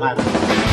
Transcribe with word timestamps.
Loco 0.00 0.69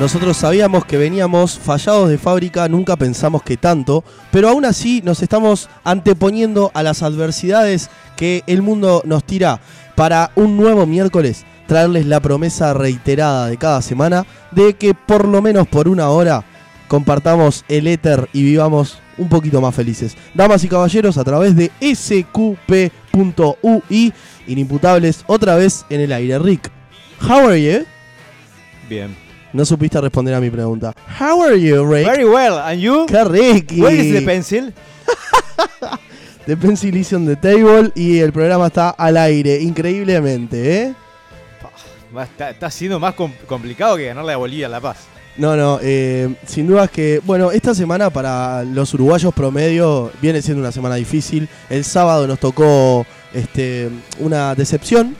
Nosotros 0.00 0.36
sabíamos 0.36 0.84
que 0.84 0.98
veníamos 0.98 1.58
fallados 1.58 2.10
de 2.10 2.18
fábrica, 2.18 2.68
nunca 2.68 2.96
pensamos 2.96 3.42
que 3.42 3.56
tanto, 3.56 4.02
pero 4.32 4.48
aún 4.48 4.64
así 4.64 5.00
nos 5.02 5.22
estamos 5.22 5.70
anteponiendo 5.84 6.72
a 6.74 6.82
las 6.82 7.02
adversidades 7.02 7.90
que 8.16 8.42
el 8.46 8.60
mundo 8.60 9.02
nos 9.06 9.24
tira 9.24 9.60
para 9.94 10.32
un 10.34 10.56
nuevo 10.56 10.84
miércoles 10.84 11.46
traerles 11.66 12.06
la 12.06 12.20
promesa 12.20 12.74
reiterada 12.74 13.46
de 13.46 13.56
cada 13.56 13.80
semana 13.82 14.26
de 14.50 14.74
que 14.74 14.94
por 14.94 15.26
lo 15.26 15.40
menos 15.40 15.68
por 15.68 15.88
una 15.88 16.10
hora 16.10 16.44
compartamos 16.88 17.64
el 17.68 17.86
éter 17.86 18.28
y 18.32 18.42
vivamos 18.42 18.98
un 19.16 19.28
poquito 19.28 19.60
más 19.60 19.74
felices. 19.74 20.16
Damas 20.34 20.64
y 20.64 20.68
caballeros, 20.68 21.18
a 21.18 21.24
través 21.24 21.54
de 21.56 21.70
sqp.ui, 21.80 22.52
inimputables 24.48 25.24
otra 25.26 25.54
vez 25.54 25.86
en 25.88 26.00
el 26.00 26.12
aire. 26.12 26.38
Rick, 26.40 26.70
how 27.22 27.48
are 27.48 27.62
you? 27.62 27.86
Bien. 28.88 29.23
No 29.54 29.64
supiste 29.64 29.98
responder 30.00 30.34
a 30.34 30.40
mi 30.40 30.50
pregunta. 30.50 30.92
How 31.18 31.42
are 31.44 31.58
you, 31.58 31.84
Rick? 31.90 32.06
Very 32.06 32.24
well. 32.24 32.58
And 32.58 32.80
you? 32.80 33.06
¡Qué 33.06 33.24
Ricky! 33.24 33.80
Where 33.80 33.96
is 33.96 34.12
the 34.12 34.22
pencil? 34.22 34.72
The 36.46 36.58
Pencil 36.58 36.94
is 36.94 37.10
on 37.14 37.24
the 37.24 37.36
table 37.36 37.90
y 37.94 38.18
el 38.18 38.30
programa 38.30 38.66
está 38.66 38.90
al 38.90 39.16
aire, 39.16 39.58
increíblemente, 39.62 40.82
¿eh? 40.82 40.94
Está, 42.22 42.50
está 42.50 42.70
siendo 42.70 43.00
más 43.00 43.14
com- 43.14 43.32
complicado 43.46 43.96
que 43.96 44.04
ganarle 44.04 44.34
a 44.34 44.36
Bolivia 44.36 44.68
La 44.68 44.78
Paz. 44.78 44.98
No, 45.38 45.56
no, 45.56 45.78
eh, 45.82 46.34
sin 46.46 46.66
duda 46.66 46.84
es 46.84 46.90
que, 46.90 47.20
bueno, 47.24 47.50
esta 47.50 47.74
semana 47.74 48.10
para 48.10 48.62
los 48.62 48.92
uruguayos 48.92 49.32
promedio 49.32 50.12
viene 50.20 50.42
siendo 50.42 50.60
una 50.62 50.70
semana 50.70 50.96
difícil. 50.96 51.48
El 51.70 51.82
sábado 51.82 52.26
nos 52.26 52.38
tocó 52.38 53.06
este, 53.32 53.88
una 54.18 54.54
decepción, 54.54 55.16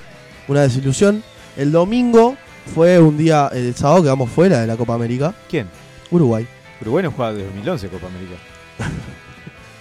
una 0.46 0.60
desilusión. 0.60 1.22
El 1.56 1.72
domingo 1.72 2.36
fue 2.72 2.98
un 3.00 3.16
día, 3.16 3.50
el 3.52 3.74
sábado 3.74 4.02
quedamos 4.02 4.30
fuera 4.30 4.60
de 4.60 4.66
la 4.66 4.76
Copa 4.76 4.94
América. 4.94 5.34
¿Quién? 5.50 5.68
Uruguay. 6.10 6.46
Uruguay 6.80 7.02
no 7.04 7.10
juega 7.10 7.32
desde 7.32 7.46
2011 7.46 7.88
Copa 7.88 8.06
América. 8.06 8.34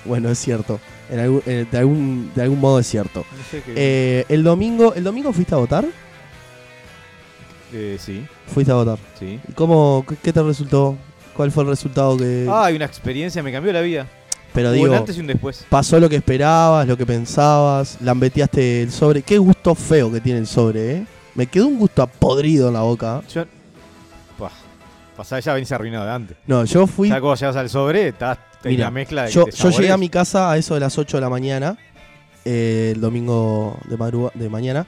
Bueno, 0.05 0.29
es 0.29 0.37
cierto. 0.37 0.81
En 1.09 1.17
algún- 1.19 1.41
eh, 1.45 1.65
de, 1.71 1.77
algún, 1.77 2.29
de 2.35 2.41
algún 2.41 2.59
modo 2.59 2.77
es 2.79 2.87
cierto. 2.87 3.19
No 3.31 3.43
sé 3.49 3.61
qué. 3.63 3.73
Eh, 3.73 4.25
el 4.27 4.43
domingo, 4.43 4.93
¿el 4.95 5.03
domingo 5.05 5.31
fuiste 5.31 5.55
a 5.55 5.59
votar? 5.59 5.85
Eh, 7.71 7.97
sí, 7.99 8.25
Fuiste 8.53 8.71
a 8.71 8.75
votar. 8.75 8.97
sí. 9.17 9.39
¿Y 9.47 9.51
cómo, 9.53 10.05
qué- 10.07 10.17
qué 10.21 10.33
te 10.33 10.43
resultó? 10.43 10.97
¿Cuál 11.33 11.51
fue 11.53 11.63
el 11.63 11.69
resultado 11.69 12.17
que...? 12.17 12.45
Ah, 12.49 12.65
hay 12.65 12.75
una 12.75 12.83
experiencia, 12.85 13.41
me 13.41 13.51
cambió 13.51 13.71
la 13.73 13.79
vida. 13.81 14.05
pero 14.53 14.67
Hubo 14.69 14.73
digo, 14.75 14.87
un 14.91 14.95
antes 14.95 15.17
y 15.17 15.21
un 15.21 15.27
después. 15.27 15.65
pasó 15.69 15.99
lo 15.99 16.09
que 16.09 16.17
esperabas, 16.17 16.85
lo 16.87 16.95
que 16.97 17.05
pensabas, 17.05 17.97
lambeteaste 18.01 18.83
el 18.83 18.91
sobre. 18.91 19.21
Qué 19.23 19.37
gusto 19.37 19.73
feo 19.73 20.11
que 20.11 20.19
tiene 20.21 20.39
el 20.39 20.47
sobre, 20.47 20.97
¿eh? 20.97 21.05
Me 21.35 21.47
quedó 21.47 21.67
un 21.67 21.77
gusto 21.79 22.05
podrido 22.07 22.67
en 22.67 22.73
la 22.75 22.81
boca. 22.81 23.21
Yo. 23.33 23.45
Pah, 24.37 24.51
pasá, 25.17 25.39
ya 25.39 25.53
venís 25.53 25.71
arruinado 25.71 26.05
de 26.05 26.11
antes. 26.11 26.37
No, 26.47 26.63
yo 26.65 26.85
fui... 26.87 27.09
Ya 27.09 27.19
cuando 27.19 27.35
llegas 27.35 27.55
al 27.55 27.69
sobre, 27.69 28.09
estás 28.09 28.37
en 28.63 28.71
Mira, 28.71 28.85
la 28.85 28.91
mezcla 28.91 29.23
de 29.23 29.31
Yo, 29.31 29.47
yo 29.49 29.69
llegué 29.71 29.91
a 29.91 29.97
mi 29.97 30.09
casa 30.09 30.51
a 30.51 30.57
eso 30.57 30.73
de 30.75 30.79
las 30.79 30.97
8 30.97 31.17
de 31.17 31.21
la 31.21 31.29
mañana, 31.29 31.77
eh, 32.45 32.91
el 32.95 33.01
domingo 33.01 33.77
de, 33.89 33.97
madruga- 33.97 34.31
de 34.33 34.49
mañana. 34.49 34.85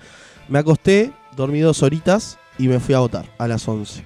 Me 0.48 0.60
acosté, 0.60 1.12
dormí 1.36 1.60
dos 1.62 1.82
horitas 1.84 2.38
y 2.60 2.68
me 2.68 2.80
fui 2.80 2.94
a 2.96 3.00
votar 3.00 3.26
a 3.38 3.48
las 3.48 3.68
11. 3.68 4.04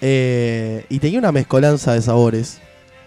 Eh, 0.00 0.84
y 0.88 0.98
tenía 0.98 1.18
una 1.20 1.30
mezcolanza 1.32 1.94
de 1.94 2.02
sabores 2.02 2.60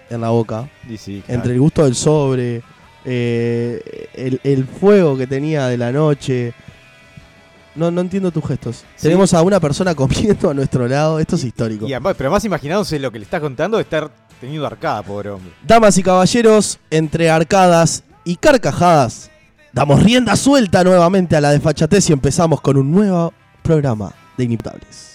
en 0.09 0.21
la 0.21 0.29
boca, 0.29 0.69
Y 0.89 0.97
sí, 0.97 1.21
claro. 1.25 1.39
entre 1.39 1.53
el 1.53 1.59
gusto 1.59 1.83
del 1.83 1.95
sobre, 1.95 2.61
eh, 3.03 4.07
el, 4.13 4.39
el 4.43 4.65
fuego 4.65 5.17
que 5.17 5.27
tenía 5.27 5.67
de 5.67 5.77
la 5.77 5.91
noche. 5.91 6.53
No, 7.75 7.91
no 7.91 8.01
entiendo 8.01 8.31
tus 8.31 8.45
gestos. 8.45 8.77
Sí. 8.95 9.03
Tenemos 9.03 9.33
a 9.33 9.41
una 9.41 9.59
persona 9.59 9.93
comiendo 9.95 10.49
a 10.49 10.53
nuestro 10.53 10.87
lado, 10.87 11.19
esto 11.19 11.35
es 11.35 11.43
histórico. 11.43 11.87
Y 11.87 11.93
pero 12.17 12.31
más 12.31 12.45
imaginándose 12.45 12.99
lo 12.99 13.11
que 13.11 13.19
le 13.19 13.25
estás 13.25 13.41
contando 13.41 13.77
de 13.77 13.83
estar 13.83 14.09
teniendo 14.39 14.65
arcada, 14.65 15.03
pobre 15.03 15.29
hombre. 15.29 15.51
Damas 15.65 15.97
y 15.97 16.03
caballeros, 16.03 16.79
entre 16.89 17.29
arcadas 17.29 18.03
y 18.23 18.35
carcajadas, 18.37 19.29
damos 19.73 20.01
rienda 20.01 20.35
suelta 20.35 20.83
nuevamente 20.83 21.35
a 21.35 21.41
la 21.41 21.51
desfachatez 21.51 22.09
y 22.09 22.13
empezamos 22.13 22.61
con 22.61 22.77
un 22.77 22.91
nuevo 22.91 23.33
programa 23.61 24.13
de 24.37 24.45
Inimputables. 24.45 25.14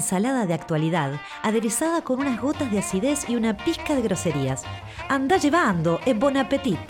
Ensalada 0.00 0.46
de 0.46 0.54
actualidad, 0.54 1.20
aderezada 1.42 2.02
con 2.02 2.20
unas 2.20 2.40
gotas 2.40 2.70
de 2.70 2.78
acidez 2.78 3.28
y 3.28 3.36
una 3.36 3.56
pizca 3.56 3.94
de 3.94 4.02
groserías. 4.02 4.64
Anda 5.08 5.36
llevando, 5.36 6.00
es 6.06 6.18
bon 6.18 6.36
appetit. 6.36 6.80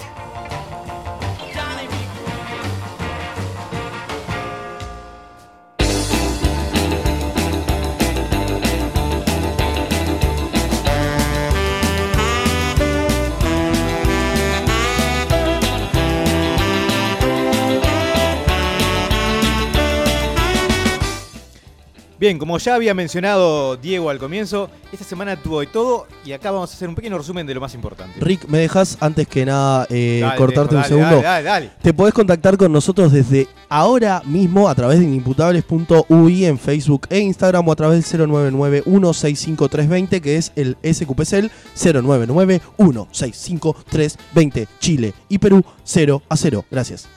Bien, 22.20 22.38
como 22.38 22.58
ya 22.58 22.74
había 22.74 22.92
mencionado 22.92 23.78
Diego 23.78 24.10
al 24.10 24.18
comienzo, 24.18 24.68
esta 24.92 25.06
semana 25.06 25.36
tuvo 25.36 25.60
de 25.60 25.68
todo 25.68 26.06
y 26.22 26.32
acá 26.32 26.50
vamos 26.50 26.70
a 26.70 26.74
hacer 26.74 26.86
un 26.86 26.94
pequeño 26.94 27.16
resumen 27.16 27.46
de 27.46 27.54
lo 27.54 27.62
más 27.62 27.74
importante. 27.74 28.20
Rick, 28.20 28.46
¿me 28.46 28.58
dejas 28.58 28.98
antes 29.00 29.26
que 29.26 29.46
nada 29.46 29.86
eh, 29.88 30.18
Dale, 30.20 30.36
cortarte 30.36 30.76
un 30.76 30.84
segundo? 30.84 31.22
Dale, 31.22 31.24
dale, 31.26 31.44
dale. 31.44 31.70
Te 31.80 31.94
podés 31.94 32.12
contactar 32.12 32.58
con 32.58 32.70
nosotros 32.72 33.10
desde 33.10 33.48
ahora 33.70 34.20
mismo 34.26 34.68
a 34.68 34.74
través 34.74 34.98
de 34.98 35.06
inimputables.ui 35.06 36.44
en 36.44 36.58
Facebook 36.58 37.06
e 37.08 37.20
Instagram 37.20 37.66
o 37.66 37.72
a 37.72 37.76
través 37.76 38.12
del 38.12 38.28
099-165-320 38.28 40.20
que 40.20 40.36
es 40.36 40.52
el 40.56 40.76
SQPCL 40.82 41.46
099-165-320 41.74 44.66
Chile 44.78 45.14
y 45.30 45.38
Perú 45.38 45.64
0 45.84 46.22
a 46.28 46.36
0. 46.36 46.66
Gracias. 46.70 47.08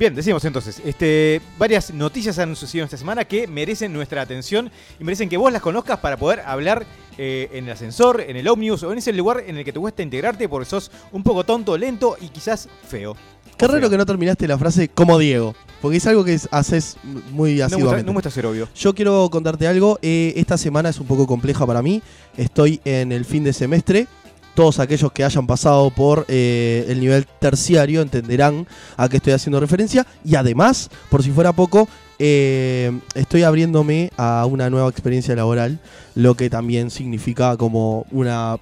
Bien, 0.00 0.14
decimos 0.14 0.42
entonces, 0.46 0.80
este, 0.82 1.42
varias 1.58 1.92
noticias 1.92 2.38
han 2.38 2.56
sucedido 2.56 2.86
esta 2.86 2.96
semana 2.96 3.26
que 3.26 3.46
merecen 3.46 3.92
nuestra 3.92 4.22
atención 4.22 4.70
y 4.98 5.04
merecen 5.04 5.28
que 5.28 5.36
vos 5.36 5.52
las 5.52 5.60
conozcas 5.60 5.98
para 5.98 6.16
poder 6.16 6.40
hablar 6.40 6.86
eh, 7.18 7.50
en 7.52 7.66
el 7.66 7.72
ascensor, 7.72 8.22
en 8.22 8.34
el 8.38 8.48
ómnibus 8.48 8.82
o 8.82 8.92
en 8.92 8.98
ese 8.98 9.12
lugar 9.12 9.44
en 9.46 9.58
el 9.58 9.64
que 9.64 9.74
te 9.74 9.78
cuesta 9.78 10.02
integrarte 10.02 10.48
porque 10.48 10.64
sos 10.70 10.90
un 11.12 11.22
poco 11.22 11.44
tonto, 11.44 11.76
lento 11.76 12.16
y 12.18 12.28
quizás 12.28 12.66
feo. 12.88 13.14
Qué 13.58 13.66
raro 13.66 13.78
feo. 13.80 13.90
que 13.90 13.98
no 13.98 14.06
terminaste 14.06 14.48
la 14.48 14.56
frase 14.56 14.88
como 14.88 15.18
Diego, 15.18 15.54
porque 15.82 15.98
es 15.98 16.06
algo 16.06 16.24
que 16.24 16.32
es- 16.32 16.48
haces 16.50 16.96
muy 17.02 17.10
No 17.10 17.34
muestra, 17.34 17.66
asiduamente. 17.66 18.06
no 18.06 18.12
muestra 18.14 18.30
ser 18.32 18.46
obvio. 18.46 18.70
Yo 18.74 18.94
quiero 18.94 19.28
contarte 19.28 19.66
algo. 19.66 19.98
eh, 20.00 20.32
esta 20.36 20.56
semana 20.56 20.88
es 20.88 20.98
un 20.98 21.06
poco 21.06 21.26
compleja 21.26 21.66
para 21.66 21.82
mí. 21.82 22.00
Estoy 22.38 22.80
en 22.86 23.12
el 23.12 23.26
fin 23.26 23.44
de 23.44 23.52
semestre. 23.52 24.06
Todos 24.54 24.78
aquellos 24.78 25.12
que 25.12 25.24
hayan 25.24 25.46
pasado 25.46 25.90
por 25.90 26.26
eh, 26.28 26.84
el 26.88 27.00
nivel 27.00 27.26
terciario 27.26 28.02
entenderán 28.02 28.66
a 28.96 29.08
qué 29.08 29.18
estoy 29.18 29.32
haciendo 29.32 29.60
referencia. 29.60 30.06
Y 30.24 30.34
además, 30.34 30.90
por 31.08 31.22
si 31.22 31.30
fuera 31.30 31.52
poco, 31.52 31.88
eh, 32.18 32.92
estoy 33.14 33.44
abriéndome 33.44 34.10
a 34.16 34.44
una 34.46 34.68
nueva 34.68 34.88
experiencia 34.88 35.34
laboral, 35.34 35.80
lo 36.14 36.34
que 36.34 36.50
también 36.50 36.90
significa 36.90 37.56
como 37.56 38.04
una 38.10 38.58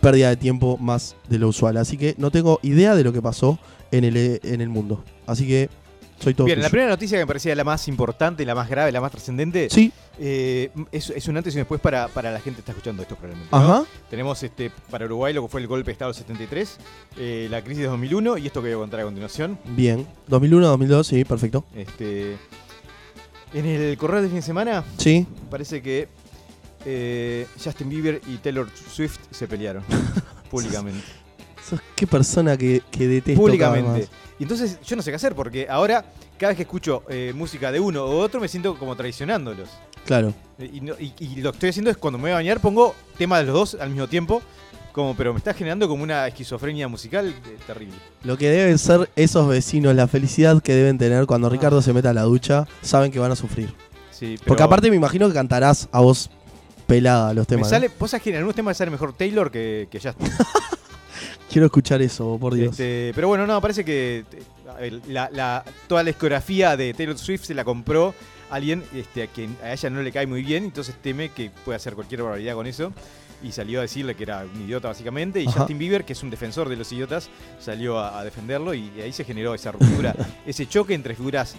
pérdida 0.00 0.30
de 0.30 0.36
tiempo 0.36 0.76
más 0.78 1.16
de 1.28 1.38
lo 1.38 1.48
usual. 1.48 1.76
Así 1.76 1.96
que 1.96 2.14
no 2.18 2.30
tengo 2.30 2.58
idea 2.62 2.94
de 2.94 3.04
lo 3.04 3.12
que 3.12 3.22
pasó 3.22 3.58
en 3.90 4.04
el, 4.04 4.40
en 4.42 4.60
el 4.60 4.68
mundo. 4.68 5.04
Así 5.26 5.46
que 5.46 5.70
soy 6.20 6.34
todo 6.34 6.44
Bien, 6.46 6.60
la 6.60 6.68
primera 6.70 6.90
noticia 6.90 7.16
que 7.18 7.22
me 7.24 7.26
parecía 7.26 7.54
la 7.54 7.64
más 7.64 7.88
importante, 7.88 8.44
la 8.44 8.54
más 8.54 8.68
grave, 8.68 8.92
la 8.92 9.00
más 9.00 9.10
trascendente, 9.10 9.68
Sí, 9.70 9.90
eh, 10.18 10.70
es, 10.92 11.10
es 11.10 11.26
un 11.28 11.36
antes 11.36 11.54
y 11.54 11.56
un 11.56 11.62
después 11.62 11.80
para, 11.80 12.08
para 12.08 12.30
la 12.30 12.38
gente 12.40 12.56
que 12.56 12.60
está 12.60 12.72
escuchando 12.72 13.02
esto 13.02 13.16
probablemente. 13.16 13.48
¿no? 13.56 13.58
ajá. 13.58 13.84
Tenemos 14.10 14.42
este, 14.42 14.70
para 14.90 15.06
Uruguay 15.06 15.32
lo 15.32 15.42
que 15.42 15.48
fue 15.48 15.60
el 15.62 15.66
golpe 15.66 15.86
de 15.86 15.92
Estado 15.92 16.12
del 16.12 16.18
73, 16.20 16.76
eh, 17.18 17.48
la 17.50 17.62
crisis 17.64 17.82
de 17.82 17.88
2001 17.88 18.38
y 18.38 18.46
esto 18.46 18.60
que 18.62 18.68
voy 18.68 18.76
a 18.76 18.78
contar 18.78 19.00
a 19.00 19.04
continuación. 19.04 19.58
Bien. 19.64 20.06
2001, 20.28 20.66
2002, 20.68 21.06
sí, 21.06 21.24
perfecto. 21.24 21.64
Este, 21.74 22.36
en 23.54 23.66
el 23.66 23.96
correo 23.96 24.22
de 24.22 24.28
fin 24.28 24.36
de 24.36 24.42
semana 24.42 24.84
Sí. 24.98 25.26
parece 25.50 25.80
que 25.82 26.08
eh, 26.84 27.46
Justin 27.62 27.88
Bieber 27.88 28.20
y 28.28 28.36
Taylor 28.38 28.68
Swift 28.94 29.18
se 29.30 29.46
pelearon 29.48 29.82
públicamente. 30.50 31.02
Sos 31.68 31.80
qué 31.94 32.06
persona 32.06 32.56
que, 32.56 32.82
que 32.90 33.06
detesto. 33.06 33.40
públicamente. 33.40 33.86
cada 33.86 33.98
vez 33.98 34.10
Y 34.40 34.42
entonces 34.44 34.80
yo 34.84 34.96
no 34.96 35.02
sé 35.02 35.10
qué 35.10 35.16
hacer 35.16 35.34
porque 35.36 35.68
ahora 35.68 36.04
cada 36.38 36.50
vez 36.50 36.56
que 36.56 36.62
escucho 36.62 37.04
eh, 37.10 37.32
música 37.36 37.70
de 37.70 37.78
uno 37.78 38.06
u 38.06 38.12
otro 38.12 38.40
me 38.40 38.48
siento 38.48 38.76
como 38.76 38.96
traicionándolos. 38.96 39.68
Claro. 40.06 40.32
Eh, 40.58 40.70
Y, 40.72 40.80
no- 40.80 40.94
y- 40.98 41.12
y 41.18 41.36
lo 41.42 41.52
que 41.52 41.56
estoy 41.56 41.68
haciendo 41.70 41.90
es 41.90 41.96
cuando 41.98 42.16
me 42.18 42.22
voy 42.22 42.30
a 42.32 42.34
bañar 42.34 42.58
pongo 42.60 42.94
tema 43.18 43.38
de 43.38 43.44
los 43.44 43.54
dos 43.54 43.76
al 43.80 43.90
mismo 43.90 44.08
tiempo, 44.08 44.40
como, 44.92 45.14
pero 45.14 45.32
me 45.34 45.38
está 45.38 45.52
generando 45.54 45.86
como 45.88 46.02
una 46.02 46.26
esquizofrenia 46.26 46.88
musical 46.88 47.28
eh, 47.28 47.58
terrible. 47.66 47.94
Lo 48.24 48.36
que 48.38 48.48
deben 48.50 48.78
ser 48.78 49.10
esos 49.14 49.46
vecinos, 49.46 49.94
la 49.94 50.08
felicidad 50.08 50.60
que 50.62 50.74
deben 50.74 50.96
tener 50.98 51.26
cuando 51.26 51.46
Ah. 51.46 51.50
Ricardo 51.50 51.82
se 51.82 51.92
meta 51.92 52.10
a 52.10 52.14
la 52.14 52.22
ducha, 52.22 52.66
saben 52.82 53.12
que 53.12 53.18
van 53.18 53.30
a 53.30 53.36
sufrir. 53.36 53.72
Sí, 54.10 54.36
pero 54.38 54.46
Porque 54.48 54.62
aparte 54.62 54.88
me 54.90 54.96
imagino 54.96 55.28
que 55.28 55.34
cantarás 55.34 55.88
a 55.92 56.00
voz 56.00 56.30
pelada 56.86 57.34
los 57.34 57.42
me 57.42 57.56
temas. 57.56 57.66
¿no? 57.68 57.70
sale, 57.76 57.90
vos 57.98 58.10
sabés 58.10 58.22
que 58.24 58.30
en 58.30 58.36
algunos 58.36 58.56
temas 58.56 58.76
sale 58.76 58.90
mejor 58.90 59.12
Taylor 59.12 59.50
que, 59.50 59.86
que 59.90 60.00
Justin. 60.00 60.28
Quiero 61.50 61.66
escuchar 61.66 62.00
eso, 62.00 62.38
por 62.40 62.54
Dios. 62.54 62.70
Este, 62.72 63.12
pero 63.14 63.28
bueno, 63.28 63.46
no, 63.46 63.60
parece 63.60 63.84
que 63.84 64.24
eh, 64.32 64.42
el- 64.80 65.02
la- 65.08 65.28
la- 65.32 65.64
toda 65.88 66.02
la 66.02 66.08
discografía 66.08 66.76
de 66.76 66.94
Taylor 66.94 67.18
Swift 67.18 67.44
se 67.44 67.54
la 67.54 67.64
compró 67.64 68.14
alguien 68.50 68.82
este, 68.94 69.24
a 69.24 69.26
quien 69.26 69.56
a 69.62 69.72
ella 69.72 69.90
no 69.90 70.02
le 70.02 70.12
cae 70.12 70.26
muy 70.26 70.42
bien, 70.42 70.64
entonces 70.64 70.94
teme 71.02 71.30
que 71.30 71.50
puede 71.64 71.76
hacer 71.76 71.94
cualquier 71.94 72.22
barbaridad 72.22 72.54
con 72.54 72.66
eso. 72.66 72.92
Y 73.42 73.52
salió 73.52 73.78
a 73.78 73.82
decirle 73.82 74.14
que 74.14 74.24
era 74.24 74.44
un 74.54 74.60
idiota 74.62 74.88
básicamente. 74.88 75.40
Y 75.42 75.46
Ajá. 75.46 75.60
Justin 75.60 75.78
Bieber, 75.78 76.04
que 76.04 76.12
es 76.12 76.22
un 76.22 76.28
defensor 76.28 76.68
de 76.68 76.76
los 76.76 76.92
idiotas, 76.92 77.30
salió 77.58 77.98
a, 77.98 78.20
a 78.20 78.24
defenderlo 78.24 78.74
y 78.74 78.90
ahí 79.00 79.12
se 79.12 79.24
generó 79.24 79.54
esa 79.54 79.72
ruptura, 79.72 80.14
ese 80.46 80.66
choque 80.68 80.92
entre 80.92 81.14
figuras 81.14 81.56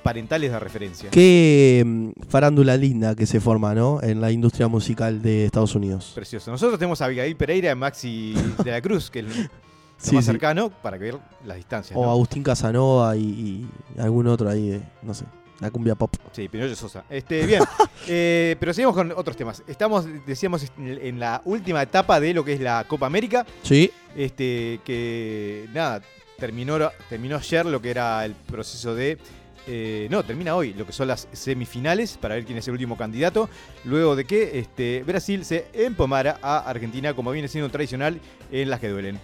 parentales 0.00 0.50
de 0.50 0.58
referencia. 0.58 1.10
Qué 1.10 1.82
mm, 1.86 2.10
farándula 2.28 2.76
linda 2.76 3.14
que 3.14 3.26
se 3.26 3.40
forma, 3.40 3.74
¿no? 3.74 4.02
En 4.02 4.20
la 4.20 4.30
industria 4.30 4.68
musical 4.68 5.22
de 5.22 5.44
Estados 5.46 5.74
Unidos. 5.74 6.12
Precioso. 6.14 6.50
Nosotros 6.50 6.78
tenemos 6.78 7.00
a 7.00 7.06
Abigail 7.06 7.36
Pereira, 7.36 7.74
Maxi 7.74 8.34
de 8.64 8.70
la 8.70 8.80
Cruz, 8.80 9.10
que 9.10 9.20
es 9.20 9.24
lo 9.26 9.32
Sí, 10.02 10.14
más 10.14 10.24
sí. 10.24 10.30
cercano 10.30 10.70
para 10.70 10.96
ver 10.96 11.18
las 11.44 11.58
distancias. 11.58 11.94
O 11.94 12.02
¿no? 12.02 12.10
Agustín 12.10 12.42
Casanova 12.42 13.14
y, 13.16 13.20
y 13.20 14.00
algún 14.00 14.26
otro 14.28 14.48
ahí, 14.48 14.70
de, 14.70 14.80
no 15.02 15.12
sé, 15.12 15.26
la 15.60 15.70
cumbia 15.70 15.94
pop. 15.94 16.10
Sí, 16.32 16.48
Pinocho 16.48 16.74
Sosa. 16.74 17.04
Este, 17.10 17.44
bien, 17.44 17.62
eh, 18.08 18.56
pero 18.58 18.72
seguimos 18.72 18.94
con 18.94 19.12
otros 19.12 19.36
temas. 19.36 19.62
Estamos, 19.68 20.06
decíamos, 20.26 20.64
en 20.78 21.20
la 21.20 21.42
última 21.44 21.82
etapa 21.82 22.18
de 22.18 22.32
lo 22.32 22.42
que 22.46 22.54
es 22.54 22.60
la 22.60 22.84
Copa 22.88 23.04
América. 23.04 23.44
Sí, 23.62 23.90
Este, 24.16 24.80
que 24.86 25.66
nada, 25.74 26.00
terminó, 26.38 26.78
terminó 27.10 27.36
ayer 27.36 27.66
lo 27.66 27.82
que 27.82 27.90
era 27.90 28.24
el 28.24 28.32
proceso 28.34 28.94
de. 28.94 29.18
Eh, 29.66 30.08
no, 30.10 30.22
termina 30.24 30.54
hoy 30.56 30.72
lo 30.74 30.86
que 30.86 30.92
son 30.92 31.08
las 31.08 31.28
semifinales 31.32 32.16
para 32.20 32.34
ver 32.34 32.44
quién 32.44 32.58
es 32.58 32.66
el 32.68 32.72
último 32.72 32.96
candidato. 32.96 33.48
Luego 33.84 34.16
de 34.16 34.24
que 34.24 34.58
este, 34.58 35.02
Brasil 35.04 35.44
se 35.44 35.66
empomara 35.72 36.38
a 36.42 36.58
Argentina, 36.58 37.14
como 37.14 37.30
viene 37.32 37.48
siendo 37.48 37.68
tradicional 37.70 38.20
en 38.50 38.70
las 38.70 38.80
que 38.80 38.88
duelen. 38.88 39.18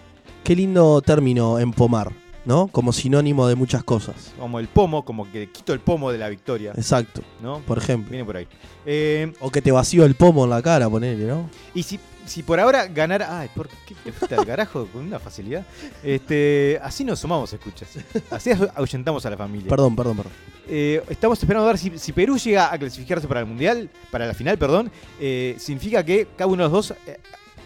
qué 0.44 0.54
lindo 0.54 1.00
término 1.02 1.58
empomar, 1.58 2.12
¿no? 2.44 2.68
Como 2.68 2.92
sinónimo 2.92 3.48
de 3.48 3.54
muchas 3.56 3.82
cosas. 3.82 4.32
Como 4.38 4.60
el 4.60 4.68
pomo, 4.68 5.04
como 5.04 5.30
que 5.32 5.50
quito 5.50 5.72
el 5.72 5.80
pomo 5.80 6.12
de 6.12 6.18
la 6.18 6.28
victoria. 6.28 6.72
Exacto, 6.76 7.22
¿No? 7.42 7.60
por 7.60 7.78
ejemplo. 7.78 8.10
Viene 8.10 8.24
por 8.24 8.36
ahí. 8.36 8.46
Eh, 8.84 9.32
O 9.40 9.50
que 9.50 9.60
te 9.62 9.72
vacío 9.72 10.04
el 10.04 10.14
pomo 10.14 10.44
en 10.44 10.50
la 10.50 10.62
cara, 10.62 10.88
ponele, 10.88 11.24
¿no? 11.24 11.50
Y 11.74 11.82
si, 11.82 11.98
si 12.26 12.42
por 12.42 12.60
ahora 12.60 12.86
ganara. 12.86 13.38
Ay, 13.40 13.48
¿por 13.54 13.68
qué 13.68 13.94
te 14.04 14.12
fuiste 14.12 14.34
al 14.34 14.44
carajo 14.46 14.86
con 14.92 15.04
una 15.06 15.18
facilidad? 15.18 15.64
Este, 16.02 16.78
así 16.82 17.04
nos 17.04 17.18
sumamos, 17.20 17.52
escuchas. 17.52 17.88
Así 18.30 18.50
ahuyentamos 18.74 19.24
a 19.26 19.30
la 19.30 19.36
familia. 19.36 19.68
Perdón, 19.68 19.96
perdón, 19.96 20.16
perdón. 20.18 20.32
Eh, 20.68 21.02
estamos 21.08 21.38
esperando 21.38 21.64
a 21.64 21.68
ver 21.72 21.78
si, 21.78 21.96
si 21.98 22.12
Perú 22.12 22.36
llega 22.38 22.72
a 22.72 22.78
clasificarse 22.78 23.26
para 23.28 23.40
el 23.40 23.46
mundial, 23.46 23.88
para 24.10 24.26
la 24.26 24.34
final, 24.34 24.58
perdón. 24.58 24.90
eh, 25.20 25.54
significa 25.58 26.04
que 26.04 26.26
cada 26.36 26.48
uno 26.48 26.64
de 26.64 26.70
los 26.70 26.72
dos 26.72 26.94
eh, 27.06 27.18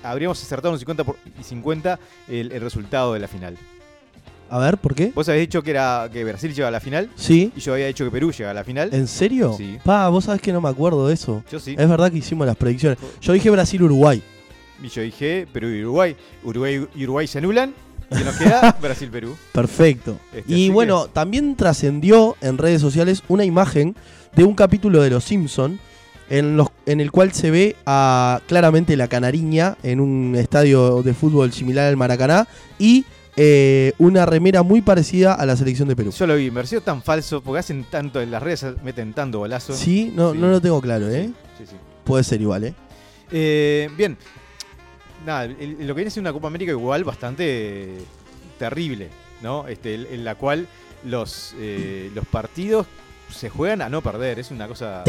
habríamos 0.03 0.43
acertado 0.43 0.73
un 0.73 0.79
50 0.79 1.05
por- 1.05 1.17
y 1.39 1.43
50 1.43 1.99
el, 2.29 2.53
el 2.53 2.61
resultado 2.61 3.15
de 3.15 3.21
la 3.21 3.29
final. 3.29 3.57
A 4.53 4.59
ver, 4.59 4.79
¿por 4.79 4.97
qué? 4.97 5.13
Vos 5.15 5.29
habéis 5.29 5.45
dicho 5.49 5.63
que 5.63 5.71
era 5.71 6.09
que 6.13 6.25
Brasil 6.25 6.53
llega 6.53 6.67
a 6.67 6.71
la 6.73 6.81
final 6.81 7.09
Sí. 7.15 7.53
y 7.55 7.61
yo 7.61 7.73
había 7.73 7.87
dicho 7.87 8.05
que 8.05 8.11
Perú 8.11 8.33
llega 8.33 8.51
a 8.51 8.55
la 8.55 8.65
final. 8.65 8.91
¿En 8.93 9.07
serio? 9.07 9.55
Sí. 9.57 9.79
Pa, 9.85 10.09
vos 10.09 10.25
sabés 10.25 10.43
que 10.43 10.53
no 10.53 10.61
me 10.61 10.69
acuerdo 10.69 11.07
de 11.07 11.15
eso. 11.15 11.45
Yo 11.53 11.61
sí. 11.61 11.77
Es 11.79 11.89
verdad 11.89 12.11
que 12.11 12.19
hicimos 12.19 12.47
las 12.49 12.57
predicciones. 12.57 12.99
Yo 13.21 13.33
dije 13.33 13.49
Brasil-Uruguay. 13.49 14.21
Y 14.83 14.89
yo 14.89 15.03
dije 15.03 15.47
Perú 15.53 15.69
y 15.69 15.83
Uruguay. 15.83 16.17
Uruguay 16.45 16.87
y 16.95 17.05
Uruguay 17.05 17.27
se 17.27 17.39
anulan. 17.39 17.75
Y 18.11 18.25
nos 18.25 18.37
queda 18.37 18.77
Brasil-Perú. 18.83 19.37
Perfecto. 19.53 20.19
Este, 20.35 20.53
y 20.53 20.69
bueno, 20.71 21.07
también 21.07 21.55
trascendió 21.55 22.37
en 22.41 22.59
redes 22.59 22.81
sociales 22.81 23.23
una 23.29 23.45
imagen 23.45 23.95
de 24.35 24.45
un 24.45 24.55
capítulo 24.55 25.01
de 25.03 25.11
Los 25.11 25.25
Simpson 25.25 25.79
en, 26.29 26.57
los, 26.57 26.69
en 26.87 27.01
el 27.01 27.13
cual 27.13 27.33
se 27.33 27.51
ve 27.53 27.77
a 27.87 28.41
claramente 28.49 28.97
la 28.97 29.07
canariña 29.09 29.77
en 29.83 30.01
un 30.01 30.35
estadio 30.37 31.03
de 31.03 31.15
fútbol 31.15 31.53
similar 31.53 31.87
al 31.89 31.97
Maracaná 31.97 32.49
y 32.79 33.05
eh, 33.37 33.93
una 33.99 34.27
remera 34.27 34.63
muy 34.65 34.81
parecida 34.81 35.35
a 35.35 35.47
la 35.47 35.57
selección 35.57 35.87
de 35.89 35.95
Perú. 35.97 36.11
Yo 36.11 36.27
lo 36.27 36.35
vi, 36.37 36.47
me 36.51 36.57
pareció 36.57 36.81
tan 36.83 37.03
falso, 37.03 37.41
porque 37.43 37.61
hacen 37.61 37.85
tanto 37.91 38.21
en 38.21 38.31
las 38.33 38.43
redes, 38.43 38.65
meten 38.83 39.13
tanto 39.13 39.39
golazo. 39.39 39.73
Sí, 39.73 40.13
no, 40.15 40.33
Sí. 40.33 40.39
no 40.39 40.49
lo 40.51 40.61
tengo 40.61 40.81
claro, 40.81 41.09
¿eh? 41.11 41.31
Sí, 41.57 41.65
sí. 41.65 41.77
Puede 42.05 42.25
ser 42.25 42.41
igual, 42.41 42.65
¿eh? 42.65 42.75
Eh, 43.31 43.89
bien, 43.97 44.17
lo 45.27 45.55
que 45.57 45.93
viene 45.95 46.11
siendo 46.11 46.31
una 46.31 46.33
Copa 46.35 46.49
América 46.49 46.73
igual 46.73 47.05
bastante 47.05 47.99
terrible, 48.59 49.09
¿no? 49.43 49.67
Este, 49.69 49.95
en- 49.95 50.25
la 50.25 50.35
cual 50.35 50.67
los, 51.05 51.55
eh, 51.59 52.11
los 52.15 52.27
partidos 52.27 52.87
se 53.31 53.49
juegan 53.49 53.83
a 53.83 53.89
no 53.89 54.03
perder, 54.03 54.39
es 54.39 54.51
una 54.51 54.67
cosa... 54.69 55.05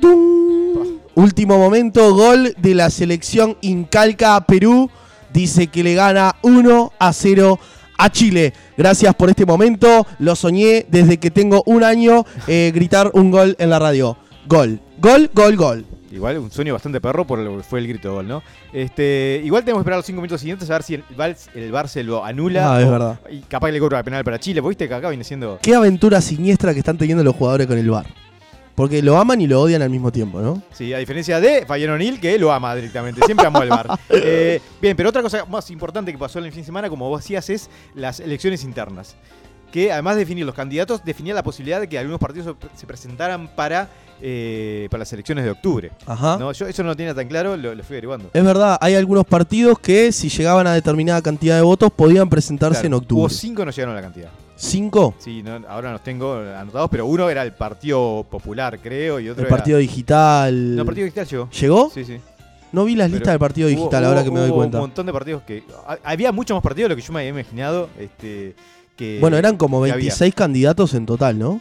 Tum. 0.00 0.98
Último 1.14 1.58
momento, 1.58 2.14
gol 2.14 2.54
de 2.58 2.74
la 2.74 2.90
selección 2.90 3.56
Incalca 3.60 4.36
a 4.36 4.46
Perú. 4.46 4.90
Dice 5.32 5.66
que 5.68 5.82
le 5.82 5.94
gana 5.94 6.36
1 6.42 6.92
a 6.98 7.12
0 7.12 7.58
a 7.98 8.10
Chile. 8.10 8.52
Gracias 8.76 9.14
por 9.14 9.28
este 9.30 9.44
momento. 9.46 10.06
Lo 10.18 10.34
soñé 10.36 10.86
desde 10.88 11.18
que 11.18 11.30
tengo 11.30 11.62
un 11.66 11.84
año 11.84 12.24
eh, 12.46 12.72
gritar 12.74 13.10
un 13.14 13.30
gol 13.30 13.56
en 13.58 13.70
la 13.70 13.78
radio. 13.78 14.16
Gol, 14.48 14.80
gol, 14.98 15.30
gol, 15.34 15.56
gol. 15.56 15.86
Igual 16.10 16.38
un 16.38 16.50
sueño 16.50 16.72
bastante 16.72 17.00
perro 17.00 17.26
por 17.26 17.38
lo 17.38 17.58
que 17.58 17.62
fue 17.62 17.78
el 17.78 17.86
grito 17.86 18.08
de 18.08 18.14
gol, 18.14 18.28
¿no? 18.28 18.42
Este, 18.72 19.40
igual 19.44 19.62
tenemos 19.62 19.80
que 19.80 19.82
esperar 19.82 19.98
los 19.98 20.06
cinco 20.06 20.20
minutos 20.20 20.40
siguientes 20.40 20.68
a 20.70 20.74
ver 20.74 20.82
si 20.82 20.94
el 20.94 21.04
Bar, 21.16 21.36
el 21.54 21.72
Bar 21.72 21.88
se 21.88 22.02
lo 22.02 22.24
anula. 22.24 22.74
Ah, 22.74 22.80
es 22.80 22.90
verdad. 22.90 23.20
Y 23.30 23.40
capaz 23.40 23.68
que 23.68 23.72
le 23.72 23.80
cobra 23.80 24.02
penal 24.02 24.24
para 24.24 24.40
Chile, 24.40 24.60
viste 24.60 24.88
que 24.88 24.94
acá 24.94 25.08
viene 25.08 25.24
siendo... 25.24 25.58
Qué 25.62 25.74
aventura 25.74 26.20
siniestra 26.20 26.72
que 26.72 26.80
están 26.80 26.98
teniendo 26.98 27.22
los 27.22 27.34
jugadores 27.34 27.66
con 27.66 27.78
el 27.78 27.88
bar. 27.88 28.06
Porque 28.74 29.02
lo 29.02 29.18
aman 29.18 29.40
y 29.40 29.46
lo 29.46 29.60
odian 29.60 29.82
al 29.82 29.90
mismo 29.90 30.10
tiempo, 30.10 30.40
¿no? 30.40 30.62
Sí, 30.72 30.94
a 30.94 30.98
diferencia 30.98 31.38
de 31.38 31.66
Fabián 31.66 31.90
O'Neill, 31.90 32.18
que 32.18 32.38
lo 32.38 32.50
ama 32.50 32.74
directamente. 32.74 33.20
Siempre 33.26 33.46
amó 33.46 33.62
el 33.62 33.68
bar. 33.68 33.86
Eh, 34.08 34.60
bien, 34.80 34.96
pero 34.96 35.08
otra 35.08 35.22
cosa 35.22 35.44
más 35.44 35.70
importante 35.70 36.12
que 36.12 36.18
pasó 36.18 36.38
en 36.38 36.46
el 36.46 36.50
fin 36.50 36.62
de 36.62 36.66
semana, 36.66 36.88
como 36.88 37.08
vos 37.08 37.20
decías, 37.20 37.48
es 37.50 37.70
las 37.94 38.20
elecciones 38.20 38.64
internas. 38.64 39.16
Que 39.72 39.92
además 39.92 40.16
de 40.16 40.20
definir 40.20 40.44
los 40.44 40.54
candidatos, 40.54 41.04
definía 41.04 41.32
la 41.34 41.42
posibilidad 41.42 41.80
de 41.80 41.88
que 41.88 41.98
algunos 41.98 42.18
partidos 42.18 42.56
se 42.74 42.86
presentaran 42.86 43.48
para, 43.54 43.88
eh, 44.20 44.88
para 44.90 44.98
las 45.00 45.12
elecciones 45.12 45.44
de 45.44 45.50
octubre. 45.52 45.92
Ajá. 46.06 46.36
¿no? 46.38 46.50
Yo 46.52 46.66
eso 46.66 46.82
no 46.82 46.88
lo 46.90 46.96
tenía 46.96 47.14
tan 47.14 47.28
claro, 47.28 47.56
lo, 47.56 47.74
lo 47.74 47.82
fui 47.84 47.94
averiguando. 47.94 48.30
Es 48.32 48.44
verdad, 48.44 48.76
hay 48.80 48.94
algunos 48.96 49.24
partidos 49.24 49.78
que 49.78 50.10
si 50.12 50.28
llegaban 50.28 50.66
a 50.66 50.72
determinada 50.74 51.22
cantidad 51.22 51.54
de 51.56 51.62
votos 51.62 51.90
podían 51.94 52.28
presentarse 52.28 52.80
Claro, 52.80 52.86
en 52.88 52.94
Hubo 52.94 52.98
octubre. 53.02 53.32
cinco 53.34 53.64
no 53.64 53.70
llegaron 53.70 53.92
a 53.92 53.96
la 53.96 54.02
cantidad. 54.02 54.30
¿Cinco? 54.56 55.14
Sí, 55.18 55.42
no- 55.42 55.62
ahora 55.68 55.92
los 55.92 56.02
tengo 56.02 56.34
anotados, 56.34 56.90
pero 56.90 57.06
uno 57.06 57.30
era 57.30 57.42
el 57.42 57.52
Partido 57.52 58.26
Popular, 58.28 58.78
creo, 58.82 59.18
y 59.20 59.28
otro 59.30 59.42
El 59.44 59.46
era... 59.48 59.56
partido 59.56 59.78
digital. 59.78 60.74
No, 60.76 60.82
el 60.82 60.86
Partido 60.86 61.04
Digital 61.06 61.26
llegó. 61.26 61.48
¿Llegó? 61.50 61.90
Sí, 61.94 62.04
sí. 62.04 62.20
No 62.72 62.84
vi 62.84 62.94
las 62.94 63.06
Pero 63.08 63.16
listas 63.18 63.32
del 63.32 63.38
partido 63.40 63.68
Hubo- 63.68 63.76
digital, 63.76 64.02
hubo- 64.02 64.08
ahora 64.08 64.22
que 64.24 64.30
me 64.30 64.40
doy 64.40 64.50
hubo 64.50 64.56
cuenta. 64.56 64.76
un 64.78 64.82
montón 64.82 65.06
de 65.06 65.12
partidos 65.12 65.42
que... 65.42 65.64
ha- 65.86 65.98
Había 66.04 66.30
muchos 66.30 66.54
más 66.54 66.62
partidos 66.62 66.88
de 66.88 66.94
lo 66.94 66.96
que 66.96 67.02
yo 67.02 67.12
me 67.12 67.20
había 67.20 67.30
imaginado. 67.30 67.88
Este, 67.98 68.54
que, 69.00 69.18
Bueno, 69.18 69.38
eran 69.38 69.56
como 69.56 69.78
que 69.82 69.92
había. 69.92 70.04
26 70.04 70.34
candidatos 70.34 70.92
en 70.92 71.06
total, 71.06 71.38
¿no? 71.38 71.60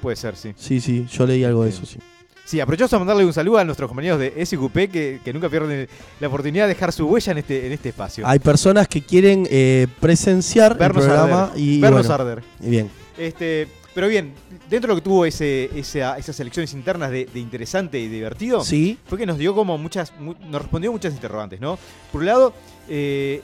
Puede 0.00 0.16
ser, 0.16 0.36
sí. 0.36 0.52
Sí, 0.56 0.80
sí, 0.80 1.06
yo 1.12 1.26
leí 1.26 1.44
algo 1.44 1.64
de 1.64 1.68
eso, 1.70 1.84
sí. 1.84 1.98
Sí, 2.46 2.60
aprovechamos 2.60 2.92
a 2.94 2.98
mandarle 3.00 3.24
un 3.26 3.32
saludo 3.34 3.58
a 3.58 3.64
nuestros 3.64 3.88
compañeros 3.88 4.18
de 4.20 4.46
SQP 4.46 4.74
que, 4.90 5.20
que 5.22 5.32
nunca 5.34 5.48
pierden 5.50 5.86
la 6.20 6.28
oportunidad 6.28 6.64
de 6.64 6.74
dejar 6.74 6.92
su 6.92 7.06
huella 7.06 7.32
en 7.32 7.38
este, 7.38 7.66
en 7.66 7.72
este 7.72 7.88
espacio. 7.90 8.26
Hay 8.26 8.38
personas 8.38 8.88
que 8.88 9.02
quieren 9.02 9.46
eh, 9.50 9.86
presenciar 10.00 10.78
Vernos 10.78 11.04
el 11.04 11.10
programa 11.10 11.44
arder. 11.46 11.58
y 11.60 11.80
Vernos 11.80 12.06
bueno, 12.06 12.14
arder. 12.22 12.42
bien. 12.60 12.88
Este, 13.18 13.66
pero 13.94 14.06
bien, 14.08 14.32
dentro 14.70 14.88
de 14.88 14.94
lo 14.94 14.94
que 14.94 15.04
tuvo 15.04 15.26
ese, 15.26 15.70
esa- 15.74 16.16
esas 16.18 16.38
elecciones 16.40 16.72
internas 16.72 17.10
de, 17.10 17.26
de 17.26 17.40
interesante 17.40 17.98
y 17.98 18.08
divertido, 18.08 18.62
Sí, 18.62 18.96
fue 19.06 19.18
que 19.18 19.26
nos 19.26 19.38
dio 19.38 19.54
como 19.54 19.76
muchas, 19.76 20.12
mu- 20.20 20.34
nos 20.48 20.62
respondió 20.62 20.92
muchas 20.92 21.12
interrogantes, 21.14 21.60
¿no? 21.60 21.78
Por 22.12 22.20
un 22.20 22.26
lado, 22.26 22.54
eh, 22.88 23.42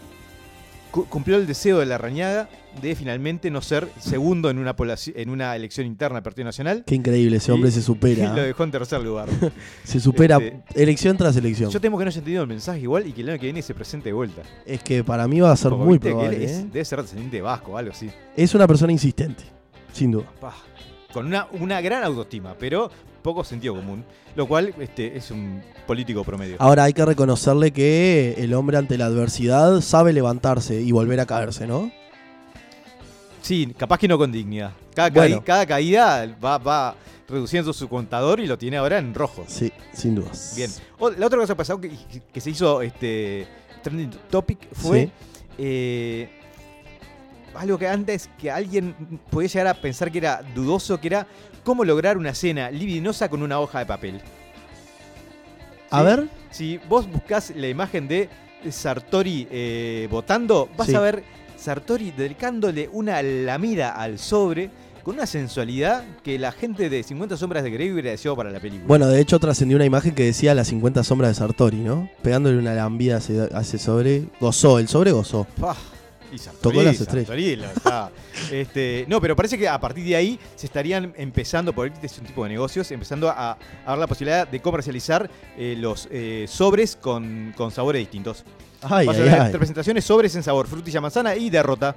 cu- 0.93 1.07
cumplió 1.07 1.37
el 1.39 1.47
deseo 1.47 1.79
de 1.81 1.87
la 1.87 1.99
rañaga 1.99 2.49
de 2.81 2.95
finalmente 2.97 3.51
no 3.51 3.61
ser 3.61 3.89
segundo 3.99 4.51
en 4.51 4.59
una, 4.59 4.75
en 5.15 5.31
una 5.31 5.55
elección 5.57 5.87
interna 5.87 6.17
del 6.17 6.23
Partido 6.23 6.45
Nacional. 6.47 6.85
qué 6.87 6.95
increíble, 6.95 7.37
ese 7.37 7.53
hombre 7.53 7.69
Y- 7.69 7.73
se 7.73 7.81
Y 7.81 7.83
supera. 7.83 8.33
lo 8.35 8.43
dejó 8.43 8.65
en 8.65 8.71
tercer 8.71 9.01
lugar. 9.03 9.29
Se 9.85 10.01
supera 10.01 10.39
Este, 10.39 10.83
elección 10.83 11.17
tras 11.17 11.37
elección. 11.37 11.71
Yo 11.71 11.81
temo 11.81 11.99
que 11.99 12.05
no 12.05 12.09
haya 12.09 12.19
entendido 12.19 12.43
el 12.43 12.49
mensaje 12.49 12.81
igual 12.81 13.07
y 13.07 13.13
que 13.13 13.21
el 13.23 13.29
año 13.31 13.39
que 13.39 13.47
viene 13.47 13.63
se 13.63 13.75
presente 13.75 14.09
de 14.09 14.13
vuelta. 14.15 14.43
Es 14.65 14.83
que 14.83 15.05
para 15.05 15.29
mí 15.29 15.41
va 15.41 15.53
a 15.53 15.57
ser 15.57 15.71
Como 15.71 15.85
muy 15.85 15.99
viste 15.99 16.09
que 16.09 16.13
él 16.15 16.19
probable. 16.19 16.45
es- 16.45 16.51
¿eh? 16.53 16.67
Debe 16.73 16.85
ser 16.85 17.03
descendiente 17.03 17.37
de 17.37 17.43
vasco 17.43 17.73
o 17.73 17.77
algo 17.77 17.91
así. 17.93 18.11
Es 18.37 18.55
una 18.55 18.67
persona 18.67 18.93
insistente, 18.93 19.45
sin 19.93 20.11
duda. 20.13 20.27
Con 21.13 21.27
una, 21.27 21.47
una 21.61 21.81
gran 21.83 22.03
autoestima, 22.05 22.55
pero 22.59 22.91
poco 23.23 23.45
sentido 23.45 23.75
común. 23.75 24.05
Lo 24.35 24.49
cual 24.49 24.75
este, 24.81 25.15
es 25.17 25.31
un 25.31 25.61
político 25.87 26.25
promedio. 26.25 26.57
Ahora 26.59 26.85
hay 26.85 26.95
que 26.95 27.05
reconocerle 27.05 27.71
que 27.71 28.35
el 28.39 28.55
hombre 28.55 28.79
ante 28.79 28.97
la 28.97 29.05
adversidad 29.07 29.81
sabe 29.83 30.15
levantarse 30.15 30.81
y 30.81 30.91
volver 30.91 31.21
a 31.21 31.27
caerse, 31.27 31.67
¿no? 31.67 31.93
Sí, 33.43 33.75
capaz 33.77 33.99
que 33.99 34.09
no 34.09 34.17
con 34.17 34.33
dignidad. 34.33 34.73
Cada, 34.95 35.11
Bueno. 35.11 35.37
caí- 35.39 35.45
cada 35.45 35.67
caída 35.67 36.27
va, 36.43 36.59
va 36.59 36.95
reduciendo 37.29 37.73
su 37.73 37.89
contador 37.89 38.41
y 38.41 38.47
lo 38.47 38.57
tiene 38.57 38.77
ahora 38.77 38.99
en 38.99 39.13
rojo. 39.15 39.45
Sí, 39.49 39.73
sin 39.93 40.15
dudas. 40.15 40.55
Bien. 40.57 40.71
O- 40.99 41.11
la 41.11 41.27
otra 41.27 41.39
cosa 41.39 41.53
que 41.55 41.57
pasó 41.57 41.81
que, 41.81 41.91
que 42.33 42.41
se 42.41 42.51
hizo 42.51 42.81
este 42.83 43.47
trending 43.83 44.11
topic 44.31 44.59
fue 44.73 45.07
Sí. 45.07 45.13
eh, 45.59 46.31
algo 47.55 47.77
que 47.79 47.89
antes 47.89 48.31
que 48.39 48.51
alguien 48.51 48.95
podía 49.31 49.49
llegar 49.49 49.67
a 49.69 49.75
pensar 49.75 50.11
que 50.11 50.19
era 50.19 50.43
dudoso, 50.55 51.01
que 51.01 51.09
era 51.09 51.27
cómo 51.65 51.85
lograr 51.85 52.17
una 52.17 52.35
cena 52.35 52.71
libidinosa 52.71 53.29
con 53.29 53.43
una 53.43 53.59
hoja 53.61 53.81
de 53.81 53.87
papel. 53.87 54.21
A 55.91 55.99
¿Sí? 56.01 56.05
ver, 56.05 56.29
Si 56.51 56.77
vos 56.89 57.11
buscás 57.11 57.51
la 57.57 57.67
imagen 57.69 58.07
de 58.09 58.29
Sartori 58.71 59.49
eh, 59.51 60.07
votando, 60.11 60.69
vas 60.77 60.87
Sí. 60.89 60.95
a 60.95 61.01
ver 61.01 61.25
Sartori 61.63 62.11
dedicándole 62.11 62.91
una 62.93 63.23
lamida 63.23 63.91
al 63.91 64.19
sobre 64.19 64.71
con 65.03 65.15
una 65.15 65.27
sensualidad 65.27 66.05
que 66.23 66.39
la 66.39 66.53
gente 66.53 66.89
de 66.89 67.03
50 67.03 67.37
sombras 67.37 67.65
de 67.65 67.71
Grey 67.71 67.91
hubiera 67.91 68.11
deseado 68.11 68.37
para 68.37 68.51
la 68.51 68.61
película. 68.61 68.87
bueno, 68.87 69.09
de 69.09 69.21
hecho 69.21 69.39
trascendió 69.39 69.77
una 69.77 69.85
imagen 69.85 70.15
que 70.15 70.25
decía 70.25 70.55
las 70.55 70.69
50 70.69 71.03
sombras 71.03 71.31
de 71.31 71.35
Sartori, 71.35 71.79
¿no? 71.79 72.09
Pegándole 72.23 72.59
una 72.59 72.75
lambida 72.75 73.17
a 73.17 73.61
ese, 73.61 73.79
sobre. 73.79 74.25
Gozó, 74.41 74.79
el 74.79 74.89
sobre 74.89 75.11
gozó. 75.13 75.47
Pah, 75.61 75.77
y 76.33 76.39
Sartori, 76.39 76.63
Tocó 76.63 76.83
las 76.85 77.01
estrellas. 77.01 77.27
Sartori, 77.27 77.57
la 77.57 77.67
verdad. 77.69 78.11
este, 78.53 79.05
no, 79.09 79.21
pero 79.21 79.35
parece 79.35 79.59
que 79.59 79.69
a 79.69 79.81
partir 79.81 80.05
de 80.05 80.17
ahí 80.17 80.39
se 80.55 80.67
estarían 80.67 81.13
empezando, 81.17 81.73
por 81.73 81.89
este 81.89 82.07
es 82.07 82.19
un 82.19 82.27
tipo 82.27 82.45
de 82.45 82.51
negocios, 82.51 82.91
empezando 82.91 83.29
a, 83.29 83.53
a 83.53 83.59
dar 83.87 83.99
la 83.99 84.07
posibilidad 84.07 84.47
de 84.47 84.61
comercializar 84.61 85.29
eh, 85.57 85.75
los 85.79 86.09
eh, 86.11 86.47
sobres 86.49 86.97
con, 86.97 87.53
con 87.57 87.71
sabores 87.71 88.01
distintos. 88.01 88.45
Ay, 88.83 89.07
Vas 89.07 89.17
a 89.17 89.23
ay, 89.23 89.29
ver 89.29 89.41
ay. 89.41 89.53
representaciones 89.53 90.05
sobres 90.05 90.35
en 90.37 90.43
sabor, 90.43 90.67
frutilla 90.67 91.01
manzana 91.01 91.35
y 91.37 91.51
derrota. 91.51 91.97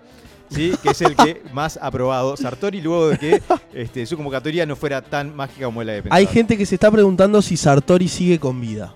¿sí? 0.49 0.73
que 0.83 0.89
es 0.89 1.01
el 1.01 1.15
que 1.15 1.41
más 1.53 1.79
ha 1.81 1.89
probado 1.89 2.37
Sartori 2.37 2.79
luego 2.81 3.09
de 3.09 3.17
que 3.17 3.41
este, 3.73 4.05
su 4.05 4.15
convocatoria 4.15 4.65
no 4.65 4.75
fuera 4.75 5.01
tan 5.01 5.35
mágica 5.35 5.65
como 5.65 5.83
la 5.83 5.93
de 5.93 6.03
Hay 6.11 6.27
gente 6.27 6.57
que 6.57 6.65
se 6.65 6.75
está 6.75 6.91
preguntando 6.91 7.41
si 7.41 7.57
Sartori 7.57 8.07
sigue 8.07 8.39
con 8.39 8.61
vida. 8.61 8.95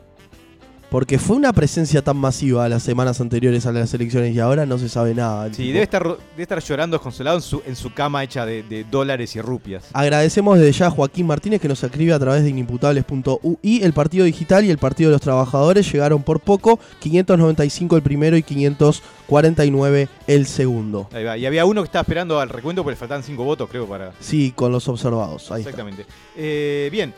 Porque 0.89 1.19
fue 1.19 1.35
una 1.35 1.53
presencia 1.53 2.01
tan 2.01 2.17
masiva 2.17 2.67
las 2.67 2.81
semanas 2.81 3.21
anteriores 3.21 3.65
a 3.67 3.71
las 3.71 3.93
elecciones 3.93 4.35
y 4.35 4.39
ahora 4.39 4.65
no 4.65 4.79
se 4.79 4.89
sabe 4.89 5.13
nada. 5.13 5.47
Sí, 5.49 5.57
tipo. 5.57 5.67
debe 5.73 5.83
estar, 5.83 6.03
debe 6.03 6.43
estar 6.43 6.59
llorando 6.59 6.97
desconsolado 6.97 7.37
en 7.37 7.43
su, 7.43 7.61
en 7.65 7.75
su 7.75 7.93
cama 7.93 8.23
hecha 8.23 8.45
de, 8.45 8.63
de 8.63 8.83
dólares 8.85 9.35
y 9.35 9.41
rupias. 9.41 9.85
Agradecemos 9.93 10.57
desde 10.57 10.71
ya 10.71 10.87
a 10.87 10.91
Joaquín 10.91 11.27
Martínez 11.27 11.61
que 11.61 11.67
nos 11.67 11.83
escribe 11.83 12.13
a 12.13 12.19
través 12.19 12.43
de 12.43 12.49
inimputables.ui. 12.49 13.83
El 13.83 13.93
Partido 13.93 14.25
Digital 14.25 14.65
y 14.65 14.71
el 14.71 14.79
Partido 14.79 15.09
de 15.09 15.13
los 15.13 15.21
Trabajadores 15.21 15.91
llegaron 15.91 16.23
por 16.23 16.39
poco, 16.39 16.79
595 16.99 17.95
el 17.95 18.01
primero 18.01 18.35
y 18.35 18.43
549 18.43 20.09
el 20.27 20.45
segundo. 20.47 21.07
Ahí 21.11 21.23
va. 21.23 21.37
Y 21.37 21.45
había 21.45 21.65
uno 21.65 21.81
que 21.81 21.85
estaba 21.85 22.01
esperando 22.01 22.39
al 22.39 22.49
recuento 22.49 22.83
porque 22.83 22.93
le 22.95 22.99
faltaban 22.99 23.23
cinco 23.23 23.43
votos, 23.43 23.69
creo, 23.69 23.87
para. 23.87 24.13
Sí, 24.19 24.53
con 24.55 24.71
los 24.71 24.87
observados. 24.87 25.51
Ahí 25.51 25.61
está. 25.61 25.69
Exactamente. 25.69 26.05
Eh, 26.35 26.89
bien, 26.91 27.13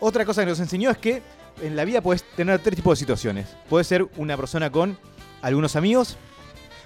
otra 0.00 0.24
cosa 0.24 0.42
que 0.42 0.50
nos 0.50 0.58
enseñó 0.60 0.90
es 0.90 0.98
que 0.98 1.22
en 1.60 1.76
la 1.76 1.84
vida 1.84 2.00
puedes 2.00 2.24
tener 2.36 2.60
tres 2.60 2.76
tipos 2.76 2.98
de 2.98 3.00
situaciones. 3.00 3.48
Puedes 3.68 3.86
ser 3.86 4.08
una 4.16 4.36
persona 4.36 4.70
con 4.70 4.96
algunos 5.42 5.76
amigos, 5.76 6.16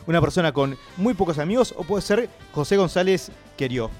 una 0.06 0.20
persona 0.20 0.52
con 0.52 0.76
muy 0.96 1.14
pocos 1.14 1.38
amigos, 1.38 1.74
o 1.76 1.84
puede 1.84 2.02
ser 2.02 2.28
José 2.52 2.76
González 2.76 3.30
Querió. 3.56 3.90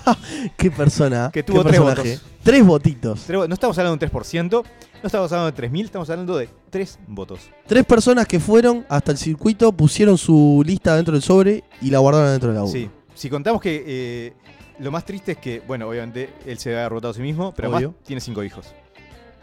Qué 0.56 0.70
persona. 0.70 1.30
Que 1.32 1.40
qué 1.40 1.52
tuvo 1.52 1.62
tres 1.62 1.78
personaje. 1.78 2.14
votos. 2.14 2.30
Tres 2.42 2.66
votitos. 2.66 3.28
No 3.28 3.54
estamos 3.54 3.76
hablando 3.78 3.96
de 3.98 4.06
un 4.06 4.12
3%, 4.12 4.50
no 4.50 5.06
estamos 5.06 5.30
hablando 5.32 5.52
de 5.52 5.68
3.000, 5.68 5.84
estamos 5.84 6.10
hablando 6.10 6.36
de 6.36 6.48
tres 6.70 6.98
votos. 7.06 7.40
Tres 7.66 7.84
personas 7.84 8.26
que 8.26 8.40
fueron 8.40 8.84
hasta 8.88 9.12
el 9.12 9.18
circuito, 9.18 9.72
pusieron 9.72 10.16
su 10.18 10.62
lista 10.64 10.96
dentro 10.96 11.12
del 11.12 11.22
sobre 11.22 11.64
y 11.82 11.90
la 11.90 11.98
guardaron 11.98 12.30
dentro 12.30 12.50
de 12.50 12.54
la 12.54 12.64
urna. 12.64 12.72
Sí. 12.72 12.90
Si 13.14 13.30
contamos 13.30 13.60
que 13.60 13.84
eh, 13.86 14.32
lo 14.78 14.90
más 14.90 15.04
triste 15.04 15.32
es 15.32 15.38
que, 15.38 15.62
bueno, 15.66 15.88
obviamente 15.88 16.30
él 16.46 16.58
se 16.58 16.70
había 16.70 16.82
derrotado 16.82 17.12
a 17.12 17.14
sí 17.14 17.22
mismo, 17.22 17.52
pero 17.54 17.74
Obvio. 17.74 17.94
tiene 18.04 18.20
cinco 18.20 18.42
hijos. 18.42 18.74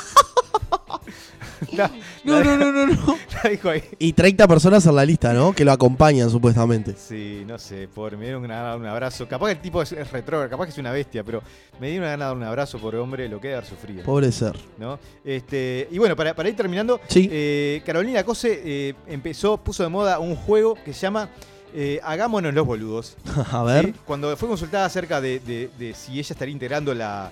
La- 1.76 1.90
No, 2.24 2.38
la- 2.40 2.44
no, 2.44 2.56
no, 2.56 2.72
no, 2.72 2.86
no. 2.86 3.18
la 3.42 3.50
dijo 3.50 3.68
ahí. 3.70 3.82
Y 3.98 4.12
30 4.12 4.46
personas 4.48 4.84
en 4.86 4.94
la 4.96 5.04
lista, 5.04 5.32
¿no? 5.32 5.52
Que 5.52 5.64
lo 5.64 5.72
acompañan 5.72 6.30
supuestamente. 6.30 6.94
Sí, 6.96 7.44
no 7.46 7.58
sé, 7.58 7.88
pobre, 7.88 8.16
me 8.16 8.24
dieron 8.24 8.44
una 8.44 8.54
gana 8.54 8.64
de 8.66 8.70
dar 8.72 8.78
un 8.80 8.86
abrazo. 8.86 9.26
Capaz 9.28 9.46
que 9.46 9.52
el 9.52 9.60
tipo 9.60 9.82
es, 9.82 9.92
es 9.92 10.10
retrógrado, 10.12 10.50
capaz 10.50 10.64
que 10.66 10.70
es 10.72 10.78
una 10.78 10.92
bestia, 10.92 11.22
pero 11.24 11.42
me 11.80 11.88
dieron 11.88 12.04
una 12.04 12.10
gana 12.12 12.24
de 12.24 12.28
dar 12.30 12.36
un 12.36 12.44
abrazo, 12.44 12.78
pobre 12.78 12.98
hombre, 12.98 13.28
lo 13.28 13.40
que 13.40 13.48
de 13.48 13.54
haber 13.54 13.66
sufrido. 13.68 14.02
Pobre 14.04 14.30
ser. 14.32 14.56
¿no? 14.78 14.98
Este, 15.24 15.88
y 15.90 15.98
bueno, 15.98 16.16
para, 16.16 16.34
para 16.34 16.48
ir 16.48 16.56
terminando, 16.56 17.00
Sí. 17.08 17.28
eh, 17.30 17.82
Carolina 17.84 18.22
Cose 18.24 18.60
eh, 18.64 18.94
empezó, 19.06 19.56
puso 19.58 19.82
de 19.82 19.88
moda 19.88 20.18
un 20.18 20.36
juego 20.36 20.76
que 20.84 20.92
se 20.92 21.00
llama 21.00 21.28
eh, 21.74 21.98
Hagámonos 22.04 22.54
los 22.54 22.64
boludos. 22.66 23.16
A 23.50 23.62
ver. 23.64 23.86
¿sí? 23.86 23.94
Cuando 24.06 24.36
fue 24.36 24.48
consultada 24.48 24.84
acerca 24.86 25.20
de, 25.20 25.40
de- 25.40 25.70
de 25.78 25.92
si 25.94 26.12
ella 26.12 26.28
estaría 26.32 26.52
integrando 26.52 26.94
la, 26.94 27.30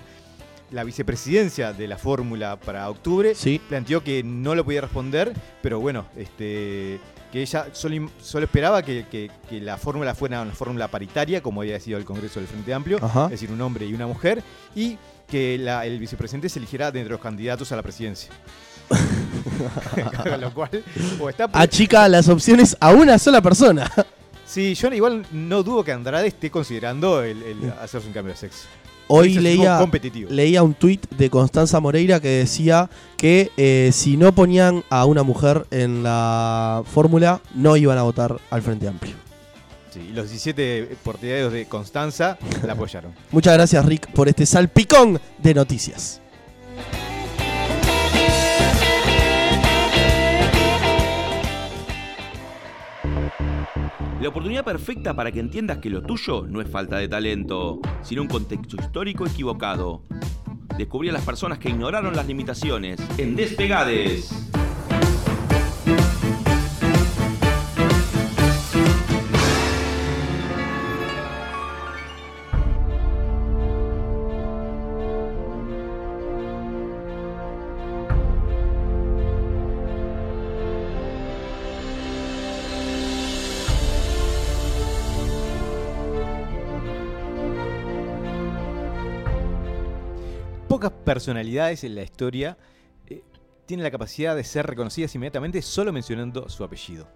la 0.73 0.83
vicepresidencia 0.83 1.71
de 1.71 1.87
la 1.87 1.97
fórmula 1.97 2.59
para 2.59 2.89
octubre, 2.89 3.35
Sí. 3.35 3.61
planteó 3.69 4.03
que 4.03 4.23
no 4.23 4.55
lo 4.55 4.65
podía 4.65 4.81
responder, 4.81 5.31
pero 5.61 5.79
bueno, 5.79 6.07
este, 6.17 6.99
que 7.31 7.41
ella 7.41 7.67
solo, 7.73 8.09
solo 8.21 8.45
esperaba 8.45 8.81
que, 8.83 9.05
que- 9.09 9.29
que 9.49 9.61
la 9.61 9.77
fórmula 9.77 10.13
fuera 10.15 10.41
una 10.41 10.51
fórmula 10.53 10.87
paritaria, 10.89 11.41
como 11.41 11.61
había 11.61 11.73
decidido 11.73 11.99
el 11.99 12.05
Congreso 12.05 12.39
del 12.39 12.47
Frente 12.49 12.73
Amplio, 12.73 12.97
Ajá. 13.01 13.25
es 13.25 13.31
decir, 13.31 13.51
un 13.51 13.61
hombre 13.61 13.85
y 13.85 13.93
una 13.93 14.07
mujer, 14.07 14.43
y 14.75 14.97
que 15.27 15.57
la- 15.57 15.85
el 15.85 15.99
vicepresidente 15.99 16.49
se 16.49 16.59
eligiera 16.59 16.91
de 16.91 16.99
entre 16.99 17.11
los 17.13 17.21
candidatos 17.21 17.71
a 17.71 17.75
la 17.75 17.81
presidencia. 17.83 18.31
Lo 20.39 20.53
cual, 20.53 20.83
o 21.19 21.29
está 21.29 21.49
Achica 21.53 22.07
las 22.09 22.27
opciones 22.29 22.75
a 22.79 22.91
una 22.91 23.17
sola 23.17 23.41
persona. 23.41 23.89
Sí, 24.45 24.75
yo 24.75 24.91
igual 24.93 25.25
no 25.31 25.63
dudo 25.63 25.83
que 25.83 25.91
Andrade 25.91 26.27
esté 26.27 26.51
considerando 26.51 27.23
el, 27.23 27.41
el 27.43 27.73
hacerse 27.81 28.07
un 28.07 28.13
cambio 28.13 28.33
de 28.33 28.39
sexo. 28.39 28.67
Hoy 29.15 29.35
leía, 29.35 29.77
competitivo. 29.77 30.31
leía 30.31 30.63
un 30.63 30.73
tuit 30.73 31.07
de 31.11 31.29
Constanza 31.29 31.79
Moreira 31.79 32.19
que 32.19 32.29
decía 32.29 32.89
que 33.15 33.51
eh, 33.57 33.91
si 33.93 34.17
no 34.17 34.33
ponían 34.33 34.83
a 34.89 35.05
una 35.05 35.21
mujer 35.21 35.67
en 35.69 36.01
la 36.01 36.81
fórmula, 36.91 37.39
no 37.53 37.77
iban 37.77 37.99
a 37.99 38.01
votar 38.01 38.39
al 38.49 38.61
Frente 38.63 38.87
Amplio. 38.87 39.13
Sí, 39.91 40.07
y 40.09 40.13
los 40.13 40.31
17 40.31 40.97
partidarios 41.03 41.53
de 41.53 41.67
Constanza 41.67 42.39
la 42.65 42.73
apoyaron. 42.73 43.13
Muchas 43.31 43.53
gracias, 43.53 43.85
Rick, 43.85 44.09
por 44.13 44.27
este 44.27 44.47
salpicón 44.47 45.19
de 45.37 45.53
noticias. 45.53 46.22
La 54.23 54.29
oportunidad 54.29 54.63
perfecta 54.63 55.13
para 55.13 55.33
que 55.33 55.41
entiendas 55.41 55.79
que 55.79 55.89
lo 55.89 56.01
tuyo 56.01 56.45
no 56.47 56.61
es 56.61 56.69
falta 56.69 56.95
de 56.95 57.09
talento, 57.09 57.81
sino 58.01 58.21
un 58.21 58.29
contexto 58.29 58.77
histórico 58.77 59.27
equivocado. 59.27 60.03
Descubrí 60.77 61.09
a 61.09 61.11
las 61.11 61.25
personas 61.25 61.59
que 61.59 61.67
ignoraron 61.67 62.15
las 62.15 62.25
limitaciones 62.25 63.01
en 63.17 63.35
Despegades. 63.35 64.52
Personalidades 91.13 91.83
en 91.83 91.95
la 91.95 92.03
historia 92.03 92.57
eh, 93.07 93.21
tienen 93.65 93.83
la 93.83 93.91
capacidad 93.91 94.35
de 94.35 94.43
ser 94.43 94.65
reconocidas 94.65 95.13
inmediatamente 95.15 95.61
solo 95.61 95.93
mencionando 95.93 96.49
su 96.49 96.63
apellido. 96.63 97.07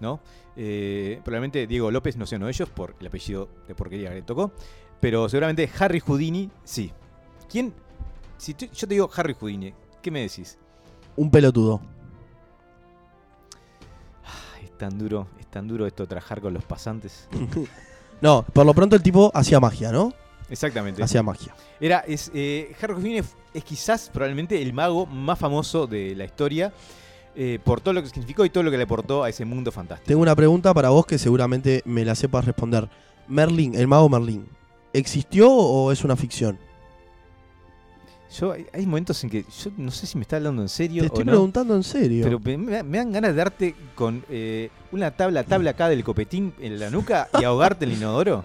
¿no? 0.00 0.20
Eh, 0.56 1.20
probablemente 1.24 1.66
Diego 1.66 1.90
López 1.90 2.16
no 2.16 2.26
sea 2.26 2.36
uno 2.36 2.46
de 2.46 2.52
ellos 2.52 2.68
por 2.68 2.94
el 3.00 3.06
apellido 3.06 3.48
de 3.68 3.74
porquería 3.74 4.08
que 4.10 4.16
le 4.16 4.22
tocó. 4.22 4.52
Pero 5.00 5.28
seguramente 5.28 5.70
Harry 5.78 6.00
Houdini, 6.00 6.50
sí. 6.64 6.90
¿Quién? 7.50 7.72
Si 8.38 8.54
te- 8.54 8.68
yo 8.68 8.86
te 8.86 8.94
digo 8.94 9.10
Harry 9.16 9.34
Houdini, 9.34 9.72
¿qué 10.02 10.10
me 10.10 10.20
decís? 10.20 10.58
Un 11.16 11.30
pelotudo. 11.30 11.80
Ay, 14.54 14.64
es 14.64 14.76
tan 14.78 14.98
duro, 14.98 15.28
es 15.38 15.46
tan 15.46 15.66
duro 15.68 15.86
esto 15.86 16.06
trabajar 16.06 16.40
con 16.40 16.54
los 16.54 16.64
pasantes. 16.64 17.28
No, 18.22 18.46
por 18.50 18.64
lo 18.64 18.72
pronto 18.72 18.96
el 18.96 19.02
tipo 19.02 19.30
hacía 19.34 19.60
magia, 19.60 19.92
¿no? 19.92 20.10
Exactamente. 20.48 21.02
Hacía 21.02 21.22
magia. 21.22 21.54
Era, 21.80 22.00
es, 22.06 22.30
eh, 22.34 22.74
Harry 22.80 22.94
Houdini 22.94 23.18
es, 23.18 23.64
quizás 23.64 24.10
probablemente 24.12 24.60
el 24.60 24.72
mago 24.72 25.06
más 25.06 25.38
famoso 25.38 25.86
de 25.86 26.14
la 26.14 26.24
historia 26.24 26.72
eh, 27.34 27.58
por 27.62 27.80
todo 27.80 27.94
lo 27.94 28.02
que 28.02 28.08
significó 28.08 28.44
y 28.44 28.50
todo 28.50 28.62
lo 28.62 28.70
que 28.70 28.76
le 28.76 28.84
aportó 28.84 29.24
a 29.24 29.28
ese 29.28 29.44
mundo 29.44 29.72
fantástico. 29.72 30.06
Tengo 30.06 30.22
una 30.22 30.36
pregunta 30.36 30.72
para 30.72 30.90
vos 30.90 31.04
que 31.06 31.18
seguramente 31.18 31.82
me 31.84 32.04
la 32.04 32.14
sepas 32.14 32.44
responder. 32.44 32.88
Merlin, 33.28 33.74
el 33.74 33.88
mago 33.88 34.08
Merlin, 34.08 34.46
¿existió 34.92 35.50
o 35.50 35.90
es 35.90 36.04
una 36.04 36.16
ficción? 36.16 36.58
Yo, 38.38 38.52
hay, 38.52 38.86
momentos 38.86 39.22
en 39.24 39.30
que 39.30 39.44
yo 39.44 39.70
no 39.76 39.90
sé 39.90 40.06
si 40.06 40.18
me 40.18 40.22
está 40.22 40.36
hablando 40.36 40.60
en 40.60 40.68
serio 40.68 41.00
Te 41.02 41.06
estoy 41.06 41.22
o 41.22 41.24
no, 41.24 41.32
preguntando 41.32 41.74
en 41.76 41.82
serio. 41.82 42.24
pero 42.24 42.40
me, 42.40 42.82
me- 42.82 42.98
dan 42.98 43.12
ganas 43.12 43.30
de 43.30 43.36
darte 43.36 43.74
con 43.94 44.24
eh, 44.28 44.68
una 44.92 45.10
tabla, 45.12 45.44
tabla 45.44 45.70
acá 45.70 45.88
del 45.88 46.04
copetín 46.04 46.52
en 46.60 46.78
la 46.78 46.90
nuca 46.90 47.28
y 47.40 47.44
ahogarte 47.44 47.84
el 47.84 47.92
inodoro. 47.92 48.44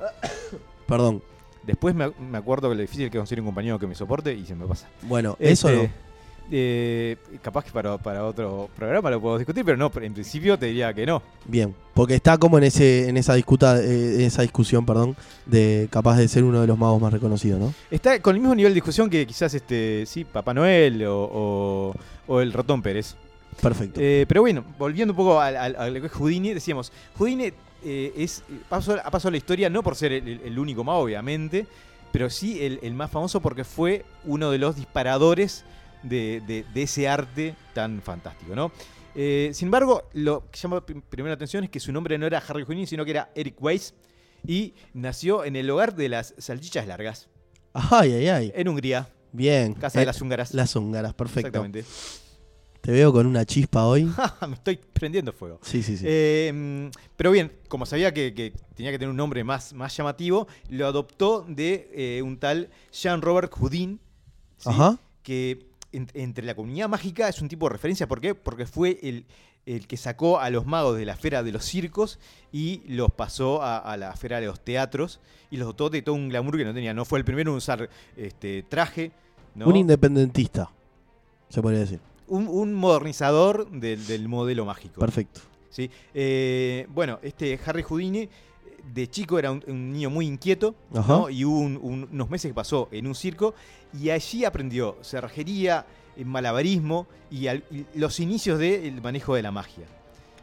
Perdón. 0.88 1.22
Después 1.64 1.94
me, 1.96 2.12
me 2.20 2.38
acuerdo 2.38 2.70
que 2.70 2.76
lo 2.76 2.82
difícil 2.82 3.10
que 3.12 3.18
es 3.18 3.22
conseguir 3.22 3.42
un 3.42 3.48
compañero 3.48 3.78
que 3.80 3.88
me 3.88 3.96
soporte 3.96 4.34
y 4.34 4.46
se 4.46 4.56
me 4.56 4.66
pasa. 4.66 4.88
Bueno, 5.04 5.36
eso 5.40 5.70
Este, 5.70 5.84
no. 5.88 5.90
eh, 6.52 7.18
capaz 7.42 7.66
que 7.66 7.72
para, 7.72 7.98
para 7.98 8.26
otro 8.26 8.70
programa 8.76 9.10
lo 9.12 9.22
puedo 9.22 9.38
discutir, 9.38 9.64
pero 9.64 9.78
no, 9.78 9.92
en 10.02 10.14
principio 10.14 10.58
te 10.58 10.66
diría 10.66 10.94
que 10.94 11.06
no. 11.06 11.22
Bien, 11.46 11.74
porque 11.94 12.16
está 12.16 12.38
como 12.38 12.58
en 12.58 12.64
ese 12.66 13.08
en 13.10 13.18
esa 13.18 13.36
discuta 13.36 13.80
eh, 13.82 14.26
esa 14.26 14.42
discusión, 14.42 14.86
perdón, 14.86 15.16
de 15.46 15.88
capaz 15.92 16.18
de 16.18 16.28
ser 16.28 16.44
uno 16.44 16.62
de 16.62 16.68
los 16.68 16.78
magos 16.78 17.00
más 17.02 17.14
reconocidos, 17.14 17.60
¿no? 17.60 17.74
Está 17.92 18.20
con 18.22 18.36
el 18.36 18.42
mismo 18.42 18.56
nivel 18.56 18.72
de 18.72 18.76
discusión 18.76 19.10
que 19.10 19.26
quizás 19.28 19.54
este 19.54 20.06
sí, 20.08 20.26
Papá 20.26 20.54
Noel 20.54 21.06
o, 21.06 21.30
o- 21.32 21.96
o 22.28 22.42
el 22.42 22.52
Ratón 22.54 22.82
Pérez. 22.82 23.16
Perfecto. 23.62 24.00
Eh, 24.02 24.26
pero 24.28 24.42
bueno, 24.42 24.64
volviendo 24.80 25.12
un 25.14 25.18
poco 25.18 25.40
al- 25.40 25.76
a, 25.76 25.90
lo 25.90 26.00
que 26.02 26.08
es 26.08 26.14
Houdini, 26.14 26.54
decíamos, 26.54 26.92
Houdini 27.18 27.52
eh, 27.84 28.14
es, 28.16 28.44
pasó, 28.70 28.94
ha 29.04 29.10
pasado 29.12 29.30
a 29.30 29.32
la 29.32 29.38
historia 29.38 29.70
no 29.70 29.84
por 29.84 29.96
ser 29.96 30.12
el, 30.14 30.60
único 30.60 30.84
mago, 30.84 31.00
obviamente, 31.00 31.68
pero 32.12 32.30
sí 32.30 32.64
el, 32.64 32.80
el 32.84 32.94
más 32.94 33.10
famoso 33.12 33.42
porque 33.42 33.64
fue 33.64 34.06
uno 34.26 34.52
de 34.52 34.58
los 34.58 34.76
disparadores 34.76 35.64
de, 36.04 36.42
de- 36.48 36.66
de 36.74 36.82
ese 36.84 37.08
arte 37.08 37.56
tan 37.74 38.02
fantástico, 38.02 38.56
¿no? 38.56 38.72
Eh, 39.16 39.52
sin 39.54 39.68
embargo, 39.68 40.04
lo 40.14 40.50
que 40.50 40.58
llama 40.60 40.86
prim- 40.86 41.02
primero 41.02 41.30
la 41.30 41.36
atención 41.36 41.64
es 41.64 41.70
que 41.70 41.80
su 41.80 41.92
nombre 41.92 42.18
no 42.18 42.26
era 42.26 42.40
Harry 42.48 42.64
Houdini, 42.64 42.88
sino 42.88 43.04
que 43.06 43.12
era 43.12 43.30
Eric 43.36 43.56
Weiss 43.62 43.94
y 44.48 44.74
nació 44.94 45.44
en 45.46 45.56
el 45.56 45.70
hogar 45.70 45.96
de 45.96 46.10
las 46.10 46.34
salchichas 46.38 46.88
largas, 46.88 47.28
Ay, 47.74 48.12
ay, 48.14 48.28
ay. 48.30 48.52
en 48.56 48.68
Hungría, 48.68 49.10
Bien. 49.32 49.74
casa 49.74 50.00
de 50.00 50.04
Eh, 50.04 50.06
las 50.06 50.22
húngaras. 50.22 50.54
las 50.54 50.76
húngaras, 50.76 51.14
perfecto. 51.14 51.48
Exactamente. 51.48 51.86
Te 52.82 52.92
veo 52.92 53.14
con 53.14 53.28
una 53.28 53.46
chispa 53.46 53.86
hoy. 53.86 54.06
Me 54.48 54.56
estoy 54.56 54.78
prendiendo 54.94 55.32
fuego. 55.34 55.60
Sí, 55.62 55.84
sí, 55.84 55.98
sí. 55.98 56.06
Eh, 56.08 56.90
pero 57.16 57.30
bien, 57.32 57.52
como 57.68 57.86
sabía 57.86 58.12
que, 58.14 58.34
que 58.34 58.54
tenía 58.76 58.92
que 58.92 58.98
tener 58.98 59.12
un 59.12 59.18
nombre 59.18 59.44
más, 59.44 59.74
más 59.74 59.96
llamativo, 59.96 60.48
lo 60.70 60.88
adoptó 60.88 61.46
de 61.48 61.90
eh, 61.94 62.22
un 62.24 62.38
tal 62.38 62.70
Jean 62.92 63.22
Robert 63.22 63.54
Houdin, 63.54 64.00
¿sí? 64.58 64.70
Ajá. 64.70 64.98
que 65.22 65.68
en- 65.92 66.08
entre 66.16 66.44
la 66.46 66.56
comunidad 66.56 66.90
mágica 66.90 67.30
es 67.30 67.40
un 67.42 67.50
tipo 67.50 67.68
de 67.68 67.74
referencia. 67.74 68.08
¿Por 68.08 68.20
qué? 68.20 68.34
Porque 68.34 68.66
fue 68.66 68.98
el, 69.04 69.26
el 69.68 69.86
que 69.86 69.98
sacó 69.98 70.40
a 70.40 70.50
los 70.50 70.66
magos 70.66 70.98
de 70.98 71.06
la 71.06 71.14
esfera 71.14 71.44
de 71.44 71.52
los 71.52 71.64
circos 71.64 72.18
y 72.52 72.82
los 72.88 73.12
pasó 73.12 73.62
a, 73.62 73.78
a 73.78 73.96
la 73.98 74.10
esfera 74.12 74.40
de 74.40 74.48
los 74.48 74.60
teatros 74.60 75.20
y 75.52 75.58
los 75.58 75.68
dotó 75.68 75.92
de 75.92 76.02
todo 76.02 76.16
un 76.16 76.30
glamour 76.30 76.58
que 76.58 76.66
no 76.66 76.74
tenía. 76.74 76.96
No 76.96 77.06
fue 77.06 77.20
el 77.20 77.26
primero 77.26 77.52
en 77.52 77.58
usar 77.58 77.92
este, 78.18 78.64
traje. 78.64 79.12
¿no? 79.54 79.68
Un 79.68 79.76
independentista, 79.76 80.72
se 81.50 81.62
podría 81.62 81.82
decir. 81.82 82.00
Un, 82.32 82.48
un 82.48 82.74
modernizador 82.74 83.70
del, 83.70 84.06
del 84.08 84.28
modelo 84.28 84.66
mágico. 84.66 85.00
Perfecto. 85.00 85.42
¿sí? 85.70 85.90
Eh, 86.14 86.88
bueno, 86.94 87.20
este 87.22 87.60
Harry 87.66 87.84
Houdini 87.84 88.28
de 88.94 89.08
chico 89.10 89.38
era 89.38 89.52
un, 89.52 89.64
un 89.68 89.92
niño 89.92 90.10
muy 90.10 90.26
inquieto. 90.28 90.74
¿no? 90.92 91.30
y 91.30 91.46
hubo 91.46 91.60
un- 91.60 91.78
un- 91.82 92.08
unos 92.12 92.30
meses 92.30 92.50
que 92.50 92.56
pasó 92.56 92.88
en 92.92 93.06
un 93.08 93.16
circo 93.16 93.54
y 94.00 94.10
allí 94.10 94.46
aprendió 94.46 94.98
cerrajería, 95.02 95.86
eh, 96.18 96.26
malabarismo 96.26 97.08
y, 97.30 97.48
al- 97.48 97.64
y 97.72 97.86
los 98.00 98.20
inicios 98.20 98.58
del 98.60 99.02
manejo 99.02 99.36
de 99.36 99.42
la 99.44 99.52
magia. 99.52 99.86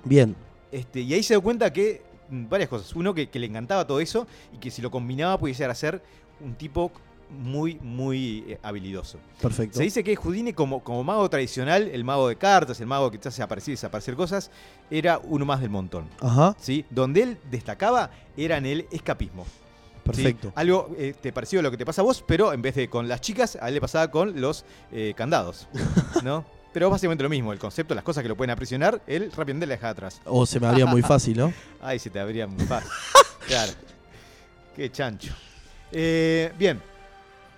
Bien. 0.05 0.37
Este, 0.70 1.01
y 1.01 1.12
ahí 1.14 1.22
se 1.22 1.35
dio 1.35 1.42
cuenta 1.42 1.72
que 1.72 2.03
mm, 2.31 2.48
varias 2.48 2.68
cosas. 2.68 2.94
Uno, 2.94 3.14
que, 3.14 3.29
que 3.29 3.38
le 3.38 3.46
encantaba 3.46 3.87
todo 3.87 4.01
eso 4.01 4.27
y 4.55 4.59
que 4.59 4.70
si 4.70 4.83
lo 4.83 4.90
combinaba 4.90 5.38
podía 5.38 5.55
llegar 5.55 5.70
a 5.70 5.74
ser 5.74 6.03
un 6.40 6.55
tipo 6.55 6.92
muy, 7.31 7.79
muy 7.83 8.45
eh, 8.49 8.59
habilidoso. 8.62 9.19
Perfecto. 9.41 9.79
Se 9.79 9.85
dice 9.85 10.05
que 10.05 10.17
Houdini, 10.17 10.53
como, 10.53 10.83
como 10.83 11.05
mago 11.05 11.29
tradicional, 11.29 11.88
el 11.88 12.05
mago 12.05 12.29
de 12.29 12.37
cartas, 12.37 12.81
el 12.81 12.87
mago 12.87 13.11
que 13.11 13.19
te 13.19 13.29
hace 13.29 13.43
aparecer 13.43 13.73
y 13.73 13.75
desaparecer 13.75 14.14
cosas, 14.17 14.51
era 14.91 15.19
uno 15.19 15.45
más 15.45 15.61
del 15.61 15.71
montón. 15.71 16.07
Ajá. 16.21 16.57
¿sí? 16.61 16.85
Donde 16.91 17.23
él 17.23 17.38
destacaba 17.51 18.11
era 18.37 18.57
en 18.57 18.67
el 18.67 18.87
escapismo. 18.91 19.45
¿sí? 19.45 19.51
Perfecto. 20.05 20.53
Algo 20.55 20.91
eh, 20.99 21.14
te 21.21 21.33
pareció 21.33 21.61
lo 21.62 21.71
que 21.71 21.77
te 21.77 21.85
pasa 21.85 22.03
a 22.03 22.05
vos, 22.05 22.25
pero 22.27 22.53
en 22.53 22.62
vez 22.62 22.75
de 22.75 22.88
con 22.88 23.09
las 23.09 23.21
chicas, 23.21 23.59
a 23.61 23.69
él 23.69 23.75
le 23.75 23.81
pasaba 23.81 24.11
con 24.11 24.41
los 24.41 24.64
eh, 24.93 25.14
candados. 25.17 25.69
¿no? 26.23 26.45
Pero 26.73 26.91
básicamente 26.91 27.23
lo 27.23 27.31
mismo, 27.31 27.53
el 27.53 27.59
concepto, 27.59 27.95
las 27.95 28.05
cosas 28.05 28.23
que 28.23 28.29
lo 28.29 28.37
pueden 28.37 28.51
aprisionar, 28.51 29.01
él 29.07 29.33
rápidamente 29.33 29.67
las 29.67 29.79
dejaba 29.79 29.91
atrás. 29.91 30.21
O 30.25 30.47
se 30.47 30.61
me 30.61 30.67
abría 30.67 30.87
muy 30.87 31.03
fácil, 31.12 31.37
¿no? 31.37 31.53
Ay, 31.81 31.99
se 31.99 32.11
te 32.11 32.21
abría 32.21 32.47
muy 32.47 32.64
fácil. 32.67 32.91
claro. 33.47 33.73
Qué 34.77 34.91
chancho. 34.93 35.35
Eh, 35.91 36.53
bien. 36.59 36.81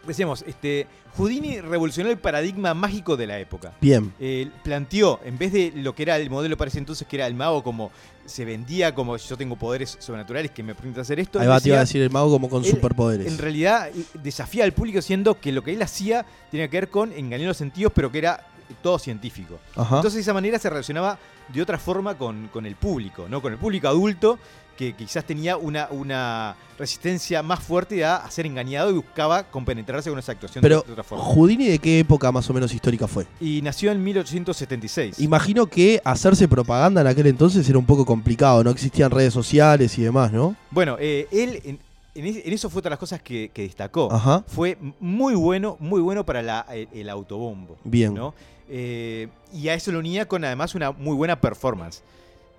Decíamos, 0.06 0.42
este, 0.46 0.86
Houdini 1.16 1.60
revolucionó 1.60 2.10
el 2.10 2.18
paradigma 2.18 2.72
mágico 2.74 3.16
de 3.16 3.26
la 3.26 3.38
época. 3.38 3.72
Bien. 3.80 4.12
Eh, 4.18 4.48
planteó, 4.62 5.20
en 5.24 5.36
vez 5.38 5.52
de 5.52 5.72
lo 5.74 5.94
que 5.94 6.04
era 6.04 6.16
el 6.16 6.30
modelo 6.30 6.56
para 6.56 6.68
ese 6.68 6.78
entonces, 6.78 7.06
que 7.06 7.16
era 7.16 7.26
el 7.26 7.34
mago 7.34 7.62
como 7.62 7.90
se 8.24 8.44
vendía 8.44 8.94
como 8.94 9.16
yo 9.16 9.36
tengo 9.36 9.56
poderes 9.56 9.96
sobrenaturales 9.98 10.52
que 10.52 10.62
me 10.62 10.74
permiten 10.74 11.00
hacer 11.02 11.20
esto. 11.20 11.40
Ahí 11.40 11.46
va, 11.46 11.60
te 11.60 11.68
iba 11.68 11.78
a 11.78 11.80
decir 11.80 12.00
el 12.00 12.10
mago 12.10 12.30
como 12.30 12.48
con 12.48 12.64
él, 12.64 12.70
superpoderes. 12.70 13.26
En 13.26 13.38
realidad 13.38 13.88
eh, 13.88 14.04
desafía 14.22 14.64
al 14.64 14.72
público 14.72 15.02
siendo 15.02 15.38
que 15.40 15.52
lo 15.52 15.62
que 15.62 15.72
él 15.72 15.82
hacía 15.82 16.24
tenía 16.50 16.68
que 16.68 16.76
ver 16.78 16.88
con 16.88 17.12
engañar 17.12 17.48
los 17.48 17.56
sentidos, 17.56 17.92
pero 17.94 18.10
que 18.10 18.18
era 18.18 18.46
todo 18.82 18.98
científico. 18.98 19.58
Ajá. 19.74 19.96
Entonces 19.96 20.14
de 20.14 20.20
esa 20.20 20.32
manera 20.32 20.58
se 20.58 20.70
relacionaba 20.70 21.18
de 21.48 21.60
otra 21.60 21.78
forma 21.78 22.16
con, 22.16 22.48
con 22.48 22.66
el 22.66 22.76
público, 22.76 23.26
¿no? 23.28 23.42
Con 23.42 23.52
el 23.52 23.58
público 23.58 23.88
adulto 23.88 24.38
que 24.80 24.94
quizás 24.94 25.26
tenía 25.26 25.58
una, 25.58 25.88
una 25.90 26.56
resistencia 26.78 27.42
más 27.42 27.60
fuerte 27.60 28.02
a, 28.02 28.16
a 28.16 28.30
ser 28.30 28.46
engañado 28.46 28.88
y 28.88 28.94
buscaba 28.94 29.42
compenetrarse 29.42 30.08
con 30.08 30.18
esa 30.18 30.32
actuación 30.32 30.62
Pero, 30.62 30.82
de, 30.86 30.92
otra 30.92 31.04
forma. 31.04 31.22
¿Houdini 31.22 31.66
de 31.66 31.78
qué 31.78 31.98
época 31.98 32.32
más 32.32 32.48
o 32.48 32.54
menos 32.54 32.72
histórica 32.72 33.06
fue? 33.06 33.26
Y 33.42 33.60
nació 33.60 33.92
en 33.92 34.02
1876. 34.02 35.20
Imagino 35.20 35.66
que 35.66 36.00
hacerse 36.02 36.48
propaganda 36.48 37.02
en 37.02 37.08
aquel 37.08 37.26
entonces 37.26 37.68
era 37.68 37.76
un 37.78 37.84
poco 37.84 38.06
complicado, 38.06 38.64
no 38.64 38.70
existían 38.70 39.10
redes 39.10 39.34
sociales 39.34 39.98
y 39.98 40.02
demás, 40.02 40.32
¿no? 40.32 40.56
Bueno, 40.70 40.96
eh, 40.98 41.28
él 41.30 41.60
en, 41.64 41.78
en 42.14 42.26
es- 42.26 42.46
en 42.46 42.52
eso 42.54 42.70
fue 42.70 42.78
otra 42.78 42.88
de 42.88 42.92
las 42.94 42.98
cosas 43.00 43.20
que, 43.20 43.50
que 43.52 43.60
destacó. 43.62 44.10
Ajá. 44.10 44.42
Fue 44.48 44.78
muy 44.98 45.34
bueno, 45.34 45.76
muy 45.78 46.00
bueno 46.00 46.24
para 46.24 46.40
la- 46.40 46.64
el, 46.72 46.88
el 46.94 47.10
autobombo. 47.10 47.76
Bien. 47.84 48.14
¿no? 48.14 48.32
Eh, 48.70 49.28
y 49.52 49.68
a 49.68 49.74
eso 49.74 49.92
lo 49.92 49.98
unía 49.98 50.26
con 50.26 50.42
además 50.42 50.74
una 50.74 50.90
muy 50.92 51.14
buena 51.14 51.38
performance. 51.38 52.02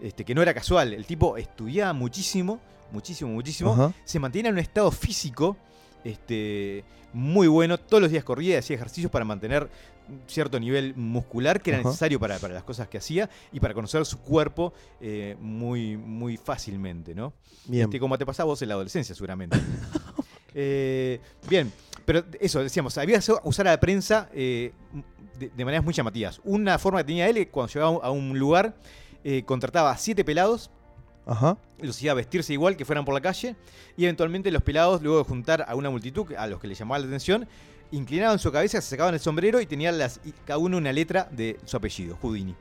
Este, 0.01 0.25
que 0.25 0.33
no 0.33 0.41
era 0.41 0.53
casual. 0.53 0.93
El 0.93 1.05
tipo 1.05 1.37
estudiaba 1.37 1.93
muchísimo, 1.93 2.59
muchísimo, 2.91 3.31
muchísimo. 3.31 3.73
Ajá. 3.73 3.93
Se 4.03 4.19
mantenía 4.19 4.49
en 4.49 4.55
un 4.55 4.59
estado 4.59 4.91
físico 4.91 5.55
este, 6.03 6.83
muy 7.13 7.47
bueno. 7.47 7.77
Todos 7.77 8.01
los 8.01 8.11
días 8.11 8.23
corría 8.23 8.55
y 8.55 8.57
hacía 8.57 8.75
ejercicios 8.75 9.11
para 9.11 9.25
mantener 9.25 9.69
cierto 10.27 10.59
nivel 10.59 10.95
muscular 10.95 11.61
que 11.61 11.69
era 11.69 11.79
Ajá. 11.79 11.89
necesario 11.89 12.19
para, 12.19 12.37
para 12.39 12.53
las 12.53 12.63
cosas 12.63 12.87
que 12.87 12.97
hacía 12.97 13.29
y 13.51 13.59
para 13.59 13.73
conocer 13.73 14.05
su 14.05 14.19
cuerpo 14.19 14.73
eh, 14.99 15.37
muy, 15.39 15.95
muy 15.97 16.37
fácilmente, 16.37 17.13
¿no? 17.15 17.33
Bien. 17.65 17.83
Este, 17.83 17.99
como 17.99 18.17
te 18.17 18.25
pasaba 18.25 18.47
vos 18.47 18.61
en 18.61 18.69
la 18.69 18.75
adolescencia, 18.75 19.15
seguramente. 19.15 19.57
Eh, 20.53 21.21
bien, 21.49 21.71
pero 22.03 22.25
eso, 22.41 22.61
decíamos, 22.61 22.97
había 22.97 23.17
que 23.19 23.31
usar 23.45 23.69
a 23.69 23.71
la 23.71 23.79
prensa 23.79 24.29
eh, 24.33 24.73
de, 25.39 25.47
de 25.47 25.63
maneras 25.63 25.85
muy 25.85 25.93
llamativas. 25.93 26.41
Una 26.43 26.77
forma 26.77 26.99
que 26.99 27.05
tenía 27.05 27.29
él, 27.29 27.47
cuando 27.49 27.71
llegaba 27.71 28.05
a 28.05 28.11
un 28.11 28.37
lugar, 28.37 28.75
eh, 29.23 29.43
contrataba 29.43 29.91
a 29.91 29.97
siete 29.97 30.23
pelados, 30.23 30.69
Ajá. 31.25 31.57
los 31.79 31.95
hacía 31.97 32.13
vestirse 32.13 32.53
igual, 32.53 32.75
que 32.77 32.85
fueran 32.85 33.05
por 33.05 33.13
la 33.13 33.21
calle, 33.21 33.55
y 33.97 34.03
eventualmente 34.05 34.51
los 34.51 34.63
pelados, 34.63 35.01
luego 35.01 35.19
de 35.19 35.23
juntar 35.25 35.65
a 35.67 35.75
una 35.75 35.89
multitud 35.89 36.33
a 36.35 36.47
los 36.47 36.59
que 36.59 36.67
les 36.67 36.77
llamaba 36.77 36.99
la 36.99 37.07
atención, 37.07 37.47
inclinaban 37.91 38.39
su 38.39 38.51
cabeza, 38.51 38.79
se 38.81 38.89
sacaban 38.89 39.13
el 39.13 39.19
sombrero 39.19 39.59
y 39.61 39.65
tenían 39.65 39.97
las, 39.97 40.19
y 40.23 40.31
cada 40.45 40.57
uno 40.57 40.77
una 40.77 40.91
letra 40.93 41.27
de 41.31 41.59
su 41.65 41.77
apellido, 41.77 42.17
Houdini. 42.21 42.55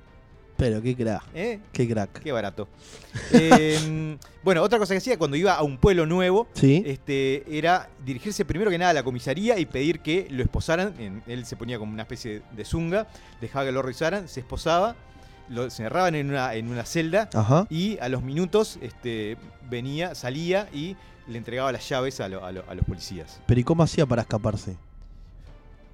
Pero 0.57 0.83
qué 0.83 0.95
crack. 0.95 1.23
¿Eh? 1.35 1.59
Qué 1.73 1.89
crack. 1.89 2.21
Qué 2.21 2.33
barato. 2.33 2.69
Eh, 3.33 4.17
bueno, 4.43 4.63
otra 4.63 4.79
cosa 4.79 4.93
que 4.95 4.99
hacía 4.99 5.17
cuando 5.19 5.37
iba 5.37 5.55
a 5.55 5.63
un 5.63 5.79
pueblo 5.79 6.05
nuevo, 6.05 6.49
Sí. 6.55 6.83
este, 6.85 7.45
era 7.57 7.89
dirigirse 8.05 8.45
primero 8.45 8.71
que 8.71 8.77
nada 8.77 8.91
a 8.91 8.95
la 8.95 9.03
comisaría 9.03 9.59
y 9.59 9.65
pedir 9.67 10.01
que 10.01 10.27
lo 10.31 10.43
esposaran. 10.43 11.23
Él 11.27 11.47
se 11.47 11.57
ponía 11.57 11.79
como 11.79 11.93
una 11.93 12.03
especie 12.03 12.43
de 12.53 12.65
zunga, 12.67 13.07
dejaba 13.41 13.65
que 13.67 13.73
lo 13.73 13.81
revisaran, 13.83 14.29
se 14.29 14.41
esposaba, 14.41 14.97
lo 15.51 15.63
se 15.69 15.83
encerraban 15.83 16.15
en 16.15 16.31
una, 16.31 16.55
en 16.55 16.69
una 16.69 16.85
celda 16.87 17.29
Ajá. 17.35 17.67
y 17.69 17.99
a 17.99 18.09
los 18.09 18.23
minutos 18.23 18.79
este, 18.81 19.37
venía, 19.69 20.15
salía 20.15 20.69
y 20.73 20.97
le 21.29 21.37
entregaba 21.39 21.71
las 21.73 21.87
llaves 21.89 22.21
a, 22.21 22.29
lo- 22.29 22.45
a 22.45 22.51
lo- 22.53 22.65
a 22.69 22.75
los 22.75 22.85
policías. 22.87 23.41
Pero 23.47 23.61
¿y 23.61 23.65
cómo 23.65 23.83
hacía 23.83 24.07
para 24.07 24.23
escaparse? 24.23 24.77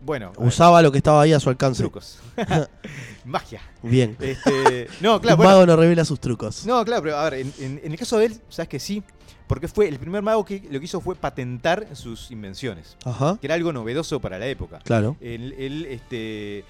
Bueno, 0.00 0.32
ver, 0.38 0.46
Usaba 0.46 0.82
lo 0.82 0.92
que 0.92 0.98
estaba 0.98 1.22
ahí 1.22 1.32
a 1.32 1.40
su 1.40 1.48
alcance. 1.48 1.82
trucos. 1.82 2.20
Magia. 3.24 3.60
Bien. 3.82 4.16
Este, 4.20 4.88
no, 5.00 5.20
claro, 5.22 5.34
Un 5.36 5.38
bueno, 5.38 5.50
mago 5.52 5.66
no 5.66 5.76
revela 5.76 6.04
sus 6.04 6.20
trucos. 6.20 6.64
No, 6.66 6.84
claro, 6.84 7.02
pero 7.02 7.16
a 7.16 7.24
ver, 7.30 7.40
en, 7.40 7.52
en- 7.58 7.80
en 7.82 7.92
el 7.92 7.98
caso 7.98 8.18
de 8.18 8.26
él, 8.26 8.40
sabes 8.48 8.68
que 8.68 8.78
sí, 8.78 9.02
porque 9.46 9.68
fue 9.68 9.88
el 9.88 9.98
primer 9.98 10.22
mago 10.22 10.44
que 10.44 10.62
lo 10.70 10.78
que 10.78 10.84
hizo 10.84 11.00
fue 11.00 11.16
patentar 11.16 11.88
sus 11.96 12.30
invenciones, 12.30 12.96
Ajá. 13.04 13.38
que 13.40 13.46
era 13.46 13.54
algo 13.54 13.72
novedoso 13.72 14.20
para 14.20 14.38
la 14.38 14.46
época. 14.46 14.78
Claro. 14.84 15.16
Él, 15.20 15.54
él, 15.58 15.86
este, 15.86 16.64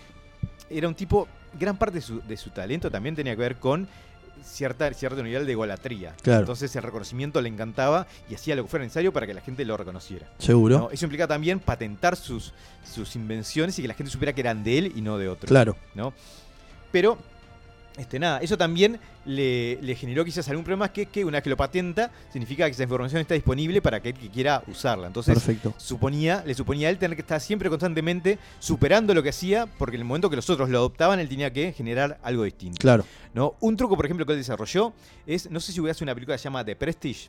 era 0.70 0.88
un 0.88 0.94
tipo, 0.94 1.28
gran 1.58 1.76
parte 1.76 1.96
de 1.96 2.02
su, 2.02 2.20
de 2.22 2.36
su 2.36 2.50
talento 2.50 2.90
también 2.90 3.14
tenía 3.14 3.34
que 3.34 3.40
ver 3.40 3.56
con 3.56 3.88
cierta, 4.42 4.92
cierto 4.94 5.22
nivel 5.22 5.46
de 5.46 5.54
golatría. 5.54 6.14
Claro. 6.22 6.40
Entonces 6.40 6.74
el 6.76 6.82
reconocimiento 6.82 7.40
le 7.40 7.48
encantaba 7.48 8.06
y 8.28 8.34
hacía 8.34 8.56
lo 8.56 8.64
que 8.64 8.68
fuera 8.68 8.84
necesario 8.84 9.12
para 9.12 9.26
que 9.26 9.34
la 9.34 9.40
gente 9.40 9.64
lo 9.64 9.76
reconociera. 9.76 10.26
Seguro. 10.38 10.78
¿no? 10.78 10.90
Eso 10.90 11.04
implica 11.04 11.26
también 11.26 11.60
patentar 11.60 12.16
sus, 12.16 12.52
sus 12.84 13.16
invenciones 13.16 13.78
y 13.78 13.82
que 13.82 13.88
la 13.88 13.94
gente 13.94 14.10
supiera 14.10 14.32
que 14.32 14.40
eran 14.40 14.64
de 14.64 14.78
él 14.78 14.92
y 14.94 15.00
no 15.00 15.18
de 15.18 15.28
otro. 15.28 15.48
Claro. 15.48 15.76
¿no? 15.94 16.12
Pero, 16.92 17.18
este, 17.96 18.18
nada, 18.18 18.38
eso 18.38 18.56
también 18.58 18.98
le, 19.24 19.78
le 19.82 19.94
generó 19.94 20.24
quizás 20.24 20.48
algún 20.48 20.64
problema, 20.64 20.92
que 20.92 21.02
es 21.02 21.08
que 21.08 21.24
una 21.24 21.36
vez 21.38 21.42
que 21.44 21.50
lo 21.50 21.56
patenta, 21.56 22.10
significa 22.30 22.66
que 22.66 22.72
esa 22.72 22.82
información 22.82 23.20
está 23.20 23.34
disponible 23.34 23.80
para 23.82 23.96
aquel 23.98 24.14
que 24.14 24.28
quiera 24.28 24.62
usarla. 24.68 25.06
Entonces, 25.06 25.34
Perfecto. 25.34 25.74
suponía, 25.78 26.42
le 26.46 26.54
suponía 26.54 26.88
a 26.88 26.90
él 26.90 26.98
tener 26.98 27.16
que 27.16 27.22
estar 27.22 27.40
siempre 27.40 27.68
constantemente 27.68 28.38
superando 28.58 29.14
lo 29.14 29.22
que 29.22 29.30
hacía, 29.30 29.66
porque 29.78 29.96
en 29.96 30.02
el 30.02 30.06
momento 30.06 30.30
que 30.30 30.36
los 30.36 30.48
otros 30.50 30.68
lo 30.68 30.78
adoptaban, 30.78 31.18
él 31.20 31.28
tenía 31.28 31.52
que 31.52 31.72
generar 31.72 32.18
algo 32.22 32.44
distinto. 32.44 32.78
Claro. 32.80 33.04
¿no? 33.34 33.54
Un 33.60 33.76
truco, 33.76 33.96
por 33.96 34.04
ejemplo, 34.04 34.24
que 34.26 34.32
él 34.32 34.38
desarrolló 34.38 34.92
es, 35.26 35.50
no 35.50 35.60
sé 35.60 35.72
si 35.72 35.80
hubiese 35.80 36.04
una 36.04 36.14
película 36.14 36.36
que 36.36 36.38
se 36.38 36.44
llama 36.44 36.64
The 36.64 36.76
Prestige, 36.76 37.28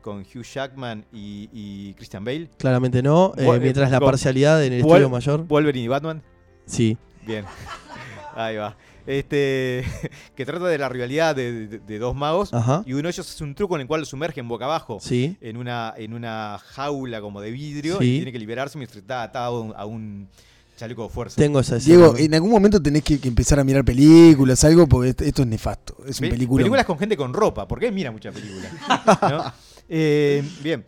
con 0.00 0.18
Hugh 0.20 0.42
Jackman 0.44 1.04
y, 1.14 1.48
y 1.52 1.94
Christian 1.94 2.24
Bale, 2.24 2.50
Claramente 2.58 3.02
no. 3.02 3.32
eh, 3.38 3.58
mientras 3.58 3.90
la 3.90 4.00
parcialidad 4.00 4.62
en 4.62 4.74
el 4.74 4.80
estudio 4.80 5.08
mayor. 5.08 5.46
Wolverine 5.46 5.84
y 5.86 5.88
Batman. 5.88 6.22
Sí. 6.66 6.98
Bien. 7.26 7.44
Ahí 8.36 8.56
va. 8.56 8.76
Este, 9.06 9.84
que 10.36 10.46
trata 10.46 10.66
de 10.66 10.78
la 10.78 10.88
rivalidad 10.88 11.36
de, 11.36 11.66
de- 11.66 11.78
de 11.78 11.98
dos 11.98 12.14
magos. 12.14 12.52
Ajá. 12.54 12.82
Y 12.86 12.92
uno 12.94 13.02
de 13.02 13.10
ellos 13.10 13.28
hace 13.30 13.44
un 13.44 13.54
truco 13.54 13.74
en 13.76 13.82
el 13.82 13.86
cual 13.86 14.00
lo 14.00 14.06
sumergen 14.06 14.48
boca 14.48 14.64
abajo 14.64 14.98
Sí. 15.00 15.36
en, 15.40 15.56
una, 15.56 15.92
en 15.96 16.14
una 16.14 16.58
jaula 16.58 17.20
como 17.20 17.40
de 17.40 17.50
vidrio 17.50 17.98
Sí. 17.98 18.04
y 18.04 18.16
tiene 18.18 18.32
que 18.32 18.38
liberarse 18.38 18.78
mientras 18.78 18.98
está 18.98 19.22
atado 19.22 19.74
a 19.76 19.84
un- 19.86 20.28
chaleco 20.76 21.04
de 21.04 21.08
fuerza. 21.08 21.36
Tengo 21.36 21.60
esa. 21.60 21.76
Diego, 21.78 22.16
en 22.16 22.34
algún 22.34 22.50
momento 22.50 22.82
tenés 22.82 23.04
que, 23.04 23.20
que 23.20 23.28
empezar 23.28 23.60
a 23.60 23.64
mirar 23.64 23.84
películas, 23.84 24.64
algo, 24.64 24.88
porque 24.88 25.10
esto, 25.24 25.42
es 25.42 25.46
nefasto. 25.48 25.96
Es 26.04 26.18
un 26.18 26.26
Pe- 26.26 26.30
película. 26.30 26.62
Películas 26.62 26.84
con 26.84 26.98
gente 26.98 27.16
con 27.16 27.32
ropa, 27.32 27.68
porque 27.68 27.86
él 27.86 27.94
mira 27.94 28.10
muchas 28.10 28.34
películas. 28.34 28.72
¿no? 29.22 29.52
Eh, 29.88 30.42
bien. 30.64 30.84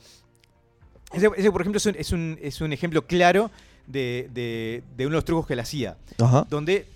Ese, 1.12 1.30
ese, 1.36 1.52
por 1.52 1.60
ejemplo, 1.60 1.76
es 1.78 1.86
un, 1.86 1.94
es 1.96 2.10
un- 2.12 2.38
es 2.42 2.60
un 2.60 2.72
ejemplo 2.72 3.06
claro 3.06 3.50
de, 3.86 4.28
de- 4.34 4.82
de 4.96 5.06
uno 5.06 5.12
de 5.12 5.18
los 5.18 5.24
trucos 5.24 5.46
que 5.46 5.52
él 5.52 5.60
hacía. 5.60 5.96
Ajá. 6.18 6.46
donde 6.50 6.86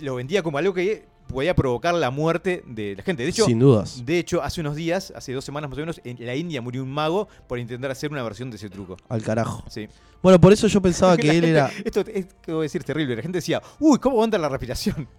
lo 0.00 0.14
vendía 0.16 0.42
como 0.42 0.58
algo 0.58 0.72
que 0.74 1.04
podía 1.26 1.54
provocar 1.54 1.94
la 1.94 2.10
muerte 2.10 2.62
de 2.66 2.94
la 2.96 3.02
gente. 3.02 3.22
De 3.24 3.28
hecho, 3.30 3.44
Sin 3.46 3.58
dudas. 3.58 4.04
de 4.06 4.18
hecho, 4.18 4.42
hace 4.42 4.60
unos 4.60 4.76
días, 4.76 5.12
hace 5.16 5.32
dos 5.32 5.44
semanas 5.44 5.68
más 5.68 5.76
o 5.78 5.80
menos, 5.80 6.00
en 6.04 6.24
la 6.24 6.34
India 6.36 6.62
murió 6.62 6.82
un 6.82 6.90
mago 6.92 7.26
por 7.48 7.58
intentar 7.58 7.90
hacer 7.90 8.12
una 8.12 8.22
versión 8.22 8.50
de 8.50 8.56
ese 8.56 8.70
truco. 8.70 8.96
Al 9.08 9.22
carajo. 9.22 9.64
Sí. 9.68 9.88
Bueno, 10.22 10.40
por 10.40 10.52
eso 10.52 10.66
yo 10.68 10.80
pensaba 10.80 11.16
que 11.16 11.28
él 11.28 11.34
gente- 11.34 11.50
era. 11.50 11.70
Esto 11.84 12.00
es, 12.12 12.26
decir, 12.46 12.84
terrible. 12.84 13.16
La 13.16 13.22
gente 13.22 13.38
decía, 13.38 13.60
uy, 13.80 13.98
¿cómo 13.98 14.16
aguanta 14.16 14.38
la 14.38 14.48
respiración? 14.48 15.08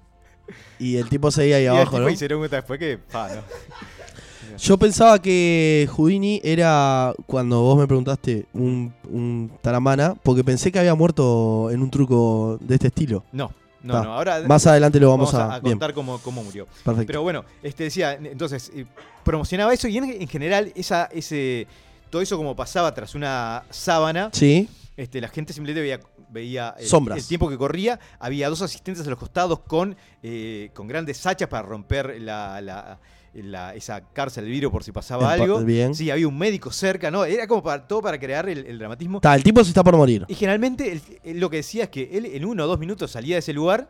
Y 0.79 0.95
el 0.95 1.09
tipo 1.09 1.29
seguía 1.29 1.57
ahí 1.57 1.63
y 1.65 1.67
abajo, 1.67 1.99
¿no? 1.99 2.09
y 2.09 2.15
se 2.15 2.23
dieron 2.23 2.39
cuenta 2.39 2.55
después 2.55 2.79
que, 2.79 2.97
no. 3.11 4.57
Yo 4.57 4.77
pensaba 4.77 5.21
que 5.21 5.89
Houdini 5.91 6.39
era, 6.43 7.13
cuando 7.25 7.61
vos 7.61 7.77
me 7.77 7.85
preguntaste, 7.85 8.45
un, 8.53 8.93
un 9.09 9.51
taramana, 9.61 10.15
porque 10.23 10.45
pensé 10.45 10.71
que 10.71 10.79
había 10.79 10.95
muerto 10.95 11.69
en 11.69 11.81
un 11.81 11.91
truco 11.91 12.57
de 12.61 12.75
este 12.75 12.87
estilo. 12.87 13.25
No, 13.33 13.51
no, 13.87 13.93
Ta. 13.93 14.03
no. 14.03 14.13
Ahora 14.13 14.41
Más 14.47 14.67
adelante 14.67 14.99
lo 14.99 15.09
vamos, 15.09 15.31
vamos 15.33 15.55
a... 15.55 15.61
contar 15.61 15.93
cómo, 15.93 16.19
cómo 16.19 16.43
murió. 16.43 16.65
perfecto. 16.83 17.07
Pero 17.07 17.21
bueno, 17.23 17.43
este 17.63 17.85
decía, 17.85 18.13
entonces, 18.13 18.71
eh, 18.75 18.85
promocionaba 19.23 19.73
eso 19.73 19.87
y 19.87 19.97
en, 19.97 20.03
en 20.21 20.27
general, 20.27 20.71
esa, 20.75 21.05
ese, 21.11 21.67
todo 22.09 22.21
eso 22.21 22.37
como 22.37 22.55
pasaba 22.55 22.93
tras 22.93 23.15
una 23.15 23.63
sábana, 23.69 24.29
Sí, 24.33 24.69
Este, 24.95 25.19
la 25.21 25.27
gente 25.29 25.53
simplemente 25.53 25.81
veía, 25.81 25.99
veía 26.29 26.75
el, 26.77 26.87
Sombras. 26.87 27.17
el 27.19 27.25
tiempo 27.27 27.49
que 27.49 27.57
corría. 27.57 27.99
Había 28.19 28.49
dos 28.49 28.61
asistentes 28.61 29.05
a 29.05 29.09
los 29.09 29.19
costados 29.19 29.59
con, 29.59 29.95
eh, 30.23 30.69
con 30.73 30.87
grandes 30.87 31.25
hachas 31.25 31.47
para 31.49 31.63
romper 31.63 32.19
la, 32.21 32.59
la- 32.61 32.99
la- 33.33 33.75
esa 33.75 34.01
cárcel 34.13 34.45
de 34.45 34.51
vidrio 34.51 34.71
por 34.71 34.83
si 34.83 34.91
pasaba 34.91 35.23
pa- 35.27 35.33
algo. 35.33 35.59
bien. 35.63 35.93
Sí, 35.95 36.09
había 36.09 36.27
un 36.27 36.37
médico 36.37 36.71
cerca, 36.71 37.11
¿no? 37.11 37.23
Era 37.25 37.47
como 37.47 37.61
para, 37.63 37.87
todo 37.87 38.01
para 38.01 38.19
crear 38.19 38.47
el, 38.49 38.65
el 38.65 38.79
dramatismo. 38.79 39.19
Ta, 39.21 39.35
el 39.35 39.43
tipo 39.43 39.63
se 39.63 39.69
está 39.69 39.83
por 39.83 39.95
morir. 39.97 40.25
Y 40.27 40.35
generalmente 40.35 40.99
él 41.23 41.39
lo 41.39 41.49
que 41.49 41.57
decía 41.57 41.83
es 41.85 41.89
que 41.89 42.09
él 42.13 42.25
en 42.25 42.45
uno 42.45 42.63
o 42.63 42.67
dos 42.67 42.79
minutos 42.79 43.11
salía 43.11 43.35
de 43.35 43.39
ese 43.39 43.53
lugar 43.53 43.89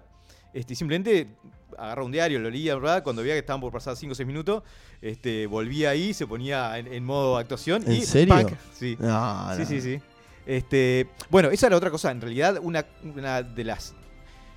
este, 0.54 0.74
y 0.74 0.76
simplemente 0.76 1.28
agarraba 1.78 2.06
un 2.06 2.12
diario, 2.12 2.40
lo 2.40 2.50
leía, 2.50 2.76
¿verdad? 2.76 3.04
Cuando 3.04 3.22
veía 3.22 3.36
que 3.36 3.40
estaban 3.40 3.62
por 3.62 3.72
pasar 3.72 3.96
5 3.96 4.14
o 4.14 4.16
6 4.16 4.26
minutos, 4.26 4.64
este, 5.02 5.46
volvía 5.46 5.92
ahí, 5.92 6.14
se 6.14 6.26
ponía 6.26 6.78
en, 6.80 6.88
en 6.92 7.04
modo 7.06 7.38
actuación. 7.38 7.84
¿En 7.86 7.92
y 7.94 8.02
serio? 8.02 8.34
¡pac! 8.34 8.58
Sí. 8.74 8.98
No, 9.00 9.54
Sí, 9.54 9.60
no. 9.60 9.66
sí, 9.68 9.82
sí. 9.82 10.00
Este, 10.46 11.08
bueno, 11.30 11.50
esa 11.50 11.68
era 11.68 11.76
otra 11.78 11.92
cosa. 11.92 12.10
En 12.10 12.22
realidad, 12.22 12.58
una, 12.62 12.86
una 13.04 13.44
de 13.44 13.64
las 13.66 13.94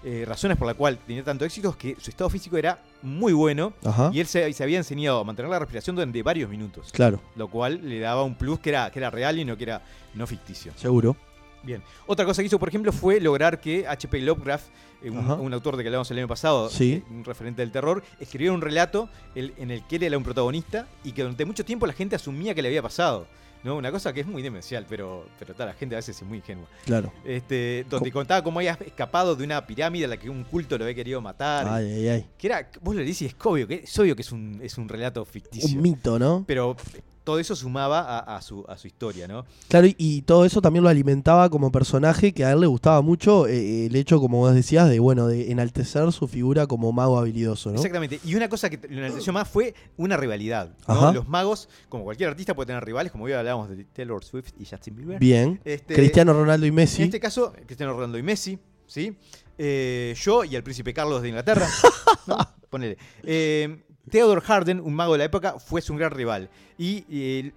eh, 0.04 0.24
razones 0.26 0.56
por 0.56 0.66
la 0.66 0.74
cual 0.74 0.98
tenía 1.06 1.22
tanto 1.22 1.44
éxito 1.44 1.70
es 1.70 1.76
que 1.76 1.96
su 2.00 2.10
estado 2.10 2.30
físico 2.30 2.56
era 2.56 2.78
muy 3.02 3.32
bueno 3.32 3.72
Ajá, 3.84 4.10
y 4.12 4.20
él 4.20 4.26
se, 4.26 4.50
se 4.52 4.62
había 4.62 4.78
enseñado 4.78 5.20
a 5.20 5.24
mantener 5.24 5.50
la 5.50 5.58
respiración 5.58 5.96
durante 5.96 6.22
varios 6.22 6.48
minutos. 6.48 6.90
claro, 6.92 7.20
Lo 7.36 7.48
cual 7.48 7.80
le 7.88 8.00
daba 8.00 8.22
un 8.24 8.34
plus 8.34 8.60
que 8.60 8.70
era, 8.70 8.90
que 8.90 8.98
era 8.98 9.10
real 9.10 9.38
y 9.38 9.44
no 9.44 9.56
que 9.56 9.64
era 9.64 9.82
no 10.14 10.26
ficticio. 10.26 10.72
seguro. 10.76 11.16
Bien. 11.62 11.82
Otra 12.06 12.24
cosa 12.24 12.40
que 12.40 12.46
hizo, 12.46 12.58
por 12.58 12.70
ejemplo, 12.70 12.90
fue 12.90 13.20
lograr 13.20 13.60
que 13.60 13.86
H.P. 13.86 14.20
Lovecraft, 14.22 14.64
eh, 15.02 15.10
un, 15.10 15.52
autor 15.52 15.76
de 15.76 15.82
que 15.82 15.88
hablamos 15.90 16.10
el 16.10 16.16
año 16.16 16.26
pasado, 16.28 16.70
Sí. 16.70 16.94
eh, 16.94 17.02
un 17.10 17.22
referente 17.22 17.60
del 17.60 17.70
terror, 17.70 18.02
escribiera 18.18 18.54
un 18.54 18.62
relato 18.62 19.10
el- 19.34 19.52
en 19.58 19.70
el 19.70 19.86
que 19.86 19.96
él 19.96 20.04
era 20.04 20.16
un 20.16 20.24
protagonista 20.24 20.86
y 21.04 21.12
que 21.12 21.20
durante 21.20 21.44
mucho 21.44 21.62
tiempo 21.62 21.86
la 21.86 21.92
gente 21.92 22.16
asumía 22.16 22.54
que 22.54 22.62
le 22.62 22.68
había 22.68 22.80
pasado. 22.80 23.26
¿No? 23.62 23.76
Una 23.76 23.90
cosa 23.90 24.12
que 24.12 24.20
es 24.20 24.26
muy 24.26 24.42
demencial, 24.42 24.86
pero, 24.88 25.26
pero 25.38 25.54
tal, 25.54 25.68
la 25.68 25.74
gente 25.74 25.94
a 25.94 25.98
veces 25.98 26.16
es 26.16 26.26
muy 26.26 26.38
ingenua. 26.38 26.66
Claro. 26.84 27.12
Este, 27.24 27.84
donde 27.88 28.10
contaba 28.10 28.42
cómo 28.42 28.58
había 28.58 28.72
escapado 28.72 29.36
de 29.36 29.44
una 29.44 29.66
pirámide 29.66 30.04
a 30.06 30.08
la 30.08 30.16
que 30.16 30.30
un 30.30 30.44
culto 30.44 30.78
lo 30.78 30.84
había 30.84 30.94
querido 30.94 31.20
matar. 31.20 31.66
Ay, 31.68 31.86
ay, 31.92 32.08
ay. 32.08 32.26
Que 32.38 32.46
era, 32.46 32.70
vos 32.80 32.94
lo 32.94 33.02
y 33.02 33.10
es 33.10 33.36
obvio 33.42 33.66
que, 33.66 33.74
es 33.74 33.98
obvio 33.98 34.14
que 34.14 34.22
es 34.22 34.32
un, 34.32 34.60
es 34.62 34.78
un 34.78 34.88
relato 34.88 35.24
ficticio. 35.24 35.76
Un 35.76 35.82
mito, 35.82 36.18
¿no? 36.18 36.44
pero 36.46 36.76
todo 37.24 37.38
eso 37.38 37.54
sumaba 37.54 38.00
a, 38.00 38.36
a 38.36 38.42
su, 38.42 38.64
a 38.68 38.76
su 38.76 38.86
historia, 38.86 39.28
¿no? 39.28 39.44
Claro, 39.68 39.86
y, 39.86 39.94
y 39.98 40.22
todo 40.22 40.44
eso 40.44 40.60
también 40.60 40.82
lo 40.82 40.88
alimentaba 40.88 41.48
como 41.50 41.70
personaje 41.70 42.32
que 42.32 42.44
a 42.44 42.52
él 42.52 42.60
le 42.60 42.66
gustaba 42.66 43.02
mucho 43.02 43.46
eh, 43.46 43.86
el 43.86 43.96
hecho, 43.96 44.20
como 44.20 44.38
vos 44.38 44.54
decías, 44.54 44.88
de 44.88 44.98
bueno, 44.98 45.26
de 45.26 45.50
enaltecer 45.50 46.10
su 46.12 46.26
figura 46.28 46.66
como 46.66 46.92
mago 46.92 47.18
habilidoso, 47.18 47.70
¿no? 47.70 47.76
Exactamente. 47.76 48.20
Y 48.24 48.34
una 48.34 48.48
cosa 48.48 48.70
que 48.70 48.78
lo 48.88 48.98
enalteció 48.98 49.32
más 49.32 49.48
fue 49.48 49.74
una 49.96 50.16
rivalidad. 50.16 50.70
¿no? 50.88 51.12
Los 51.12 51.28
magos, 51.28 51.68
como 51.88 52.04
cualquier 52.04 52.30
artista, 52.30 52.54
puede 52.54 52.68
tener 52.68 52.84
rivales, 52.84 53.12
como 53.12 53.24
hoy 53.24 53.32
hablábamos 53.32 53.68
de 53.68 53.84
Taylor 53.84 54.24
Swift 54.24 54.52
y 54.58 54.64
Justin 54.64 54.96
Bieber. 54.96 55.18
Bien. 55.18 55.60
Este, 55.64 55.94
Cristiano 55.94 56.32
Ronaldo 56.32 56.66
y 56.66 56.72
Messi. 56.72 57.02
En 57.02 57.08
este 57.08 57.20
caso, 57.20 57.52
Cristiano 57.66 57.92
Ronaldo 57.92 58.18
y 58.18 58.22
Messi, 58.22 58.58
¿sí? 58.86 59.16
Eh, 59.58 60.14
yo 60.18 60.44
y 60.44 60.56
el 60.56 60.62
príncipe 60.62 60.94
Carlos 60.94 61.20
de 61.22 61.28
Inglaterra. 61.28 61.68
¿no? 62.26 62.38
Ponele. 62.70 62.96
Eh, 63.24 63.82
Theodore 64.10 64.40
Harden, 64.40 64.80
un 64.80 64.94
mago 64.94 65.12
de 65.12 65.18
la 65.18 65.24
época, 65.24 65.58
fue 65.58 65.80
su 65.80 65.94
gran 65.94 66.10
rival. 66.10 66.48
Y 66.76 67.04
eh, 67.10 67.52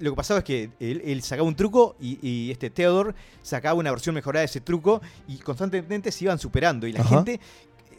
lo 0.00 0.10
que 0.10 0.16
pasaba 0.16 0.38
es 0.38 0.44
que 0.44 0.70
él, 0.80 1.02
él 1.04 1.22
sacaba 1.22 1.46
un 1.48 1.54
truco 1.56 1.96
y, 2.00 2.18
y 2.26 2.50
este 2.50 2.70
Theodore 2.70 3.14
sacaba 3.42 3.78
una 3.78 3.90
versión 3.90 4.14
mejorada 4.14 4.40
de 4.40 4.46
ese 4.46 4.60
truco 4.60 5.00
y 5.28 5.36
constantemente 5.38 6.10
se 6.12 6.24
iban 6.24 6.38
superando. 6.38 6.86
Y 6.86 6.92
la 6.92 7.00
Ajá. 7.00 7.16
gente 7.16 7.40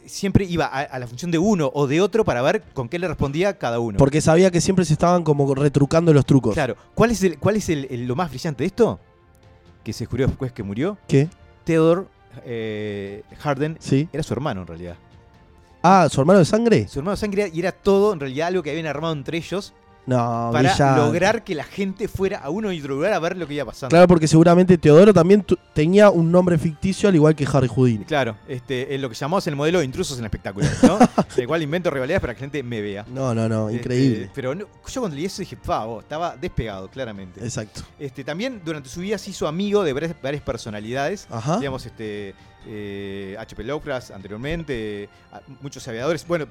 siempre 0.06 0.44
iba 0.46 0.64
a, 0.66 0.80
a 0.80 0.98
la 0.98 1.06
función 1.06 1.30
de 1.30 1.38
uno 1.38 1.70
o 1.74 1.86
de 1.86 2.00
otro 2.00 2.24
para 2.24 2.40
ver 2.42 2.62
con 2.72 2.88
qué 2.88 2.98
le 2.98 3.08
respondía 3.08 3.58
cada 3.58 3.78
uno. 3.78 3.98
Porque 3.98 4.20
sabía 4.20 4.50
que 4.50 4.60
siempre 4.60 4.84
se 4.84 4.94
estaban 4.94 5.22
como 5.22 5.54
retrucando 5.54 6.12
los 6.14 6.24
trucos. 6.24 6.54
Claro, 6.54 6.76
¿cuál 6.94 7.10
es, 7.10 7.22
el, 7.22 7.38
cuál 7.38 7.56
es 7.56 7.68
el- 7.68 7.86
el- 7.90 8.06
lo 8.06 8.16
más 8.16 8.30
brillante 8.30 8.62
de 8.64 8.68
esto? 8.68 8.98
Que 9.84 9.92
se 9.92 10.00
descubrió 10.04 10.26
después 10.26 10.52
que 10.52 10.62
murió. 10.62 10.96
¿Qué? 11.06 11.28
Theodore 11.64 12.04
eh, 12.44 13.22
Harden 13.38 13.76
Sí. 13.80 14.08
era 14.12 14.22
su 14.22 14.32
hermano 14.32 14.62
en 14.62 14.66
realidad. 14.66 14.96
Ah, 15.82 16.08
¿su 16.10 16.20
hermano 16.20 16.38
de 16.40 16.44
sangre? 16.44 16.88
Su 16.88 16.98
hermano 17.00 17.16
de 17.16 17.20
sangre 17.20 17.50
y 17.52 17.60
era 17.60 17.72
todo 17.72 18.12
en 18.12 18.20
realidad 18.20 18.48
algo 18.48 18.62
que 18.62 18.70
habían 18.70 18.86
armado 18.86 19.12
entre 19.12 19.38
ellos 19.38 19.72
No, 20.06 20.50
para 20.52 20.70
brillante. 20.70 21.00
lograr 21.00 21.44
que 21.44 21.54
la 21.54 21.64
gente 21.64 22.08
fuera 22.08 22.38
a 22.38 22.50
uno 22.50 22.72
y 22.72 22.80
otro 22.80 22.94
lugar 22.96 23.12
a 23.12 23.18
ver 23.18 23.36
lo 23.36 23.46
que 23.46 23.54
iba 23.54 23.64
pasando. 23.66 23.90
Claro, 23.90 24.08
porque 24.08 24.26
seguramente 24.26 24.76
Teodoro 24.78 25.12
también 25.14 25.44
tenía 25.74 26.10
un 26.10 26.32
nombre 26.32 26.58
ficticio 26.58 27.08
al 27.08 27.14
igual 27.14 27.36
que 27.36 27.46
Harry 27.52 27.68
Houdini. 27.68 28.04
Claro, 28.06 28.36
este, 28.48 28.92
es 28.94 29.00
lo 29.00 29.08
que 29.08 29.14
llamamos 29.14 29.46
el 29.46 29.54
modelo 29.54 29.78
de 29.80 29.84
intrusos 29.84 30.16
en 30.18 30.24
el 30.24 30.26
espectáculo, 30.26 30.66
¿no? 30.82 30.98
el 31.36 31.46
cual 31.46 31.62
invento 31.62 31.90
rivalidades 31.90 32.20
para 32.22 32.34
que 32.34 32.38
la 32.40 32.44
gente 32.46 32.62
me 32.62 32.80
vea. 32.80 33.04
No, 33.08 33.34
no, 33.34 33.48
no, 33.48 33.68
Este, 33.68 33.78
increíble. 33.80 34.30
pero 34.34 34.54
no- 34.54 34.64
yo 34.86 35.00
cuando 35.00 35.14
leí 35.14 35.26
eso 35.26 35.42
dije, 35.42 35.56
pavo, 35.56 36.00
estaba 36.00 36.36
despegado, 36.36 36.88
claramente. 36.88 37.40
Exacto. 37.44 37.82
Este, 38.00 38.24
también 38.24 38.62
durante 38.64 38.88
su 38.88 39.00
vida 39.00 39.16
se 39.18 39.30
hizo 39.30 39.46
amigo 39.46 39.84
de 39.84 39.92
varias, 39.92 40.14
varias 40.20 40.42
personalidades. 40.42 41.28
Ajá. 41.30 41.58
Digamos, 41.58 41.84
este, 41.86 42.34
eh, 42.66 43.36
H.P. 43.38 43.64
Lovecraft 43.64 44.10
anteriormente, 44.10 45.08
muchos 45.60 45.86
aviadores. 45.88 46.26
Bueno, 46.26 46.46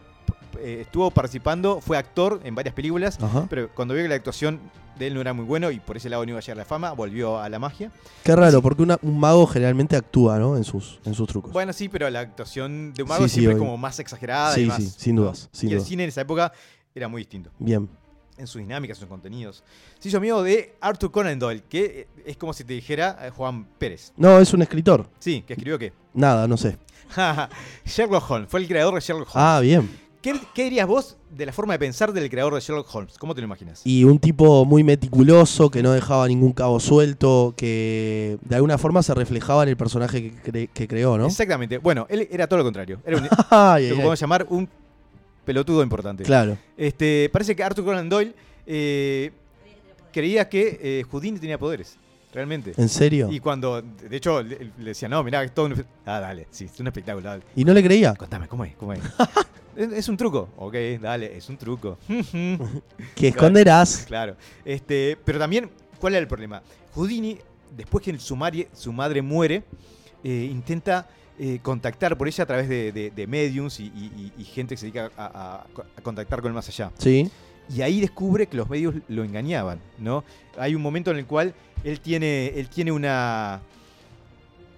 eh, 0.59 0.79
estuvo 0.81 1.11
participando, 1.11 1.81
fue 1.81 1.97
actor 1.97 2.39
en 2.43 2.55
varias 2.55 2.73
películas, 2.73 3.17
Ajá. 3.21 3.45
pero 3.49 3.69
cuando 3.73 3.93
vio 3.93 4.03
que 4.03 4.09
la 4.09 4.15
actuación 4.15 4.59
de 4.97 5.07
él 5.07 5.13
no 5.13 5.21
era 5.21 5.31
muy 5.33 5.45
bueno 5.45 5.69
y 5.69 5.79
por 5.79 5.95
ese 5.97 6.09
lado 6.09 6.25
no 6.25 6.29
iba 6.31 6.39
a 6.39 6.41
llegar 6.41 6.57
a 6.57 6.61
la 6.61 6.65
fama, 6.65 6.91
volvió 6.93 7.39
a 7.39 7.47
la 7.49 7.59
magia. 7.59 7.91
Qué 8.23 8.35
raro, 8.35 8.61
porque 8.63 8.81
una- 8.81 8.97
un 9.03 9.19
mago 9.19 9.45
generalmente 9.45 9.95
actúa, 9.95 10.39
¿no? 10.39 10.57
En 10.57 10.63
sus, 10.63 10.99
en 11.05 11.13
sus 11.13 11.27
trucos. 11.27 11.51
Bueno, 11.53 11.71
sí, 11.73 11.87
pero 11.89 12.09
la 12.09 12.21
actuación 12.21 12.93
de 12.95 13.03
un 13.03 13.09
mago 13.09 13.23
Sí, 13.23 13.29
sí, 13.29 13.33
siempre 13.41 13.53
es 13.53 13.59
como 13.59 13.77
más 13.77 13.99
exagerada 13.99 14.55
Sí, 14.55 14.61
y 14.61 14.65
más. 14.65 14.77
sí, 14.83 14.89
sin 14.97 15.15
¿no? 15.17 15.21
dudas, 15.23 15.49
sin 15.51 15.69
y 15.69 15.73
el 15.73 15.81
cine 15.81 16.03
en 16.03 16.09
esa 16.09 16.21
época 16.21 16.51
era 16.95 17.07
muy 17.07 17.21
distinto. 17.21 17.51
Bien. 17.59 17.87
En 18.37 18.47
sus 18.47 18.59
dinámicas, 18.61 18.97
en 18.97 19.01
sus 19.01 19.09
contenidos. 19.09 19.63
Se 19.99 20.09
hizo 20.09 20.17
amigo 20.17 20.43
de 20.43 20.75
Arthur 20.81 21.11
Conan 21.11 21.39
Doyle, 21.39 21.63
que 21.67 21.85
eh, 21.85 22.07
es 22.25 22.37
como 22.37 22.53
si 22.53 22.63
te 22.63 22.73
dijera 22.73 23.17
eh, 23.21 23.29
Juan 23.31 23.65
Pérez. 23.77 24.13
No, 24.17 24.39
es 24.39 24.53
un 24.53 24.61
escritor. 24.61 25.09
Sí, 25.19 25.43
que 25.45 25.53
escribió 25.53 25.77
qué. 25.79 25.93
Nada, 26.13 26.47
no 26.47 26.57
sé. 26.57 26.77
Sherlock 27.85 28.29
Holmes, 28.29 28.49
fue 28.49 28.59
el 28.61 28.67
creador 28.67 28.93
de 28.95 28.99
Sherlock 29.01 29.29
Holmes. 29.33 29.35
Ah, 29.35 29.59
bien. 29.61 30.07
¿Qué, 30.21 30.35
qué 30.53 30.63
dirías 30.63 30.87
vos 30.87 31.15
de 31.29 31.45
la 31.45 31.53
forma 31.53 31.73
de 31.73 31.79
pensar 31.79 32.11
del 32.11 32.29
creador 32.29 32.53
de 32.55 32.59
Sherlock 32.59 32.93
Holmes? 32.93 33.17
¿Cómo 33.17 33.33
te 33.35 33.39
lo 33.41 33.45
imaginas? 33.45 33.81
Y 33.85 34.03
un 34.03 34.19
tipo 34.19 34.65
muy 34.65 34.83
meticuloso, 34.83 35.69
que 35.69 35.81
no 35.83 35.91
dejaba 35.91 36.27
ningún 36.27 36.51
cabo 36.53 36.79
suelto, 36.79 37.53
que 37.55 38.37
de 38.41 38.55
alguna 38.55 38.77
forma 38.77 39.03
se 39.03 39.13
reflejaba 39.13 39.63
en 39.63 39.69
el 39.69 39.77
personaje 39.77 40.31
que, 40.31 40.51
cre- 40.51 40.69
que 40.73 40.87
creó, 40.87 41.17
¿no? 41.17 41.27
Exactamente. 41.27 41.77
Bueno, 41.77 42.07
él 42.09 42.27
era 42.31 42.47
todo 42.47 42.57
lo 42.57 42.63
contrario. 42.65 42.99
Era 43.05 43.17
un, 43.17 43.23
lo 43.25 43.29
Ay, 43.51 43.85
ay. 43.85 43.91
podemos 43.91 44.19
llamar 44.19 44.45
un 44.49 44.67
pelotudo 45.47 45.81
importante. 45.81 46.23
Claro. 46.25 46.57
Este, 46.75 47.29
parece 47.31 47.55
que 47.55 47.63
Arthur 47.63 47.85
Conan 47.85 48.09
Doyle 48.09 48.35
eh, 48.65 49.31
creía 50.11 50.47
que 50.49 50.77
eh, 50.81 51.03
Houdini 51.09 51.39
tenía 51.39 51.57
poderes. 51.57 51.97
Realmente. 52.33 52.73
¿En 52.75 52.89
serio? 52.89 53.29
Y 53.31 53.39
cuando, 53.39 53.81
de 53.81 54.15
hecho, 54.17 54.43
le, 54.43 54.71
le 54.77 54.83
decía, 54.89 55.07
no, 55.07 55.23
mirá, 55.23 55.41
es 55.43 55.53
todo 55.53 55.67
un... 55.67 55.85
Ah, 56.05 56.19
dale, 56.19 56.45
sí, 56.51 56.65
es 56.65 56.77
un 56.81 56.87
espectáculo, 56.87 57.29
dale. 57.29 57.43
¿Y 57.55 57.63
no 57.63 57.73
le 57.73 57.81
creía? 57.81 58.13
Contame, 58.15 58.47
¿cómo 58.49 58.65
es? 58.65 58.75
¿Cómo 58.75 58.91
es? 58.91 58.99
es? 59.77 59.91
es 59.93 60.09
un 60.09 60.17
truco. 60.17 60.49
Ok, 60.57 60.75
dale, 61.01 61.35
es 61.37 61.47
un 61.47 61.55
truco. 61.57 61.97
¿Qué 63.15 63.29
esconderás? 63.29 64.03
claro. 64.05 64.35
Este, 64.65 65.17
pero 65.23 65.39
también, 65.39 65.69
¿cuál 65.99 66.13
era 66.13 66.19
el 66.21 66.27
problema? 66.27 66.61
Houdini, 66.93 67.37
después 67.75 68.03
que 68.03 68.19
su, 68.19 68.35
mari- 68.35 68.67
su 68.73 68.91
madre 68.91 69.21
muere, 69.21 69.63
eh, 70.23 70.49
intenta 70.51 71.07
eh, 71.39 71.59
contactar 71.61 72.17
por 72.17 72.27
ella 72.27 72.43
a 72.43 72.47
través 72.47 72.67
de, 72.69 72.91
de- 72.91 73.11
de 73.11 73.27
mediums 73.27 73.79
y, 73.79 73.85
y- 73.85 74.31
y- 74.37 74.41
y 74.41 74.43
gente 74.45 74.73
que 74.75 74.79
se 74.79 74.85
dedica 74.87 75.11
a, 75.17 75.25
a- 75.25 75.67
a 75.97 76.01
contactar 76.01 76.41
con 76.41 76.49
el 76.49 76.55
más 76.55 76.67
allá. 76.67 76.91
Sí. 76.97 77.29
Y 77.69 77.81
ahí 77.81 77.99
descubre 78.01 78.47
que 78.47 78.55
los 78.57 78.69
medios 78.69 78.95
lo 79.09 79.23
engañaban, 79.23 79.79
¿no? 79.97 80.23
Hay 80.57 80.73
un 80.73 80.81
momento 80.81 81.11
en 81.11 81.17
el 81.17 81.25
cual 81.25 81.53
él 81.83 81.99
tiene, 81.99 82.47
él 82.55 82.69
tiene 82.69 82.91
una... 82.91 83.61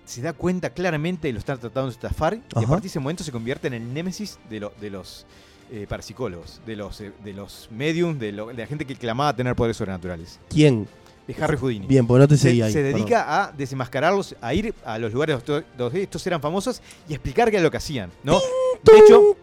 Se 0.05 0.21
da 0.23 0.33
cuenta 0.33 0.71
claramente 0.71 1.27
que 1.29 1.33
lo 1.33 1.39
están 1.39 1.59
tratando 1.59 1.87
de 1.89 1.93
estafar 1.93 2.33
y 2.35 2.39
a 2.39 2.67
partir 2.67 2.81
de 2.81 2.87
ese 2.87 2.99
momento 2.99 3.23
se 3.23 3.31
convierte 3.31 3.67
en 3.67 3.75
el 3.75 3.93
némesis 3.93 4.39
de, 4.49 4.59
lo- 4.59 4.73
de 4.81 4.89
los 4.89 5.27
eh, 5.71 5.85
parapsicólogos, 5.87 6.61
de 6.65 6.75
los, 6.75 6.99
eh, 6.99 7.11
de 7.23 7.33
los 7.33 7.69
mediums, 7.71 8.19
de, 8.19 8.31
lo- 8.31 8.47
de 8.47 8.55
la 8.55 8.65
gente 8.65 8.85
que 8.85 8.95
clamaba 8.95 9.35
tener 9.35 9.55
poderes 9.55 9.77
sobrenaturales. 9.77 10.39
¿Quién? 10.49 10.87
De 11.35 11.43
Harry 11.43 11.57
Houdini. 11.57 11.85
Bien, 11.85 12.07
pues 12.07 12.19
no 12.19 12.27
te 12.27 12.35
Se, 12.37 12.43
seguí 12.49 12.61
ahí. 12.63 12.71
se 12.73 12.79
perdón. 12.81 13.01
dedica 13.01 13.43
a 13.43 13.51
desenmascararlos, 13.51 14.35
a 14.41 14.51
ir 14.53 14.73
a 14.83 14.97
los 14.97 15.13
lugares 15.13 15.37
donde 15.77 16.01
estos 16.01 16.25
eran 16.25 16.41
famosos 16.41 16.81
y 17.07 17.13
explicar 17.13 17.51
qué 17.51 17.57
era 17.57 17.63
lo 17.63 17.69
que 17.69 17.77
hacían, 17.77 18.09
¿no? 18.23 18.39
De 18.83 18.97
hecho, 18.97 19.35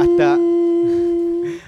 hasta- 0.00 0.38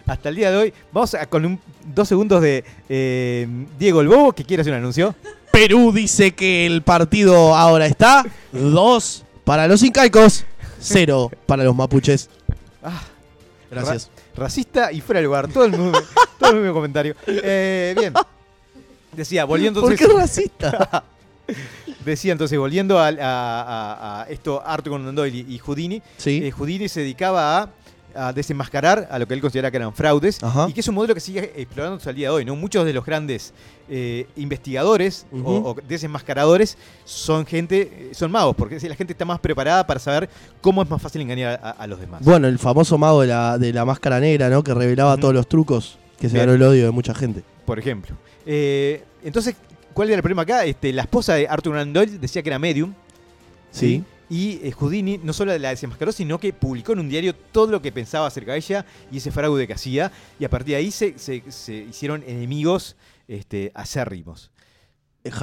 hasta 0.12 0.28
el 0.28 0.34
día 0.34 0.50
de 0.50 0.56
hoy. 0.56 0.74
Vamos 0.92 1.14
a- 1.14 1.26
con 1.26 1.44
un, 1.46 1.60
dos 1.94 2.08
segundos 2.08 2.42
de 2.42 2.64
eh, 2.88 3.46
Diego 3.78 4.00
el 4.00 4.08
Bobo, 4.08 4.32
que 4.32 4.44
quiere 4.44 4.62
hacer 4.62 4.72
un 4.72 4.80
anuncio. 4.80 5.14
Perú 5.52 5.92
dice 5.92 6.32
que 6.32 6.66
el 6.66 6.82
partido 6.82 7.54
ahora 7.54 7.86
está 7.86 8.24
2 8.52 9.24
para 9.44 9.68
los 9.68 9.82
incaicos, 9.84 10.44
0 10.80 11.30
para 11.46 11.62
los 11.62 11.76
mapuches. 11.76 12.28
Ah, 12.82 13.02
Gracias. 13.70 14.10
racista 14.36 14.90
y 14.92 15.00
fuera 15.00 15.20
de 15.20 15.26
lugar. 15.26 15.46
Todo 15.48 15.64
el 15.64 15.72
mundo, 15.76 16.00
todo 16.40 16.50
el 16.50 16.56
mismo 16.56 16.74
comentario. 16.74 17.14
Eh, 17.26 17.94
bien. 17.96 18.12
Decía, 19.12 19.44
volviendo 19.44 19.80
¿Por 19.80 19.96
qué 19.96 20.06
racista? 20.06 21.04
Decía 22.04 22.32
entonces, 22.32 22.58
volviendo 22.58 22.98
a, 22.98 23.08
a- 23.08 24.22
a 24.22 24.26
esto, 24.28 24.62
Arthur 24.64 24.92
Conan 24.92 25.14
Doyle 25.14 25.34
y, 25.48 25.54
y 25.54 25.58
Houdini. 25.58 26.02
Sí. 26.16 26.40
eh, 26.44 26.50
Houdini 26.50 26.88
se 26.88 27.00
dedicaba 27.00 27.58
a, 27.62 27.70
a 28.28 28.32
desenmascarar 28.32 29.08
a 29.10 29.18
lo 29.18 29.26
que 29.26 29.34
él 29.34 29.40
considera 29.40 29.70
que 29.70 29.76
eran 29.78 29.92
fraudes. 29.94 30.42
Ajá. 30.42 30.66
Y 30.68 30.72
que 30.72 30.80
es 30.80 30.88
un 30.88 30.94
modelo 30.94 31.14
que 31.14 31.20
sigue 31.20 31.52
explorando 31.56 31.96
hasta 31.96 32.10
el 32.10 32.16
día 32.16 32.28
de 32.28 32.34
hoy. 32.34 32.44
¿no? 32.44 32.54
Muchos 32.56 32.84
de 32.84 32.92
los 32.92 33.04
grandes 33.04 33.52
eh, 33.88 34.26
investigadores 34.36 35.26
o- 35.32 35.70
o, 35.70 35.76
desenmascaradores 35.88 36.76
son 37.04 37.46
gente, 37.46 38.08
eh, 38.10 38.14
son 38.14 38.30
magos, 38.30 38.54
porque 38.56 38.78
la 38.88 38.94
gente 38.94 39.12
está 39.14 39.24
más 39.24 39.40
preparada 39.40 39.86
para 39.86 40.00
saber 40.00 40.28
cómo 40.60 40.82
es 40.82 40.90
más 40.90 41.00
fácil 41.00 41.22
engañar 41.22 41.58
a, 41.62 41.70
a 41.70 41.86
los 41.86 41.98
demás. 41.98 42.22
Bueno, 42.22 42.46
el 42.46 42.58
famoso 42.58 42.98
mago 42.98 43.22
de 43.22 43.28
la, 43.28 43.56
de 43.58 43.72
la 43.72 43.84
máscara 43.86 44.20
negra, 44.20 44.48
¿no? 44.50 44.62
Que 44.62 44.74
revelaba 44.74 45.16
todos 45.16 45.32
los 45.34 45.48
trucos, 45.48 45.98
que 46.18 46.28
se 46.28 46.34
Bien. 46.34 46.46
ganó 46.46 46.54
el 46.54 46.62
odio 46.62 46.84
de 46.86 46.90
mucha 46.90 47.14
gente. 47.14 47.42
por 47.64 47.78
ejemplo. 47.78 48.16
Eh, 48.46 49.02
entonces, 49.22 49.54
¿cuál 49.92 50.08
era 50.08 50.16
el 50.16 50.22
problema 50.22 50.42
acá? 50.42 50.64
Este, 50.64 50.92
la 50.92 51.02
esposa 51.02 51.34
de 51.34 51.46
Arthur 51.48 51.72
Conan 51.72 51.92
Doyle 51.92 52.18
decía 52.18 52.42
que 52.42 52.48
era 52.48 52.58
medium. 52.58 52.94
Sí. 53.70 54.02
Y 54.30 54.60
eh, 54.62 54.72
Houdini 54.72 55.18
no 55.18 55.32
solo 55.32 55.56
la 55.58 55.70
desenmascaró, 55.70 56.12
sino 56.12 56.38
que 56.38 56.52
publicó 56.52 56.92
en 56.92 56.98
un 57.00 57.08
diario 57.08 57.34
todo 57.34 57.70
lo 57.70 57.80
que 57.82 57.92
pensaba 57.92 58.26
acerca 58.26 58.52
de 58.52 58.58
ella 58.58 58.84
y 59.10 59.18
ese 59.18 59.30
fraude 59.30 59.66
que 59.66 59.72
hacía. 59.74 60.12
Y 60.38 60.44
a 60.44 60.50
partir 60.50 60.72
de 60.72 60.76
ahí 60.76 60.90
se, 60.90 61.18
se- 61.18 61.42
se 61.50 61.74
hicieron 61.74 62.22
enemigos 62.26 62.96
este, 63.26 63.70
acérrimos. 63.74 64.50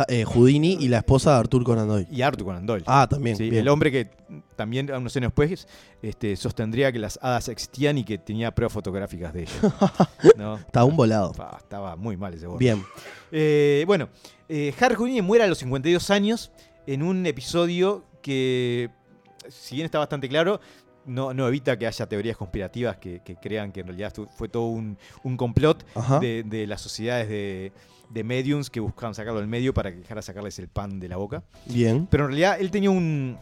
Eh, 0.07 0.23
Houdini 0.25 0.77
y 0.79 0.87
la 0.87 0.97
esposa 0.97 1.31
de 1.31 1.37
Arthur 1.37 1.63
Conan 1.63 1.87
Doyle. 1.87 2.07
Y 2.11 2.21
Arthur 2.21 2.45
Conan 2.45 2.65
Doyle. 2.65 2.83
Ah, 2.87 3.07
también. 3.09 3.35
Sí, 3.35 3.49
bien. 3.49 3.61
el 3.61 3.67
hombre 3.69 3.91
que 3.91 4.09
también 4.55 4.91
unos 4.91 5.15
años 5.15 5.27
después 5.29 5.67
este, 6.01 6.35
sostendría 6.35 6.91
que 6.91 6.99
las 6.99 7.19
hadas 7.21 7.49
existían 7.49 7.97
y 7.97 8.03
que 8.03 8.17
tenía 8.17 8.53
pruebas 8.53 8.73
fotográficas 8.73 9.33
de. 9.33 9.47
¿no? 10.37 10.55
Está 10.55 10.83
un 10.83 10.95
volado. 10.95 11.33
Estaba 11.57 11.95
muy 11.95 12.17
mal 12.17 12.33
ese 12.33 12.45
gordo. 12.45 12.59
Bien. 12.59 12.83
Eh, 13.31 13.83
bueno, 13.87 14.09
eh, 14.49 14.73
Harry 14.79 14.95
Houdini 14.95 15.21
muere 15.21 15.43
a 15.43 15.47
los 15.47 15.57
52 15.59 16.09
años 16.09 16.51
en 16.87 17.03
un 17.03 17.25
episodio 17.25 18.03
que, 18.21 18.89
si 19.49 19.75
bien 19.75 19.85
está 19.85 19.99
bastante 19.99 20.29
claro, 20.29 20.59
no, 21.05 21.33
no 21.33 21.47
evita 21.47 21.77
que 21.77 21.87
haya 21.87 22.07
teorías 22.07 22.37
conspirativas 22.37 22.97
que, 22.97 23.21
que 23.23 23.35
crean 23.35 23.71
que 23.71 23.81
en 23.81 23.87
realidad 23.87 24.13
fue 24.35 24.49
todo 24.49 24.67
un, 24.67 24.97
un 25.23 25.37
complot 25.37 25.85
de 26.19 26.65
las 26.67 26.81
sociedades 26.81 27.29
de, 27.29 27.71
de 28.09 28.23
mediums 28.23 28.69
que 28.69 28.79
buscaban 28.79 29.13
sacarlo 29.15 29.39
del 29.39 29.47
medio 29.49 29.73
para 29.73 29.91
que 29.91 29.97
dejara 29.97 30.21
sacarles 30.21 30.57
el 30.59 30.67
pan 30.67 30.99
de 30.99 31.07
la 31.09 31.17
boca. 31.17 31.43
Bien. 31.65 32.07
Pero 32.09 32.23
en 32.25 32.29
realidad 32.29 32.57
él 32.59 32.71
tenía 32.71 32.89
un. 32.91 33.37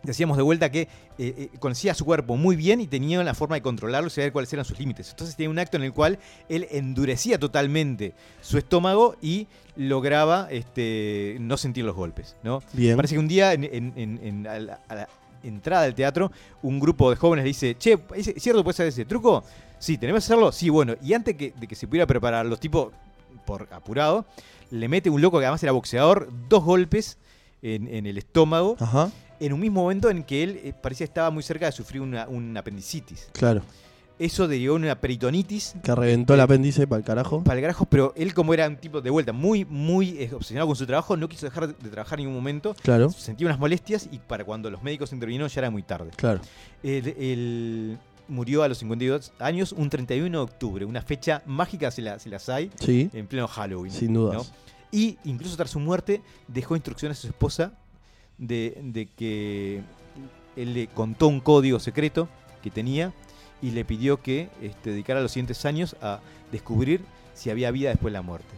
Decíamos 0.00 0.36
de 0.36 0.44
vuelta 0.44 0.70
que 0.70 0.82
eh, 0.82 0.88
eh, 1.18 1.48
conocía 1.58 1.92
su 1.92 2.04
cuerpo 2.04 2.36
muy 2.36 2.54
bien 2.54 2.80
y 2.80 2.86
tenía 2.86 3.22
la 3.24 3.34
forma 3.34 3.56
de 3.56 3.62
controlarlo 3.62 4.06
y 4.06 4.10
saber 4.10 4.30
cuáles 4.32 4.52
eran 4.52 4.64
sus 4.64 4.78
límites. 4.78 5.10
Entonces 5.10 5.34
tenía 5.34 5.50
un 5.50 5.58
acto 5.58 5.76
en 5.76 5.82
el 5.82 5.92
cual 5.92 6.20
él 6.48 6.68
endurecía 6.70 7.36
totalmente 7.38 8.14
su 8.40 8.58
estómago 8.58 9.16
y 9.20 9.48
lograba 9.74 10.46
este, 10.52 11.36
no 11.40 11.56
sentir 11.56 11.84
los 11.84 11.96
golpes. 11.96 12.36
¿no? 12.44 12.62
Bien. 12.72 12.94
Parece 12.94 13.16
que 13.16 13.18
un 13.18 13.26
día 13.26 13.52
en, 13.52 13.64
en- 13.64 13.92
en- 13.96 14.20
en- 14.22 14.46
a, 14.46 14.58
la, 14.60 14.80
a 14.88 14.94
la 14.94 15.08
entrada 15.42 15.82
del 15.82 15.94
teatro, 15.96 16.30
un 16.62 16.78
grupo 16.78 17.10
de 17.10 17.16
jóvenes 17.16 17.42
le 17.44 17.48
dice, 17.48 17.76
che, 17.76 17.98
¿es 18.14 18.32
cierto 18.36 18.62
puedes 18.62 18.76
hacer 18.76 18.86
ese 18.88 19.04
truco? 19.04 19.42
Sí, 19.80 19.98
¿tenemos 19.98 20.22
que 20.22 20.32
hacerlo? 20.32 20.52
Sí, 20.52 20.68
bueno. 20.68 20.94
Y 21.02 21.12
antes 21.12 21.34
que, 21.34 21.52
de 21.58 21.66
que 21.66 21.74
se 21.74 21.88
pudiera 21.88 22.06
preparar, 22.06 22.46
los 22.46 22.60
tipos, 22.60 22.92
por 23.48 23.66
apurado, 23.72 24.26
le 24.70 24.88
mete 24.88 25.08
un 25.08 25.22
loco 25.22 25.38
que 25.38 25.46
además 25.46 25.62
era 25.62 25.72
boxeador, 25.72 26.28
dos 26.50 26.62
golpes 26.62 27.16
en, 27.62 27.88
en 27.88 28.04
el 28.06 28.18
estómago, 28.18 28.76
Ajá. 28.78 29.10
en 29.40 29.54
un 29.54 29.60
mismo 29.60 29.80
momento 29.82 30.10
en 30.10 30.22
que 30.22 30.42
él 30.42 30.60
eh, 30.62 30.74
parecía 30.80 31.04
estaba 31.04 31.30
muy 31.30 31.42
cerca 31.42 31.64
de 31.64 31.72
sufrir 31.72 32.02
una, 32.02 32.28
un 32.28 32.54
apendicitis. 32.56 33.30
Claro. 33.32 33.62
eso 34.18 34.46
derivó 34.46 34.76
en 34.76 34.82
una 34.84 35.00
peritonitis 35.00 35.74
Que 35.82 35.94
reventó 35.94 36.34
el 36.34 36.40
apéndice 36.40 36.86
para 36.86 36.98
el 36.98 37.04
carajo. 37.06 37.42
para 37.42 37.56
el 37.58 37.62
carajo, 37.62 37.86
pero 37.86 38.12
él 38.16 38.34
como 38.34 38.52
era 38.52 38.68
un 38.68 38.76
tipo 38.76 39.00
de 39.00 39.08
vuelta 39.08 39.32
muy, 39.32 39.64
muy 39.64 40.10
eh, 40.22 40.30
obsesionado 40.34 40.66
con 40.66 40.76
su 40.76 40.86
trabajo, 40.86 41.16
no 41.16 41.26
quiso 41.28 41.46
dejar 41.46 41.68
de 41.68 41.88
trabajar 41.90 42.18
en 42.20 42.26
ningún 42.26 42.36
momento, 42.42 42.74
Claro, 42.82 43.08
sentía 43.10 43.46
unas 43.46 43.58
molestias 43.58 44.08
y 44.12 44.18
para 44.18 44.44
cuando 44.44 44.68
los 44.70 44.82
médicos 44.82 45.12
intervinieron 45.14 45.48
ya 45.48 45.60
era 45.62 45.70
muy 45.70 45.82
tarde. 45.82 46.10
claro. 46.16 46.40
Él 46.82 47.96
murió 48.28 48.62
a 48.62 48.68
los 48.68 48.78
52 48.78 49.32
años, 49.38 49.72
un 49.72 49.88
31 49.90 50.38
de 50.38 50.44
octubre, 50.44 50.84
una 50.84 51.02
fecha 51.02 51.42
mágica 51.46 51.90
si, 51.90 52.02
la- 52.02 52.18
si 52.18 52.28
las 52.28 52.48
hay, 52.48 52.70
Sí, 52.80 53.10
en 53.12 53.26
pleno 53.26 53.48
Halloween. 53.48 53.92
sin 53.92 54.12
dudas. 54.14 54.36
¿no? 54.36 54.46
Y 54.90 55.18
incluso 55.24 55.56
tras 55.56 55.70
su 55.70 55.80
muerte 55.80 56.22
dejó 56.46 56.76
instrucciones 56.76 57.18
a 57.18 57.20
su 57.22 57.26
esposa 57.28 57.72
de, 58.38 58.78
de 58.82 59.06
que 59.06 59.82
él 60.56 60.74
le 60.74 60.86
contó 60.88 61.28
un 61.28 61.40
código 61.40 61.78
secreto 61.80 62.28
que 62.62 62.70
tenía 62.70 63.12
y 63.60 63.70
le 63.72 63.84
pidió 63.84 64.22
que 64.22 64.48
este, 64.62 64.90
dedicara 64.90 65.20
los 65.20 65.32
siguientes 65.32 65.64
años 65.64 65.96
a 66.00 66.20
descubrir 66.52 67.02
si 67.34 67.50
había 67.50 67.70
vida 67.70 67.90
después 67.90 68.12
de 68.12 68.18
la 68.18 68.22
muerte. 68.22 68.48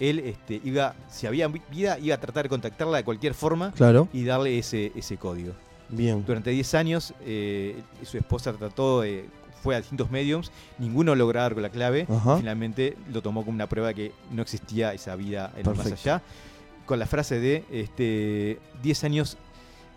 Él 0.00 0.18
este, 0.20 0.60
iba, 0.64 0.94
si 1.08 1.26
había 1.26 1.46
vi- 1.48 1.60
vida, 1.70 1.98
iba 1.98 2.14
a 2.14 2.20
tratar 2.20 2.44
de 2.44 2.48
contactarla 2.48 2.96
de 2.96 3.04
cualquier 3.04 3.34
forma 3.34 3.72
Claro, 3.72 4.08
y 4.12 4.24
darle 4.24 4.58
ese, 4.58 4.92
ese 4.96 5.16
código. 5.18 5.52
Bien. 5.90 6.24
Durante 6.26 6.50
10 6.50 6.74
años, 6.74 7.14
eh, 7.24 7.80
su 8.04 8.16
esposa 8.18 8.52
trató, 8.52 9.00
de- 9.02 9.26
fue 9.62 9.74
a 9.74 9.78
distintos 9.80 10.10
mediums, 10.10 10.50
ninguno 10.78 11.14
logró 11.14 11.38
dar 11.40 11.52
con 11.52 11.62
la 11.62 11.68
clave. 11.68 12.06
Ajá. 12.08 12.38
Finalmente 12.38 12.96
lo 13.12 13.20
tomó 13.20 13.40
como 13.44 13.54
una 13.54 13.68
prueba 13.68 13.88
de 13.88 13.94
que 13.94 14.12
no 14.30 14.40
existía 14.42 14.94
esa 14.94 15.14
vida 15.16 15.52
en 15.56 15.66
el 15.66 15.74
más 15.76 15.86
allá. 15.92 16.22
Con 16.86 16.98
la 16.98 17.06
frase 17.06 17.38
de 17.40 17.64
este, 17.70 18.58
10 18.82 19.04
años 19.04 19.36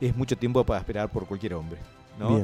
es 0.01 0.15
mucho 0.17 0.37
tiempo 0.37 0.65
para 0.65 0.79
esperar 0.79 1.09
por 1.09 1.25
cualquier 1.25 1.53
hombre. 1.53 1.79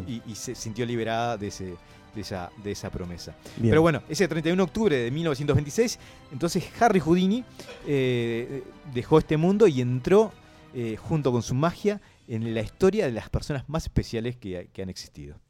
Y, 0.08 0.22
y 0.26 0.36
se 0.36 0.56
sintió 0.56 0.86
liberada 0.86 1.38
de, 1.38 1.48
ese, 1.50 1.76
de, 2.16 2.22
esa, 2.22 2.50
de 2.64 2.72
esa 2.72 2.90
promesa. 2.90 3.36
bien. 3.58 3.70
Pero 3.70 3.82
bueno, 3.82 4.02
ese 4.10 4.28
31 4.28 4.56
de 4.58 4.64
octubre 4.64 4.96
de 4.96 5.12
1926, 5.12 6.00
entonces 6.32 6.64
Harry 6.80 7.00
Houdini 7.02 7.44
eh, 7.86 8.64
dejó 8.94 9.20
este 9.20 9.38
mundo 9.38 9.68
y 9.68 9.82
entró 9.82 10.32
eh, 10.74 10.96
junto 10.98 11.32
con 11.32 11.44
su 11.44 11.54
magia 11.54 12.00
en 12.30 12.54
la 12.54 12.62
historia 12.62 13.08
de 13.08 13.12
las 13.12 13.28
personas 13.30 13.68
más 13.68 13.86
especiales 13.86 14.38
que, 14.38 14.70
han 14.82 14.90
existido. 14.90 15.42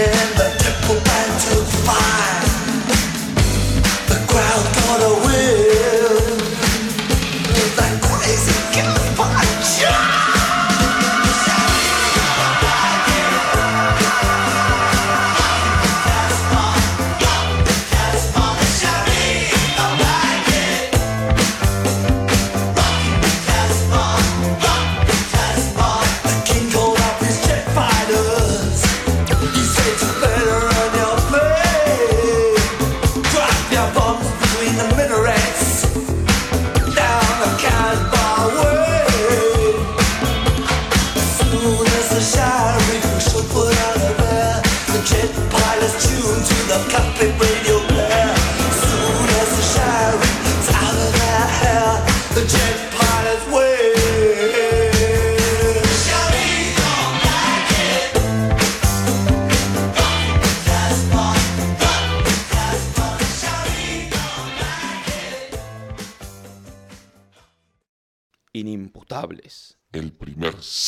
And 0.00 0.30
the 0.38 0.48
temple 0.62 1.00
band 1.02 1.40
took 1.42 1.66
fire, 1.82 2.47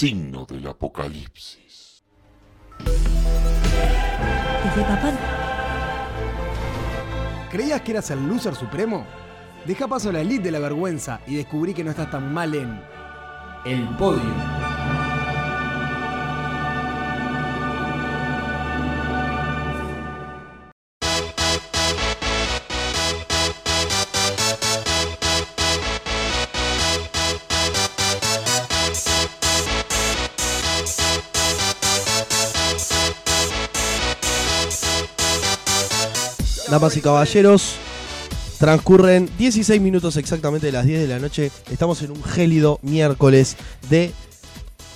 signo 0.00 0.46
del 0.46 0.66
apocalipsis. 0.66 2.02
Desde 4.64 4.82
papá. 4.82 5.12
¿Creías 7.50 7.82
que 7.82 7.90
eras 7.90 8.10
el 8.10 8.26
loser 8.26 8.54
supremo? 8.54 9.04
Deja 9.66 9.86
paso 9.86 10.08
a 10.08 10.12
la 10.14 10.22
elite 10.22 10.44
de 10.44 10.52
la 10.52 10.58
vergüenza 10.58 11.20
y 11.26 11.34
descubrí 11.34 11.74
que 11.74 11.84
no 11.84 11.90
estás 11.90 12.10
tan 12.10 12.32
mal 12.32 12.54
en 12.54 12.80
El 13.66 13.86
Podio. 13.98 14.69
Damas 36.70 36.96
y 36.96 37.00
caballeros, 37.00 37.74
transcurren 38.60 39.28
16 39.38 39.80
minutos 39.80 40.16
exactamente 40.16 40.66
de 40.66 40.72
las 40.72 40.86
10 40.86 41.00
de 41.00 41.08
la 41.08 41.18
noche. 41.18 41.50
Estamos 41.68 42.00
en 42.02 42.12
un 42.12 42.22
gélido 42.22 42.78
miércoles 42.82 43.56
de 43.88 44.12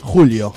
julio. 0.00 0.54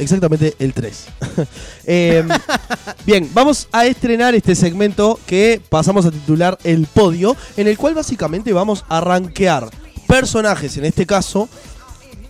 Exactamente 0.00 0.54
el 0.58 0.74
3. 0.74 1.06
Eh, 1.86 2.26
bien, 3.06 3.30
vamos 3.34 3.68
a 3.70 3.86
estrenar 3.86 4.34
este 4.34 4.54
segmento 4.54 5.20
que 5.26 5.60
pasamos 5.68 6.06
a 6.06 6.10
titular 6.10 6.58
El 6.64 6.86
Podio, 6.86 7.36
en 7.56 7.68
el 7.68 7.76
cual 7.76 7.94
básicamente 7.94 8.52
vamos 8.52 8.84
a 8.88 9.00
rankear 9.02 9.68
personajes, 10.08 10.76
en 10.78 10.86
este 10.86 11.04
caso, 11.06 11.48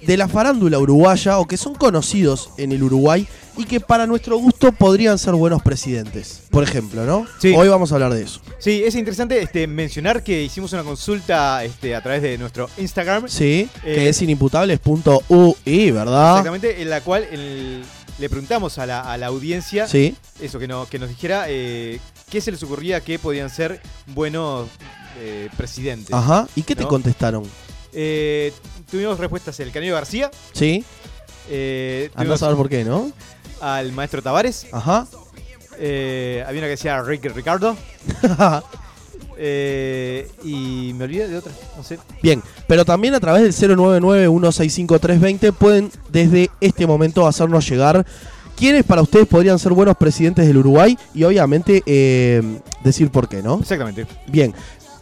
de 0.06 0.16
la 0.16 0.28
farándula 0.28 0.78
uruguaya 0.78 1.38
o 1.38 1.46
que 1.46 1.56
son 1.56 1.74
conocidos 1.74 2.50
en 2.58 2.72
el 2.72 2.82
Uruguay 2.82 3.26
y 3.56 3.64
que 3.64 3.78
para 3.80 4.06
nuestro 4.06 4.36
gusto 4.38 4.72
podrían 4.72 5.16
ser 5.18 5.34
buenos 5.34 5.62
presidentes. 5.62 6.42
Por 6.50 6.64
ejemplo, 6.64 7.04
¿no? 7.04 7.26
Sí. 7.40 7.54
Hoy 7.56 7.68
vamos 7.68 7.92
a 7.92 7.94
hablar 7.96 8.12
de 8.12 8.22
eso. 8.22 8.40
Sí, 8.58 8.82
es 8.84 8.94
interesante 8.96 9.40
este, 9.40 9.66
mencionar 9.66 10.22
que 10.24 10.42
hicimos 10.42 10.72
una 10.72 10.82
consulta 10.82 11.62
este, 11.64 11.94
a 11.94 12.02
través 12.02 12.22
de 12.22 12.36
nuestro 12.38 12.68
Instagram. 12.78 13.28
Sí, 13.28 13.68
que 13.82 14.06
Eh, 14.06 14.08
es 14.08 14.20
inimputables.ui, 14.22 15.90
¿verdad? 15.90 16.30
Exactamente, 16.30 16.82
en 16.82 16.90
la 16.90 17.00
cual 17.00 17.24
el- 17.30 17.84
le 18.18 18.28
preguntamos 18.28 18.78
a 18.78 18.86
la, 18.86 19.00
a 19.00 19.16
la 19.18 19.26
audiencia 19.26 19.88
Sí. 19.88 20.14
eso, 20.40 20.58
que, 20.58 20.68
no, 20.68 20.86
que 20.88 20.98
nos 21.00 21.08
dijera 21.08 21.46
eh, 21.48 21.98
qué 22.30 22.40
se 22.40 22.52
les 22.52 22.62
ocurría 22.62 23.00
que 23.00 23.18
podían 23.18 23.50
ser 23.50 23.80
buenos 24.14 24.68
eh, 25.20 25.48
presidentes. 25.56 26.12
Ajá. 26.12 26.46
¿Y 26.56 26.62
qué 26.62 26.74
te 26.76 26.84
contestaron? 26.84 27.44
Eh, 27.92 28.52
tuvimos 28.90 29.18
respuestas 29.18 29.58
el 29.60 29.70
Canelo 29.72 29.94
García, 29.94 30.30
Sí. 30.52 30.84
eh, 31.50 32.10
Andá 32.14 32.34
a 32.34 32.38
saber 32.38 32.56
por 32.56 32.68
qué, 32.68 32.84
¿no? 32.84 33.10
al 33.60 33.92
maestro 33.92 34.20
Tavares, 34.22 34.66
Ajá. 34.72 35.06
eh, 35.78 36.44
había 36.46 36.60
una 36.60 36.66
que 36.66 36.72
decía 36.72 37.00
Rick 37.02 37.24
Ricardo, 37.34 37.76
eh, 39.38 40.28
y 40.44 40.92
me 40.94 41.04
olvidé 41.04 41.28
de 41.28 41.36
otra, 41.38 41.52
no 41.76 41.82
sé. 41.82 41.98
Bien, 42.22 42.42
pero 42.66 42.84
también 42.84 43.14
a 43.14 43.20
través 43.20 43.42
del 43.42 43.52
099-165-320 43.76 45.52
pueden 45.52 45.90
desde 46.10 46.50
este 46.60 46.86
momento 46.86 47.26
hacernos 47.26 47.68
llegar 47.68 48.04
quiénes 48.56 48.84
para 48.84 49.02
ustedes 49.02 49.26
podrían 49.26 49.58
ser 49.58 49.72
buenos 49.72 49.96
presidentes 49.96 50.46
del 50.46 50.58
Uruguay 50.58 50.96
y 51.14 51.24
obviamente 51.24 51.82
eh, 51.86 52.60
decir 52.84 53.10
por 53.10 53.28
qué, 53.28 53.42
¿no? 53.42 53.58
Exactamente. 53.60 54.06
Bien, 54.28 54.54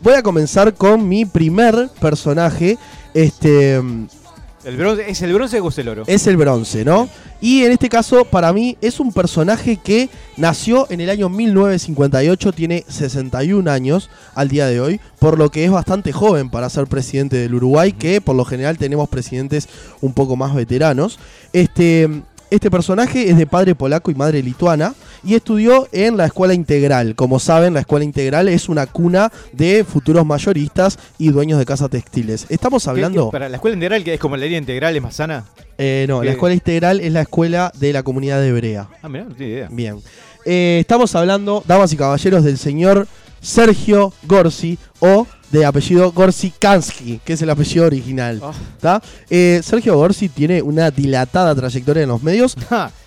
voy 0.02 0.14
a 0.14 0.22
comenzar 0.22 0.74
con 0.74 1.08
mi 1.08 1.24
primer 1.24 1.88
personaje, 2.00 2.76
este 3.14 3.76
El 3.76 4.76
bronce, 4.76 5.08
es 5.08 5.22
el 5.22 5.32
bronce 5.32 5.60
o 5.60 5.68
es 5.68 5.78
el 5.78 5.88
oro. 5.88 6.04
es 6.06 6.26
el 6.26 6.36
bronce, 6.36 6.84
¿no? 6.84 7.08
Y 7.40 7.64
en 7.64 7.72
este 7.72 7.88
caso, 7.88 8.24
para 8.24 8.52
mí, 8.52 8.76
es 8.80 9.00
un 9.00 9.12
personaje 9.12 9.76
que 9.76 10.08
nació 10.36 10.86
en 10.90 11.00
el 11.00 11.10
año 11.10 11.28
1958, 11.28 12.52
tiene 12.52 12.84
61 12.86 13.68
años 13.68 14.10
al 14.34 14.48
día 14.48 14.66
de 14.66 14.80
hoy, 14.80 15.00
por 15.18 15.38
lo 15.38 15.50
que 15.50 15.64
es 15.64 15.70
bastante 15.70 16.12
joven 16.12 16.50
para 16.50 16.70
ser 16.70 16.86
presidente 16.86 17.36
del 17.38 17.54
Uruguay, 17.54 17.92
que 17.92 18.20
por 18.20 18.36
lo 18.36 18.44
general 18.44 18.78
tenemos 18.78 19.08
presidentes 19.08 19.68
un 20.00 20.12
poco 20.14 20.36
más 20.36 20.54
veteranos. 20.54 21.18
Este, 21.52 22.08
este 22.54 22.70
personaje 22.70 23.30
es 23.30 23.36
de 23.36 23.46
padre 23.46 23.74
polaco 23.74 24.10
y 24.10 24.14
madre 24.14 24.42
lituana 24.42 24.94
y 25.24 25.34
estudió 25.34 25.88
en 25.92 26.16
la 26.16 26.26
escuela 26.26 26.54
integral. 26.54 27.14
Como 27.14 27.38
saben, 27.38 27.74
la 27.74 27.80
escuela 27.80 28.04
integral 28.04 28.48
es 28.48 28.68
una 28.68 28.86
cuna 28.86 29.32
de 29.52 29.84
futuros 29.84 30.26
mayoristas 30.26 30.98
y 31.18 31.28
dueños 31.30 31.58
de 31.58 31.64
casas 31.64 31.90
textiles. 31.90 32.46
Estamos 32.48 32.84
¿Qué- 32.84 32.90
hablando... 32.90 33.30
para 33.30 33.48
la 33.48 33.56
escuela 33.56 33.74
integral, 33.74 34.04
que 34.04 34.14
es 34.14 34.20
como 34.20 34.36
la 34.36 34.44
línea 34.44 34.58
integral, 34.58 34.94
es 34.96 35.02
más 35.02 35.16
sana. 35.16 35.44
Eh, 35.78 36.04
no, 36.08 36.22
la 36.22 36.32
escuela 36.32 36.54
integral 36.54 37.00
es 37.00 37.12
la 37.12 37.22
escuela 37.22 37.72
de 37.78 37.92
la 37.92 38.02
comunidad 38.02 38.44
Hebrea. 38.44 38.88
Ah, 39.02 39.08
mirá, 39.08 39.24
no 39.24 39.34
tiene 39.34 39.52
idea. 39.52 39.68
Bien. 39.70 39.96
Eh, 40.44 40.78
estamos 40.80 41.14
hablando, 41.14 41.62
damas 41.66 41.92
y 41.92 41.96
caballeros, 41.96 42.44
del 42.44 42.58
señor 42.58 43.06
Sergio 43.42 44.12
Gorsi 44.22 44.78
o 45.00 45.26
de 45.50 45.66
apellido 45.66 46.10
Gorsi-Kansky, 46.12 47.20
que 47.22 47.34
es 47.34 47.42
el 47.42 47.50
apellido 47.50 47.84
original. 47.84 48.40
Ah. 48.82 49.02
Eh, 49.28 49.60
Sergio 49.62 49.96
Gorsi 49.96 50.30
tiene 50.30 50.62
una 50.62 50.90
dilatada 50.90 51.54
trayectoria 51.54 52.04
en 52.04 52.08
los 52.08 52.22
medios. 52.22 52.56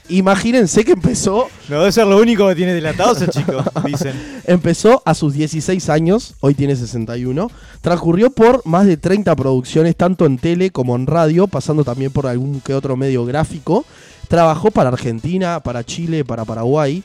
Imagínense 0.08 0.86
que 0.86 0.92
empezó, 0.92 1.48
no 1.68 1.80
debe 1.80 1.92
ser 1.92 2.06
lo 2.06 2.20
único 2.20 2.48
que 2.48 2.54
tiene 2.54 2.76
dilatado 2.76 3.14
ese 3.14 3.28
chico, 3.28 3.64
dicen. 3.86 4.14
empezó 4.46 5.02
a 5.04 5.16
sus 5.16 5.34
16 5.34 5.90
años, 5.90 6.36
hoy 6.42 6.54
tiene 6.54 6.76
61. 6.76 7.50
Transcurrió 7.82 8.30
por 8.30 8.64
más 8.68 8.86
de 8.86 8.98
30 8.98 9.36
producciones, 9.36 9.96
tanto 9.96 10.28
en 10.28 10.38
tele 10.38 10.70
como 10.70 10.96
en 10.96 11.08
radio, 11.08 11.48
pasando 11.48 11.84
también 11.84 12.12
por 12.12 12.28
algún 12.28 12.62
que 12.62 12.76
otro 12.76 12.96
medio 12.96 13.26
gráfico. 13.26 13.84
Trabajó 14.28 14.70
para 14.70 14.90
Argentina, 14.90 15.60
para 15.62 15.84
Chile, 15.84 16.24
para 16.24 16.46
Paraguay. 16.46 17.04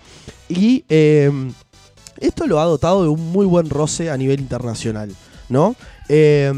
Y 0.50 0.84
eh, 0.90 1.30
esto 2.20 2.46
lo 2.46 2.60
ha 2.60 2.64
dotado 2.64 3.02
de 3.02 3.08
un 3.08 3.32
muy 3.32 3.46
buen 3.46 3.68
roce 3.70 4.10
a 4.10 4.16
nivel 4.16 4.40
internacional, 4.40 5.10
¿no? 5.48 5.74
Eh, 6.08 6.52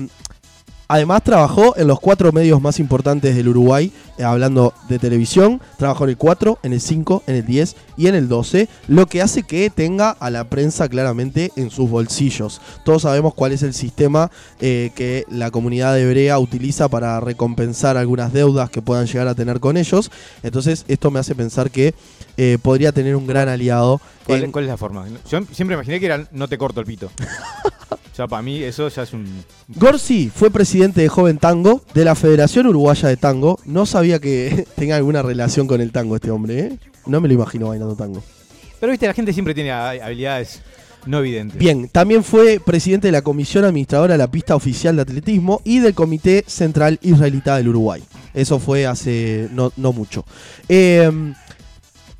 además 0.92 1.22
trabajó 1.24 1.76
en 1.78 1.86
los 1.88 1.98
cuatro 2.00 2.32
medios 2.32 2.60
más 2.60 2.78
importantes 2.78 3.34
del 3.34 3.48
Uruguay, 3.48 3.90
eh, 4.18 4.24
hablando 4.24 4.74
de 4.88 4.98
televisión. 4.98 5.60
Trabajó 5.78 6.04
en 6.04 6.10
el 6.10 6.16
4, 6.18 6.58
en 6.62 6.72
el 6.74 6.80
5, 6.82 7.22
en 7.26 7.34
el 7.36 7.46
10 7.46 7.76
y 7.96 8.06
en 8.08 8.14
el 8.14 8.28
12, 8.28 8.68
lo 8.88 9.06
que 9.06 9.22
hace 9.22 9.42
que 9.42 9.70
tenga 9.70 10.10
a 10.10 10.28
la 10.28 10.44
prensa 10.44 10.88
claramente 10.88 11.50
en 11.56 11.70
sus 11.70 11.88
bolsillos. 11.88 12.60
Todos 12.84 13.02
sabemos 13.02 13.32
cuál 13.34 13.52
es 13.52 13.62
el 13.62 13.72
sistema 13.72 14.30
eh, 14.60 14.90
que 14.94 15.24
la 15.30 15.50
comunidad 15.50 15.98
hebrea 15.98 16.38
utiliza 16.38 16.88
para 16.88 17.18
recompensar 17.20 17.96
algunas 17.96 18.32
deudas 18.32 18.68
que 18.68 18.82
puedan 18.82 19.06
llegar 19.06 19.28
a 19.28 19.34
tener 19.34 19.60
con 19.60 19.76
ellos. 19.78 20.10
Entonces 20.42 20.84
esto 20.88 21.10
me 21.10 21.20
hace 21.20 21.34
pensar 21.34 21.70
que 21.70 21.94
eh, 22.36 22.58
podría 22.60 22.92
tener 22.92 23.16
un 23.16 23.26
gran 23.26 23.48
aliado. 23.48 24.00
¿Cuál, 24.26 24.44
en- 24.44 24.52
cuál 24.52 24.64
es 24.64 24.70
la 24.70 24.76
forma? 24.76 25.06
Yo 25.30 25.40
siempre 25.52 25.74
imaginé 25.74 26.00
que 26.00 26.06
era 26.06 26.26
no 26.32 26.48
te 26.48 26.58
corto 26.58 26.80
el 26.80 26.86
pito. 26.86 27.10
ya 28.16 28.26
para 28.28 28.42
mí 28.42 28.62
eso 28.62 28.88
ya 28.88 29.02
es 29.02 29.12
un... 29.12 29.26
Gorsi 29.68 30.30
fue 30.34 30.50
presidente 30.50 31.00
de 31.00 31.08
Joven 31.08 31.38
Tango 31.38 31.82
de 31.94 32.04
la 32.04 32.14
Federación 32.14 32.66
Uruguaya 32.66 33.08
de 33.08 33.16
Tango. 33.16 33.58
No 33.64 33.86
sabía 33.86 34.18
que 34.18 34.66
tenga 34.76 34.96
alguna 34.96 35.22
relación 35.22 35.66
con 35.66 35.80
el 35.80 35.92
tango 35.92 36.16
este 36.16 36.30
hombre, 36.30 36.60
¿eh? 36.60 36.78
No 37.06 37.20
me 37.20 37.28
lo 37.28 37.34
imagino 37.34 37.68
bailando 37.68 37.96
tango. 37.96 38.22
Pero 38.80 38.90
viste, 38.90 39.06
la 39.06 39.14
gente 39.14 39.32
siempre 39.32 39.54
tiene 39.54 39.70
ha- 39.72 39.90
habilidades 39.90 40.60
no 41.06 41.18
evidentes. 41.18 41.58
Bien, 41.58 41.88
también 41.88 42.22
fue 42.22 42.60
presidente 42.60 43.08
de 43.08 43.12
la 43.12 43.22
Comisión 43.22 43.64
Administradora 43.64 44.14
de 44.14 44.18
la 44.18 44.30
Pista 44.30 44.54
Oficial 44.54 44.94
de 44.94 45.02
Atletismo 45.02 45.60
y 45.64 45.80
del 45.80 45.94
Comité 45.94 46.44
Central 46.46 46.98
Israelita 47.02 47.56
del 47.56 47.68
Uruguay. 47.68 48.02
Eso 48.34 48.60
fue 48.60 48.86
hace 48.86 49.48
no, 49.52 49.72
no 49.76 49.92
mucho. 49.92 50.24
Eh, 50.68 51.10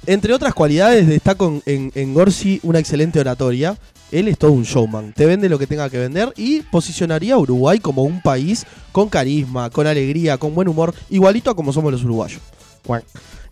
entre 0.07 0.33
otras 0.35 0.53
cualidades, 0.53 1.07
destaco 1.07 1.47
en, 1.47 1.63
en, 1.67 1.93
en 1.95 2.15
Gorsi 2.15 2.59
una 2.65 2.81
excelente 2.81 3.21
oratoria. 3.21 3.77
Él 4.13 4.29
es 4.29 4.39
todo 4.39 4.53
un 4.53 4.63
showman. 4.63 5.13
Te 5.15 5.27
vende 5.27 5.49
lo 5.49 5.59
que 5.59 5.67
tenga 5.67 5.89
que 5.91 5.99
vender 5.99 6.33
y 6.37 6.61
posicionaría 6.61 7.35
a 7.35 7.39
Uruguay 7.39 7.79
como 7.81 8.03
un 8.05 8.21
país 8.23 8.65
con 8.93 9.09
carisma, 9.09 9.71
con 9.71 9.87
alegría, 9.87 10.37
con 10.39 10.55
buen 10.55 10.69
humor, 10.69 10.95
igualito 11.11 11.51
a 11.51 11.57
como 11.57 11.73
somos 11.73 11.91
los 11.91 12.05
uruguayos. 12.05 12.41
Cuac. 12.87 13.05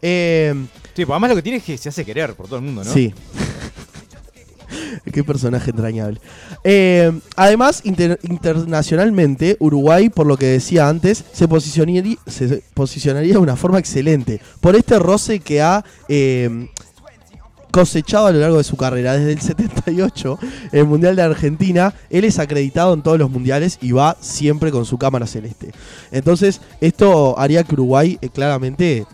Eh, 0.02 0.54
Sí, 0.94 1.04
pues 1.06 1.11
además 1.14 1.30
lo 1.30 1.36
que 1.36 1.42
tiene 1.42 1.58
es 1.58 1.64
que 1.64 1.78
se 1.78 1.88
hace 1.88 2.04
querer 2.04 2.34
por 2.34 2.46
todo 2.46 2.56
el 2.58 2.64
mundo, 2.64 2.84
¿no? 2.84 2.92
Sí. 2.92 3.14
Qué 5.12 5.24
personaje 5.24 5.70
entrañable. 5.70 6.20
Eh, 6.62 7.11
además, 7.36 7.80
inter- 7.84 8.18
internacionalmente, 8.22 9.56
Uruguay, 9.61 10.11
por 10.11 10.26
lo 10.26 10.36
que 10.36 10.46
decía 10.46 10.88
antes, 10.88 11.24
se 11.32 11.48
posicionaría, 11.48 12.16
se 12.26 12.62
posicionaría 12.74 13.32
de 13.32 13.38
una 13.38 13.56
forma 13.56 13.78
excelente. 13.78 14.40
Por 14.61 14.76
este 14.76 14.98
roce 14.98 15.40
que 15.40 15.62
ha 15.62 15.84
eh, 16.08 16.68
cosechado 17.70 18.26
a 18.26 18.32
lo 18.32 18.38
largo 18.40 18.58
de 18.58 18.64
su 18.64 18.76
carrera. 18.76 19.14
Desde 19.16 19.32
el 19.32 19.40
78, 19.40 20.38
el 20.72 20.84
Mundial 20.86 21.16
de 21.16 21.22
Argentina, 21.22 21.94
él 22.10 22.24
es 22.24 22.38
acreditado 22.38 22.94
en 22.94 23.02
todos 23.02 23.18
los 23.18 23.30
mundiales 23.30 23.78
y 23.80 23.92
va 23.92 24.16
siempre 24.20 24.70
con 24.70 24.84
su 24.84 24.98
cámara 24.98 25.26
celeste. 25.26 25.72
Entonces, 26.10 26.60
esto 26.80 27.38
haría 27.38 27.64
que 27.64 27.74
Uruguay 27.74 28.18
eh, 28.20 28.28
claramente 28.28 29.06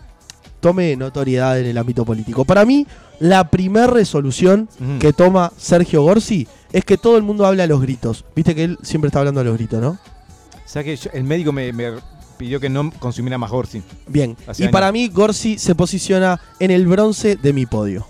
tome 0.59 0.95
notoriedad 0.95 1.59
en 1.59 1.67
el 1.67 1.77
ámbito 1.77 2.03
político. 2.05 2.43
Para 2.45 2.65
mí, 2.65 2.87
la 3.19 3.49
primera 3.49 3.87
resolución 3.87 4.69
Ujú. 4.79 4.99
que 4.99 5.13
toma 5.13 5.51
Sergio 5.57 6.01
Gorsi 6.03 6.47
es 6.73 6.83
que 6.83 6.97
todo 6.97 7.17
el 7.17 7.23
mundo 7.23 7.45
habla 7.45 7.63
a 7.63 7.67
los 7.67 7.81
gritos. 7.81 8.25
Viste 8.35 8.53
que 8.55 8.63
él 8.63 8.77
siempre 8.81 9.07
está 9.07 9.19
hablando 9.19 9.41
a 9.41 9.43
los 9.43 9.55
gritos, 9.57 9.79
¿no? 9.81 9.89
O 9.89 10.69
sea 10.69 10.83
que 10.83 10.95
yo- 10.95 11.09
el 11.13 11.23
médico 11.23 11.51
me, 11.51 11.71
me 11.71 11.91
pidió 12.37 12.59
que 12.59 12.69
no 12.69 12.91
consumiera 12.99 13.37
más 13.37 13.49
Gorsi. 13.49 13.81
Bien. 14.07 14.35
Hace 14.45 14.63
y 14.63 14.65
años. 14.65 14.73
para 14.73 14.91
mí, 14.91 15.07
Gorsi 15.07 15.57
se 15.57 15.73
posiciona 15.75 16.39
en 16.59 16.71
el 16.71 16.85
bronce 16.87 17.35
de 17.37 17.53
mi 17.53 17.65
podio. 17.65 18.05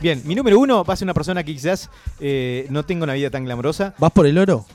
Bien, 0.00 0.20
mi 0.24 0.34
número 0.34 0.58
uno 0.58 0.82
va 0.84 0.94
a 0.94 0.96
ser 0.96 1.06
una 1.06 1.14
persona 1.14 1.44
que 1.44 1.52
quizás 1.52 1.88
eh, 2.18 2.66
no 2.70 2.84
tenga 2.84 3.04
una 3.04 3.14
vida 3.14 3.30
tan 3.30 3.44
glamorosa. 3.44 3.94
¿Vas 3.98 4.10
por 4.10 4.26
el 4.26 4.36
oro? 4.36 4.66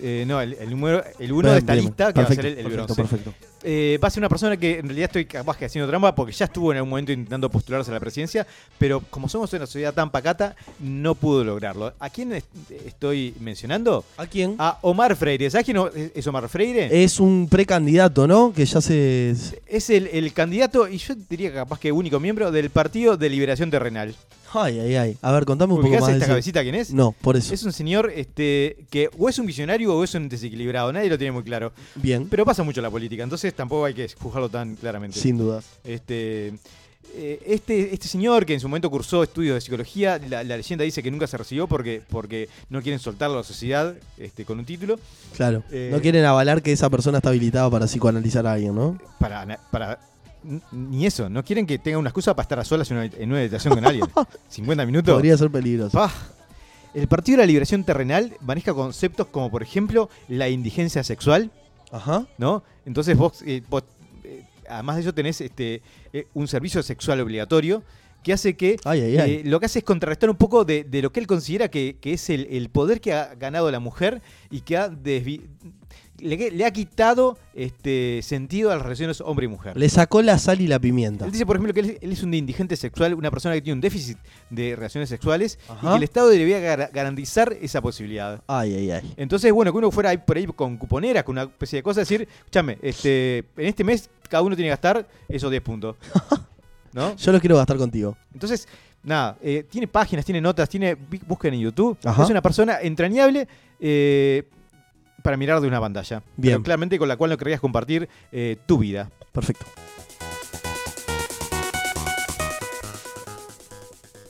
Eh, 0.00 0.24
no, 0.26 0.40
el, 0.40 0.54
el 0.54 0.70
número, 0.70 1.02
el 1.18 1.32
uno 1.32 1.42
Bien, 1.42 1.52
de 1.54 1.58
esta 1.58 1.72
bien, 1.74 1.84
lista 1.86 2.06
que 2.12 2.20
perfecto, 2.20 2.22
va 2.22 2.32
a 2.32 2.34
ser 2.42 2.46
el, 2.46 2.58
el 2.58 2.64
perfecto, 2.72 2.94
bronce. 2.94 3.02
perfecto. 3.16 3.46
Eh, 3.68 3.98
va 4.02 4.06
a 4.06 4.10
ser 4.12 4.20
una 4.20 4.28
persona 4.28 4.56
que 4.56 4.78
en 4.78 4.86
realidad 4.86 5.06
estoy 5.06 5.24
capaz 5.24 5.56
que 5.56 5.64
haciendo 5.64 5.88
trampa 5.88 6.14
porque 6.14 6.30
ya 6.32 6.44
estuvo 6.44 6.70
en 6.70 6.76
algún 6.76 6.90
momento 6.90 7.10
intentando 7.10 7.50
postularse 7.50 7.90
a 7.90 7.94
la 7.94 8.00
presidencia, 8.00 8.46
pero 8.78 9.00
como 9.10 9.28
somos 9.28 9.52
una 9.54 9.66
sociedad 9.66 9.92
tan 9.92 10.10
pacata, 10.10 10.54
no 10.78 11.14
pudo 11.16 11.42
lograrlo. 11.42 11.92
¿A 11.98 12.10
quién 12.10 12.32
est- 12.32 12.46
estoy 12.86 13.34
mencionando? 13.40 14.04
¿A 14.18 14.26
quién? 14.26 14.54
A 14.58 14.78
Omar 14.82 15.16
Freire. 15.16 15.50
¿Sabes 15.50 15.64
quién 15.64 15.78
es 16.14 16.26
Omar 16.28 16.48
Freire? 16.48 17.02
Es 17.02 17.18
un 17.18 17.48
precandidato, 17.50 18.28
¿no? 18.28 18.52
Que 18.52 18.64
ya 18.66 18.80
se. 18.80 19.30
Es 19.66 19.90
el, 19.90 20.06
el 20.12 20.32
candidato, 20.32 20.86
y 20.86 20.98
yo 20.98 21.14
diría 21.28 21.48
que 21.48 21.56
capaz 21.56 21.80
que 21.80 21.90
único 21.90 22.20
miembro 22.20 22.52
del 22.52 22.70
Partido 22.70 23.16
de 23.16 23.28
Liberación 23.30 23.70
Terrenal. 23.70 24.14
Ay, 24.56 24.78
ay, 24.80 24.96
ay. 24.96 25.18
A 25.22 25.32
ver, 25.32 25.44
contame 25.44 25.72
un 25.72 25.78
poco 25.80 25.88
¿Ubicás 25.88 26.08
más. 26.08 26.14
esta 26.16 26.26
cabecita 26.26 26.62
quién 26.62 26.74
es? 26.74 26.92
No, 26.92 27.12
por 27.12 27.36
eso. 27.36 27.52
Es 27.52 27.62
un 27.62 27.72
señor 27.72 28.12
este, 28.14 28.86
que 28.90 29.10
o 29.18 29.28
es 29.28 29.38
un 29.38 29.46
visionario 29.46 29.94
o 29.94 30.02
es 30.04 30.14
un 30.14 30.28
desequilibrado, 30.28 30.92
nadie 30.92 31.08
lo 31.08 31.18
tiene 31.18 31.32
muy 31.32 31.42
claro. 31.42 31.72
Bien, 31.94 32.28
Pero 32.28 32.44
pasa 32.44 32.62
mucho 32.62 32.80
en 32.80 32.84
la 32.84 32.90
política, 32.90 33.22
entonces 33.22 33.54
tampoco 33.54 33.84
hay 33.84 33.94
que 33.94 34.08
juzgarlo 34.08 34.48
tan 34.48 34.76
claramente. 34.76 35.18
sin 35.18 35.38
dudas. 35.38 35.64
Este, 35.84 36.54
eh, 37.14 37.40
este, 37.46 37.94
este 37.94 38.08
señor 38.08 38.44
que 38.44 38.52
en 38.54 38.60
su 38.60 38.68
momento 38.68 38.90
cursó 38.90 39.22
estudios 39.22 39.54
de 39.54 39.60
psicología, 39.60 40.18
la, 40.28 40.44
la 40.44 40.56
leyenda 40.56 40.84
dice 40.84 41.02
que 41.02 41.10
nunca 41.10 41.26
se 41.26 41.36
recibió 41.38 41.66
porque, 41.66 42.02
porque 42.10 42.48
no 42.68 42.82
quieren 42.82 42.98
soltarlo 42.98 43.36
a 43.36 43.38
la 43.38 43.44
sociedad 43.44 43.94
este, 44.18 44.44
con 44.44 44.58
un 44.58 44.64
título. 44.64 44.98
Claro. 45.34 45.62
Eh, 45.70 45.88
no 45.92 46.00
quieren 46.00 46.24
avalar 46.24 46.62
que 46.62 46.72
esa 46.72 46.90
persona 46.90 47.18
está 47.18 47.30
habilitada 47.30 47.70
para 47.70 47.86
psicoanalizar 47.86 48.46
a 48.46 48.52
alguien, 48.54 48.74
¿no? 48.74 48.98
Para, 49.18 49.58
para 49.70 49.98
ni 50.72 51.06
eso, 51.06 51.28
no 51.28 51.44
quieren 51.44 51.66
que 51.66 51.78
tenga 51.78 51.98
una 51.98 52.08
excusa 52.10 52.34
para 52.34 52.42
estar 52.44 52.58
a 52.58 52.64
solas 52.64 52.90
en 52.90 52.96
una, 52.98 53.06
en 53.06 53.30
una 53.30 53.40
habitación 53.40 53.74
con 53.74 53.84
alguien. 53.86 54.06
50 54.48 54.86
minutos. 54.86 55.14
Podría 55.14 55.36
ser 55.36 55.50
peligroso. 55.50 55.98
El 56.94 57.08
Partido 57.08 57.36
de 57.36 57.42
la 57.42 57.46
Liberación 57.46 57.84
Terrenal 57.84 58.34
maneja 58.40 58.72
conceptos 58.72 59.26
como, 59.26 59.50
por 59.50 59.62
ejemplo, 59.62 60.08
la 60.28 60.48
indigencia 60.48 61.04
sexual, 61.04 61.50
Ajá. 61.92 62.26
¿no? 62.38 62.62
Entonces 62.86 63.16
vos, 63.16 63.42
eh, 63.44 63.62
vos, 63.68 63.84
eh, 64.24 64.44
además 64.68 64.96
de 64.96 65.02
eso, 65.02 65.12
tenés 65.14 65.40
este, 65.42 65.82
eh, 66.12 66.26
un 66.32 66.48
servicio 66.48 66.82
sexual 66.82 67.20
obligatorio 67.20 67.82
que 68.22 68.32
hace 68.32 68.56
que 68.56 68.76
Ay, 68.84 69.02
ay, 69.02 69.18
ay. 69.18 69.42
lo 69.44 69.60
que 69.60 69.66
hace 69.66 69.80
es 69.80 69.84
contrarrestar 69.84 70.28
un 70.30 70.36
poco 70.36 70.64
de, 70.64 70.82
de 70.84 71.00
lo 71.02 71.12
que 71.12 71.20
él 71.20 71.26
considera 71.28 71.68
que, 71.68 71.96
que 72.00 72.14
es 72.14 72.28
el, 72.30 72.48
el 72.50 72.70
poder 72.70 73.00
que 73.00 73.12
ha 73.12 73.34
ganado 73.36 73.70
la 73.70 73.78
mujer 73.78 74.20
y 74.50 74.62
que 74.62 74.76
ha 74.76 74.88
desvi- 74.90 75.42
le, 76.18 76.50
le 76.50 76.64
ha 76.64 76.70
quitado 76.70 77.38
este 77.54 78.20
sentido 78.22 78.70
a 78.70 78.74
las 78.74 78.82
relaciones 78.82 79.20
hombre 79.20 79.46
y 79.46 79.48
mujer. 79.48 79.76
Le 79.76 79.88
sacó 79.88 80.22
la 80.22 80.38
sal 80.38 80.60
y 80.60 80.66
la 80.66 80.78
pimienta. 80.78 81.24
Él 81.24 81.32
dice, 81.32 81.46
por 81.46 81.56
ejemplo, 81.56 81.72
que 81.74 81.80
él, 81.80 81.98
él 82.00 82.12
es 82.12 82.22
un 82.22 82.32
indigente 82.34 82.76
sexual, 82.76 83.14
una 83.14 83.30
persona 83.30 83.54
que 83.54 83.62
tiene 83.62 83.74
un 83.74 83.80
déficit 83.80 84.18
de 84.50 84.76
relaciones 84.76 85.08
sexuales 85.08 85.58
y 85.82 85.86
que 85.86 85.94
el 85.96 86.02
Estado 86.02 86.28
debería 86.28 86.58
gar- 86.60 86.90
garantizar 86.92 87.52
esa 87.60 87.80
posibilidad. 87.80 88.42
Ay, 88.46 88.74
ay, 88.74 88.90
ay. 88.90 89.14
Entonces, 89.16 89.52
bueno, 89.52 89.72
que 89.72 89.78
uno 89.78 89.90
fuera 89.90 90.10
ahí 90.10 90.18
por 90.18 90.36
ahí 90.36 90.46
con 90.46 90.76
cuponeras, 90.76 91.24
con 91.24 91.34
una 91.34 91.42
especie 91.44 91.78
de 91.78 91.82
cosa, 91.82 92.00
decir, 92.00 92.28
escúchame, 92.38 92.78
este, 92.82 93.38
en 93.56 93.66
este 93.66 93.84
mes 93.84 94.08
cada 94.28 94.42
uno 94.42 94.56
tiene 94.56 94.66
que 94.66 94.70
gastar 94.70 95.06
esos 95.28 95.50
10 95.50 95.62
puntos. 95.62 95.96
¿No? 96.92 97.14
Yo 97.16 97.32
los 97.32 97.40
quiero 97.40 97.56
gastar 97.56 97.76
contigo. 97.76 98.16
Entonces, 98.32 98.66
nada, 99.02 99.36
eh, 99.42 99.64
tiene 99.68 99.86
páginas, 99.86 100.24
tiene 100.24 100.40
notas, 100.40 100.68
tiene 100.68 100.96
busquen 101.26 101.52
en 101.54 101.60
YouTube. 101.60 101.98
Ajá. 102.02 102.24
Es 102.24 102.30
una 102.30 102.40
persona 102.40 102.78
entrañable 102.80 103.46
eh, 103.78 104.44
para 105.26 105.36
mirar 105.36 105.60
de 105.60 105.66
una 105.66 105.80
pantalla. 105.80 106.22
Bien. 106.36 106.54
Pero 106.54 106.62
claramente 106.62 106.98
con 107.00 107.08
la 107.08 107.16
cual 107.16 107.32
no 107.32 107.36
querrías 107.36 107.58
compartir 107.58 108.08
eh, 108.30 108.58
tu 108.64 108.78
vida. 108.78 109.10
Perfecto. 109.32 109.66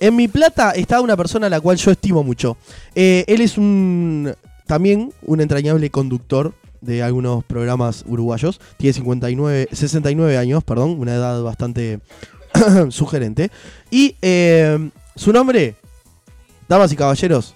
En 0.01 0.17
mi 0.17 0.27
plata 0.27 0.71
está 0.71 1.03
una 1.03 1.15
persona 1.15 1.49
a 1.49 1.51
la 1.51 1.61
cual 1.61 1.77
yo 1.77 1.91
estimo 1.91 2.25
mucho. 2.25 2.57
Eh, 2.95 3.27
él 3.29 3.43
es 3.43 3.59
un 3.59 4.33
también 4.67 5.13
un 5.21 5.43
entrañable 5.43 5.91
conductor 5.91 6.55
de 6.81 7.03
algunos 7.03 7.45
programas 7.45 8.03
uruguayos. 8.07 8.59
Tiene 8.79 8.95
59, 8.95 9.69
69 9.73 10.39
años, 10.39 10.65
perdón, 10.65 10.99
una 10.99 11.13
edad 11.13 11.43
bastante 11.43 12.01
sugerente. 12.89 13.51
Y 13.91 14.17
eh, 14.23 14.91
su 15.15 15.31
nombre, 15.31 15.77
damas 16.67 16.91
y 16.91 16.97
caballeros, 16.97 17.55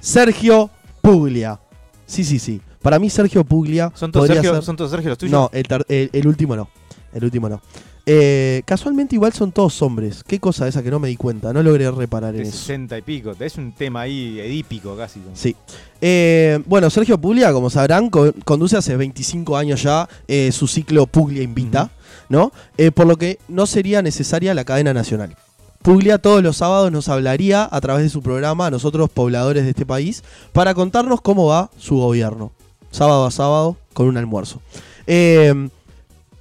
Sergio 0.00 0.70
Puglia. 1.00 1.60
Sí, 2.04 2.24
sí, 2.24 2.40
sí. 2.40 2.60
Para 2.82 2.98
mí 2.98 3.10
Sergio 3.10 3.44
Puglia 3.44 3.92
¿Son 3.94 4.10
todos, 4.10 4.26
Sergio, 4.26 4.54
ser- 4.54 4.62
¿Son 4.62 4.76
todos 4.76 4.90
Sergio 4.90 5.10
los 5.10 5.18
tuyos? 5.18 5.32
no, 5.32 5.50
el, 5.52 5.64
el- 5.88 6.10
el 6.12 6.26
último 6.26 6.56
no. 6.56 6.68
El 7.12 7.24
último 7.24 7.48
no. 7.48 7.60
Eh, 8.06 8.62
casualmente 8.64 9.14
igual 9.14 9.32
son 9.32 9.52
todos 9.52 9.80
hombres. 9.82 10.24
Qué 10.26 10.40
cosa 10.40 10.66
esa 10.66 10.82
que 10.82 10.90
no 10.90 10.98
me 10.98 11.08
di 11.08 11.16
cuenta. 11.16 11.52
No 11.52 11.62
logré 11.62 11.90
reparar 11.90 12.34
en 12.34 12.42
de 12.44 12.48
eso. 12.48 12.56
60 12.58 12.98
y 12.98 13.02
pico. 13.02 13.32
Es 13.38 13.56
un 13.58 13.72
tema 13.72 14.02
ahí 14.02 14.40
edípico 14.40 14.96
casi. 14.96 15.20
Sí. 15.34 15.54
Eh, 16.00 16.60
bueno, 16.66 16.88
Sergio 16.88 17.20
Puglia, 17.20 17.52
como 17.52 17.68
sabrán, 17.68 18.08
co- 18.10 18.32
conduce 18.44 18.76
hace 18.76 18.96
25 18.96 19.56
años 19.56 19.82
ya 19.82 20.08
eh, 20.28 20.50
su 20.52 20.66
ciclo 20.66 21.06
Puglia 21.06 21.42
Invita, 21.42 21.90
¿no? 22.28 22.52
Eh, 22.78 22.90
por 22.90 23.06
lo 23.06 23.16
que 23.16 23.38
no 23.48 23.66
sería 23.66 24.02
necesaria 24.02 24.54
la 24.54 24.64
cadena 24.64 24.94
nacional. 24.94 25.36
Puglia 25.82 26.18
todos 26.18 26.42
los 26.42 26.56
sábados 26.58 26.90
nos 26.92 27.08
hablaría 27.08 27.68
a 27.70 27.80
través 27.80 28.02
de 28.04 28.10
su 28.10 28.22
programa 28.22 28.66
a 28.66 28.70
nosotros 28.70 29.10
pobladores 29.10 29.64
de 29.64 29.70
este 29.70 29.86
país 29.86 30.22
para 30.52 30.74
contarnos 30.74 31.20
cómo 31.20 31.46
va 31.46 31.70
su 31.78 31.96
gobierno. 31.96 32.52
Sábado 32.90 33.26
a 33.26 33.30
sábado 33.30 33.76
con 33.92 34.06
un 34.06 34.16
almuerzo. 34.16 34.60
Eh, 35.06 35.68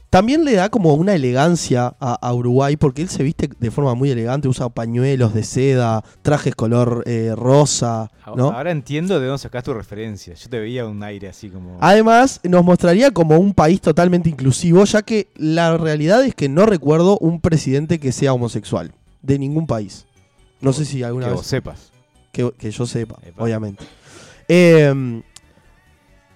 también 0.10 0.44
le 0.44 0.54
da 0.54 0.70
como 0.70 0.96
una 0.96 1.14
elegancia 1.14 1.94
a, 2.00 2.14
a 2.16 2.34
Uruguay 2.34 2.78
porque 2.78 3.04
él 3.04 3.10
se 3.10 3.22
viste 3.22 3.48
de 3.60 3.70
forma 3.70 3.94
muy 3.94 4.10
elegante, 4.10 4.48
usa 4.48 4.68
pañuelos 4.70 5.36
de 5.36 5.44
seda, 5.44 6.04
trajes 6.24 6.56
color 6.56 7.04
eh, 7.06 7.34
rosa, 7.36 8.10
¿no? 8.36 8.50
Ahora 8.50 8.72
entiendo 8.72 9.20
de 9.20 9.28
dónde 9.28 9.38
sacás 9.38 9.64
tu 9.64 9.72
referencia. 9.72 10.34
Yo 10.34 10.50
te 10.50 10.60
veía 10.60 10.88
un 10.88 11.04
aire 11.04 11.28
así 11.30 11.50
como. 11.50 11.78
Además, 11.80 12.40
nos 12.44 12.66
mostraría 12.66 13.12
como 13.12 13.38
un 13.38 13.54
país 13.54 13.82
totalmente 13.82 14.30
inclusivo, 14.30 14.84
ya 14.86 15.04
que 15.04 15.28
la 15.36 15.78
realidad 15.78 16.24
es 16.26 16.34
que 16.34 16.50
no 16.50 16.66
recuerdo 16.66 17.20
un 17.20 17.40
presidente 17.40 18.00
que 18.00 18.12
sea 18.12 18.34
homosexual, 18.34 18.92
de 19.22 19.38
ningún 19.38 19.68
país. 19.68 20.08
No 20.60 20.74
sé 20.74 20.86
si 20.86 21.04
alguna 21.04 21.26
que 21.28 21.32
vez 21.34 21.38
vos 21.38 21.46
sepas. 21.48 21.92
que, 22.32 22.52
que 22.58 22.72
yo 22.72 22.88
sepa, 22.88 23.20
Epa. 23.24 23.44
obviamente. 23.44 23.86
Eh, 24.48 25.22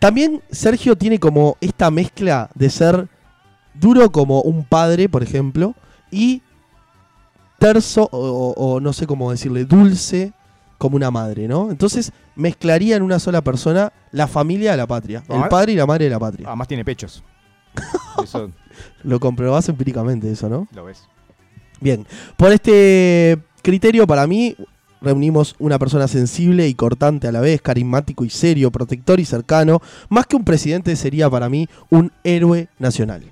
también 0.03 0.41
Sergio 0.51 0.97
tiene 0.97 1.17
como 1.17 1.55
esta 1.61 1.89
mezcla 1.89 2.49
de 2.55 2.69
ser 2.69 3.07
duro 3.73 4.11
como 4.11 4.41
un 4.41 4.65
padre, 4.65 5.07
por 5.07 5.23
ejemplo, 5.23 5.75
y 6.11 6.41
terso, 7.57 8.09
o, 8.11 8.81
no 8.81 8.91
sé 8.91 9.07
cómo 9.07 9.31
decirle, 9.31 9.63
dulce 9.63 10.33
como 10.77 10.97
una 10.97 11.09
madre, 11.09 11.47
¿no? 11.47 11.71
Entonces 11.71 12.11
mezclaría 12.35 12.97
en 12.97 13.03
una 13.03 13.17
sola 13.17 13.41
persona 13.41 13.93
la 14.11 14.27
familia 14.27 14.71
de 14.71 14.77
la 14.77 14.87
patria, 14.87 15.23
el 15.29 15.43
Ah. 15.43 15.47
padre 15.47 15.71
y 15.71 15.75
la 15.77 15.85
madre 15.85 16.03
de 16.03 16.11
la 16.11 16.19
patria. 16.19 16.47
Además 16.49 16.67
tiene 16.67 16.83
pechos. 16.83 17.23
Eso 18.21 18.51
Lo 19.03 19.21
comprobás 19.21 19.69
empíricamente 19.69 20.29
eso, 20.29 20.49
¿no? 20.49 20.67
lo 20.73 20.83
ves. 20.83 21.07
Bien, 21.79 22.05
por 22.35 22.51
este 22.51 23.41
criterio 23.61 24.05
para 24.05 24.27
mí 24.27 24.57
reunimos 25.03 25.55
una 25.59 25.77
persona 25.77 26.07
sensible 26.07 26.67
y 26.67 26.73
cortante 26.73 27.27
a 27.27 27.31
la 27.31 27.41
vez, 27.41 27.61
carismático 27.61 28.25
y 28.25 28.29
serio, 28.29 28.71
protector 28.71 29.19
y 29.19 29.25
cercano. 29.25 29.81
Más 30.09 30.25
que 30.25 30.35
un 30.35 30.45
presidente 30.45 30.95
sería 30.95 31.29
para 31.29 31.49
mí 31.49 31.67
un 31.89 32.11
héroe 32.23 32.69
nacional. 32.79 33.31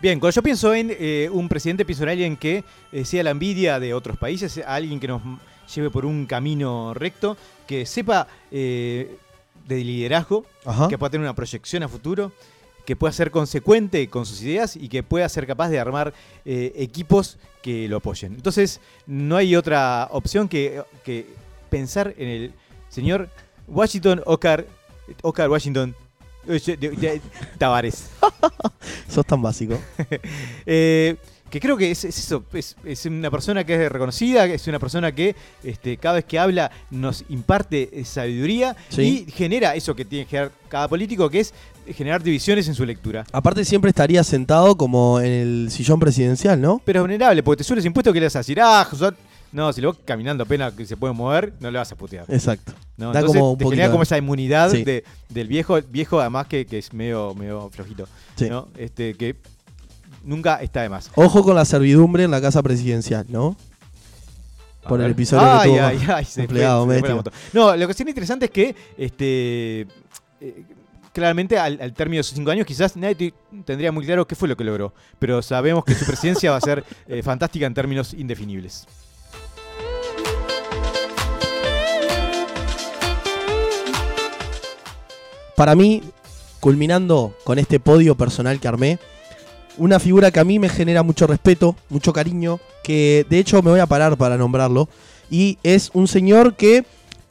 Bien, 0.00 0.18
cuando 0.18 0.34
yo 0.34 0.42
pienso 0.42 0.74
en 0.74 0.96
eh, 0.98 1.28
un 1.30 1.46
presidente, 1.48 1.84
pienso 1.84 2.04
en 2.04 2.08
alguien 2.08 2.36
que 2.36 2.64
eh, 2.90 3.04
sea 3.04 3.22
la 3.22 3.30
envidia 3.30 3.78
de 3.78 3.92
otros 3.92 4.16
países, 4.16 4.62
alguien 4.66 4.98
que 4.98 5.08
nos 5.08 5.20
lleve 5.74 5.90
por 5.90 6.06
un 6.06 6.24
camino 6.24 6.94
recto, 6.94 7.36
que 7.66 7.84
sepa 7.84 8.26
eh, 8.50 9.14
de 9.68 9.84
liderazgo, 9.84 10.46
Ajá. 10.64 10.88
que 10.88 10.96
pueda 10.96 11.10
tener 11.10 11.26
una 11.26 11.34
proyección 11.34 11.82
a 11.82 11.88
futuro, 11.88 12.32
que 12.90 12.96
pueda 12.96 13.12
ser 13.12 13.30
consecuente 13.30 14.08
con 14.08 14.26
sus 14.26 14.42
ideas 14.42 14.74
y 14.74 14.88
que 14.88 15.04
pueda 15.04 15.28
ser 15.28 15.46
capaz 15.46 15.68
de 15.68 15.78
armar 15.78 16.12
eh, 16.44 16.72
equipos 16.74 17.38
que 17.62 17.86
lo 17.86 17.98
apoyen. 17.98 18.34
Entonces, 18.34 18.80
no 19.06 19.36
hay 19.36 19.54
otra 19.54 20.08
opción 20.10 20.48
que, 20.48 20.82
que 21.04 21.24
pensar 21.68 22.12
en 22.18 22.26
el 22.26 22.52
señor 22.88 23.28
Washington 23.68 24.22
Ocar, 24.26 24.66
Ocar 25.22 25.48
Washington 25.48 25.94
eh, 26.48 27.20
Tavares. 27.58 28.10
Sos 29.08 29.24
tan 29.24 29.40
básico. 29.40 29.78
Eh, 30.66 31.16
que 31.48 31.60
creo 31.60 31.76
que 31.76 31.90
es, 31.90 32.04
es 32.04 32.16
eso, 32.16 32.44
es, 32.52 32.76
es 32.84 33.06
una 33.06 33.30
persona 33.30 33.64
que 33.64 33.74
es 33.74 33.90
reconocida, 33.90 34.46
es 34.46 34.66
una 34.68 34.78
persona 34.78 35.12
que 35.12 35.34
este, 35.64 35.96
cada 35.96 36.16
vez 36.16 36.24
que 36.24 36.38
habla 36.38 36.70
nos 36.90 37.24
imparte 37.28 38.04
sabiduría 38.04 38.76
Sí. 38.88 39.26
y 39.26 39.32
genera 39.32 39.74
eso 39.74 39.96
que 39.96 40.04
tiene 40.04 40.26
que 40.26 40.30
generar 40.30 40.52
cada 40.68 40.86
político, 40.86 41.28
que 41.28 41.40
es 41.40 41.52
generar 41.94 42.22
divisiones 42.22 42.66
en 42.68 42.74
su 42.74 42.84
lectura. 42.84 43.24
Aparte 43.32 43.64
siempre 43.64 43.88
estaría 43.90 44.22
sentado 44.24 44.76
como 44.76 45.20
en 45.20 45.32
el 45.32 45.68
sillón 45.70 45.98
presidencial, 46.00 46.60
¿no? 46.60 46.80
Pero 46.84 47.00
es 47.00 47.02
vulnerable, 47.02 47.42
porque 47.42 47.58
te 47.58 47.64
subes 47.64 47.84
impuestos 47.84 48.12
que 48.12 48.20
le 48.20 48.26
vas 48.26 48.36
a 48.36 48.40
decir, 48.40 48.60
ah, 48.60 48.86
José", 48.88 49.10
no, 49.52 49.72
si 49.72 49.80
lo 49.80 49.92
vas 49.92 49.98
caminando 50.04 50.44
apenas 50.44 50.72
que 50.74 50.86
se 50.86 50.96
puede 50.96 51.12
mover, 51.14 51.52
no 51.60 51.70
le 51.70 51.78
vas 51.78 51.90
a 51.90 51.96
putear. 51.96 52.24
Exacto. 52.28 52.72
¿no? 52.96 53.12
da 53.12 53.20
Entonces 53.20 53.38
como 53.40 53.52
un 53.52 53.58
te 53.58 53.64
poquito 53.64 53.76
genera 53.76 53.90
como 53.90 54.02
esa 54.04 54.16
inmunidad 54.18 54.70
Sí. 54.70 54.84
de- 54.84 55.04
del 55.28 55.48
viejo, 55.48 55.78
viejo 55.90 56.20
además 56.20 56.46
que, 56.46 56.66
que 56.66 56.78
es 56.78 56.92
medio, 56.92 57.34
medio 57.34 57.68
flojito. 57.70 58.06
Sí. 58.36 58.48
¿no? 58.48 58.68
Este, 58.76 59.14
que 59.14 59.36
nunca 60.24 60.56
está 60.62 60.82
de 60.82 60.88
más. 60.88 61.10
Ojo 61.16 61.42
con 61.42 61.54
la 61.56 61.64
servidumbre 61.64 62.24
en 62.24 62.30
la 62.30 62.40
casa 62.40 62.62
presidencial, 62.62 63.26
¿no? 63.28 63.56
por 64.88 65.00
el 65.00 65.10
episodio 65.10 65.42
que 65.42 65.48
Ay, 65.50 65.68
tuvo 65.70 65.82
ay, 65.86 65.98
ay, 66.16 66.24
fue- 66.32 66.42
empleado 66.44 66.90
se 66.90 67.00
fue 67.00 67.14
moto. 67.14 67.30
No, 67.52 67.76
lo 67.76 67.86
que 67.86 67.94
sí 67.94 68.02
es 68.02 68.08
interesante 68.08 68.46
es 68.46 68.50
que 68.50 68.74
este 68.96 69.80
eh, 70.40 70.64
claramente 71.12 71.58
al, 71.58 71.92
término 71.94 72.18
de 72.18 72.20
esos 72.22 72.34
cinco 72.34 72.50
años 72.50 72.66
quizás 72.66 72.96
nadie 72.96 73.14
te- 73.14 73.34
tendría 73.64 73.92
muy 73.92 74.04
claro 74.04 74.26
qué 74.26 74.34
fue 74.34 74.48
lo 74.48 74.56
que 74.56 74.64
logró. 74.64 74.92
Pero 75.18 75.42
sabemos 75.42 75.84
que 75.84 75.94
su 75.94 76.06
presidencia 76.06 76.50
va 76.50 76.56
a 76.58 76.60
ser 76.60 76.84
eh, 77.06 77.22
fantástica 77.22 77.66
en 77.66 77.74
términos 77.74 78.14
indefinibles. 78.14 78.86
Para 85.56 85.74
mí, 85.74 86.02
culminando 86.58 87.36
con 87.44 87.58
este 87.58 87.80
podio 87.80 88.14
personal 88.14 88.58
que 88.60 88.68
armé, 88.68 88.98
una 89.76 90.00
figura 90.00 90.30
que 90.30 90.40
a 90.40 90.44
mí 90.44 90.58
me 90.58 90.68
genera 90.68 91.02
mucho 91.02 91.26
respeto, 91.26 91.76
mucho 91.90 92.12
cariño, 92.12 92.60
que 92.82 93.26
de 93.28 93.38
hecho 93.38 93.62
me 93.62 93.70
voy 93.70 93.80
a 93.80 93.86
parar 93.86 94.16
para 94.16 94.38
nombrarlo, 94.38 94.88
y 95.30 95.58
es 95.62 95.90
un 95.92 96.08
señor 96.08 96.54
que 96.54 96.84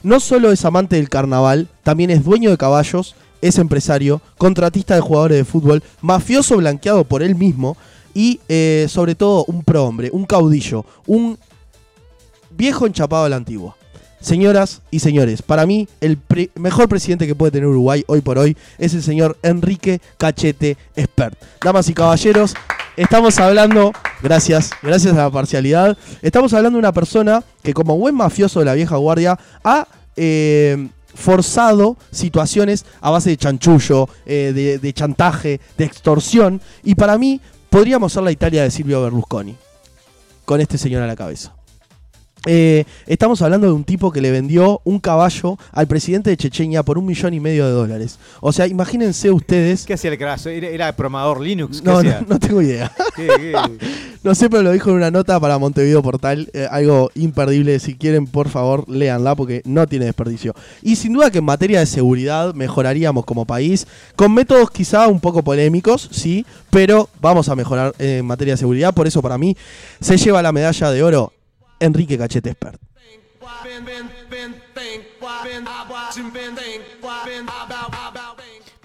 no 0.04 0.20
solo 0.20 0.52
es 0.52 0.64
amante 0.64 0.96
del 0.96 1.10
carnaval, 1.10 1.68
también 1.84 2.12
es 2.12 2.24
dueño 2.24 2.52
de 2.52 2.58
caballos, 2.58 3.16
es 3.42 3.58
empresario, 3.58 4.22
contratista 4.38 4.96
de 4.96 5.02
jugadores 5.02 5.38
de 5.38 5.46
fútbol, 5.46 5.84
mafioso 6.02 6.58
blanqueado 6.58 7.04
por 7.04 7.24
él 7.24 7.36
mismo 7.36 7.78
y 8.14 8.40
eh, 8.50 8.88
sobre 8.90 9.16
todo 9.16 9.46
un 9.46 9.64
prohombre, 9.64 10.10
un 10.12 10.26
caudillo, 10.26 10.86
un 11.08 11.38
viejo 12.52 12.86
enchapado 12.86 13.26
a 13.26 13.30
la 13.30 13.38
antigua. 13.38 13.76
Señoras 14.22 14.82
y 14.92 15.00
señores, 15.00 15.42
para 15.42 15.66
mí 15.66 15.88
el 16.02 16.18
mejor 16.56 16.90
presidente 16.90 17.26
que 17.26 17.36
puede 17.36 17.54
tener 17.54 17.68
Uruguay 17.68 18.04
hoy 18.08 18.20
por 18.20 18.38
hoy 18.38 18.58
es 18.78 18.94
el 18.94 19.02
señor 19.02 19.38
Enrique 19.44 20.02
Cachete 20.18 20.76
Expert. 20.98 21.42
Damas 21.64 21.88
y 21.88 21.94
caballeros, 21.94 22.54
estamos 22.98 23.40
hablando, 23.40 23.94
gracias, 24.22 24.72
gracias 24.82 25.14
a 25.14 25.24
la 25.24 25.30
parcialidad, 25.32 25.98
estamos 26.22 26.54
hablando 26.54 26.76
de 26.76 26.82
una 26.82 26.92
persona 26.92 27.46
que 27.64 27.74
como 27.74 27.98
buen 27.98 28.14
mafioso 28.14 28.60
de 28.60 28.66
la 28.66 28.74
vieja 28.74 28.98
guardia 28.98 29.40
ha 29.64 29.88
eh, 30.18 30.90
forzado 31.14 31.97
situaciones 32.12 32.86
a 33.01 33.10
base 33.10 33.30
de 33.32 33.38
chanchullo, 33.38 34.07
eh, 34.26 34.51
de, 34.53 34.80
de 34.80 34.93
chantaje, 34.93 35.60
de 35.78 35.86
extorsión, 35.86 36.62
y 36.84 36.95
para 36.95 37.18
mí 37.18 37.41
podríamos 37.70 38.14
ser 38.14 38.24
la 38.24 38.32
Italia 38.32 38.64
de 38.64 38.72
Silvio 38.72 39.01
Berlusconi, 39.01 39.55
con 40.45 40.62
este 40.62 40.78
señor 40.78 41.03
a 41.03 41.07
la 41.07 41.16
cabeza. 41.16 41.53
Eh, 42.46 42.86
estamos 43.06 43.42
hablando 43.42 43.68
de 43.68 43.74
un 43.74 43.84
tipo 43.84 44.12
que 44.12 44.22
le 44.22 44.32
vendió 44.32 44.82
un 44.86 45.00
caballo 45.00 45.58
al 45.74 45.88
presidente 45.88 46.30
de 46.30 46.38
Chechenia 46.38 46.84
por 46.84 46.98
un 46.98 47.06
millón 47.06 47.34
y 47.34 47.40
medio 47.40 47.66
de 47.66 47.72
dólares. 47.72 48.18
O 48.40 48.54
sea, 48.54 48.66
imagínense 48.68 49.30
ustedes. 49.30 49.86
¿Qué 49.86 49.94
hacía 49.94 50.12
el 50.12 50.18
carajo? 50.18 50.48
¿Era, 50.50 50.68
era 50.70 50.96
programador 50.96 51.42
Linux? 51.42 51.82
¿Qué 51.82 51.86
No, 51.90 52.02
no, 52.02 52.40
tengo 52.40 52.62
idea. 52.62 52.92
¿Qué- 53.16 53.28
qué? 53.28 53.54
No 54.22 54.36
sé, 54.36 54.50
pero 54.50 54.64
lo 54.64 54.74
dijo 54.74 54.90
en 54.90 54.98
una 54.98 55.12
nota 55.12 55.40
para 55.40 55.58
Montevideo 55.58 56.04
Portal. 56.04 56.50
eh, 56.52 56.68
algo 56.70 57.10
imperdible. 57.16 57.80
Si 57.80 57.96
quieren, 57.96 58.28
por 58.28 58.50
favor, 58.50 58.84
léanla 58.90 59.34
porque 59.34 59.62
no 59.64 59.88
tiene 59.88 60.06
desperdicio. 60.06 60.54
Y 60.82 60.98
sin 60.98 61.14
duda 61.14 61.32
que 61.32 61.38
en 61.38 61.46
materia 61.46 61.80
de 61.80 61.86
seguridad 61.86 62.54
mejoraríamos 62.54 63.24
como 63.24 63.46
país. 63.46 63.88
Con 64.18 64.34
métodos 64.34 64.72
quizá 64.72 65.08
un 65.08 65.22
poco 65.22 65.42
polémicos, 65.42 66.10
sí. 66.12 66.46
Pero 66.70 67.08
vamos 67.22 67.48
a 67.48 67.56
mejorar 67.56 67.94
en 67.98 68.26
materia 68.26 68.56
de 68.56 68.58
seguridad. 68.58 68.94
Por 68.94 69.08
eso, 69.08 69.22
para 69.22 69.38
mí, 69.38 69.56
se 70.02 70.18
lleva 70.18 70.42
la 70.42 70.52
medalla 70.52 70.92
de 70.92 71.02
oro 71.02 71.32
Enrique 71.80 72.18
Cachete 72.18 72.50
Expert. 72.52 72.80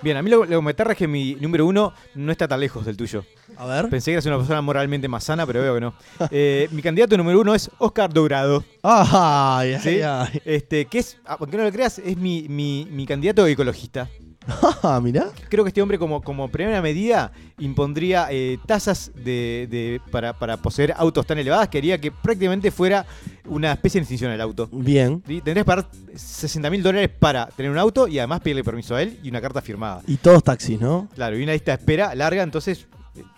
Bien, 0.02 0.16
a 0.16 0.22
mí 0.22 0.30
lo, 0.30 0.44
lo 0.44 0.58
que 0.58 0.62
me 0.64 0.70
aterra 0.72 0.92
es 0.92 0.98
que 0.98 1.08
mi 1.08 1.34
número 1.36 1.66
uno 1.66 1.92
no 2.14 2.32
está 2.32 2.46
tan 2.46 2.60
lejos 2.60 2.84
del 2.84 2.96
tuyo. 2.96 3.24
A 3.56 3.66
ver. 3.66 3.88
Pensé 3.88 4.10
que 4.10 4.14
eras 4.14 4.26
una 4.26 4.36
persona 4.36 4.60
moralmente 4.60 5.08
más 5.08 5.24
sana, 5.24 5.46
pero 5.46 5.60
veo 5.62 5.74
que 5.74 5.80
no. 5.80 5.94
Eh, 6.30 6.68
mi 6.72 6.82
candidato 6.82 7.16
número 7.16 7.40
uno 7.40 7.54
es 7.54 7.70
Oscar 7.78 8.12
Dourado. 8.12 8.64
Ay, 8.82 9.74
ay, 9.74 9.80
¿sí? 9.80 10.02
ay. 10.02 10.42
Este, 10.44 10.86
que 10.86 10.98
es, 10.98 11.18
aunque 11.24 11.56
no 11.56 11.64
lo 11.64 11.72
creas, 11.72 11.98
es 11.98 12.16
mi, 12.16 12.46
mi- 12.48 12.86
mi 12.90 13.06
candidato 13.06 13.46
ecologista. 13.46 14.08
Ah, 14.82 15.00
mirá. 15.02 15.28
Creo 15.48 15.64
que 15.64 15.68
este 15.68 15.80
hombre, 15.80 15.98
como, 15.98 16.20
como 16.22 16.48
primera 16.48 16.82
medida, 16.82 17.32
impondría 17.58 18.26
eh, 18.30 18.58
tasas 18.66 19.10
de, 19.14 19.66
de- 19.70 20.00
para, 20.10 20.32
para 20.34 20.56
poseer 20.58 20.92
autos 20.96 21.26
tan 21.26 21.38
elevadas 21.38 21.68
que 21.68 21.78
haría 21.78 21.98
que 22.00 22.10
prácticamente 22.12 22.70
fuera 22.70 23.06
una 23.46 23.72
especie 23.72 24.00
de 24.00 24.02
extinción 24.02 24.30
el 24.32 24.40
auto. 24.40 24.68
Bien. 24.72 25.22
¿sí? 25.26 25.36
Tendrías 25.40 25.64
que 25.64 25.64
pagar 25.64 25.86
60 26.14 26.68
mil 26.70 26.82
dólares 26.82 27.10
para 27.18 27.46
tener 27.46 27.70
un 27.72 27.78
auto 27.78 28.06
y 28.08 28.18
además 28.18 28.40
pedirle 28.40 28.62
permiso 28.64 28.94
a 28.94 29.02
él 29.02 29.18
y 29.22 29.30
una 29.30 29.40
carta 29.40 29.62
firmada. 29.62 30.02
Y 30.06 30.16
todos 30.18 30.44
taxis, 30.44 30.78
¿no? 30.80 31.08
Claro, 31.14 31.38
y 31.38 31.42
una 31.42 31.52
lista 31.52 31.72
de 31.72 31.78
espera 31.82 32.14
larga, 32.14 32.42
entonces 32.42 32.86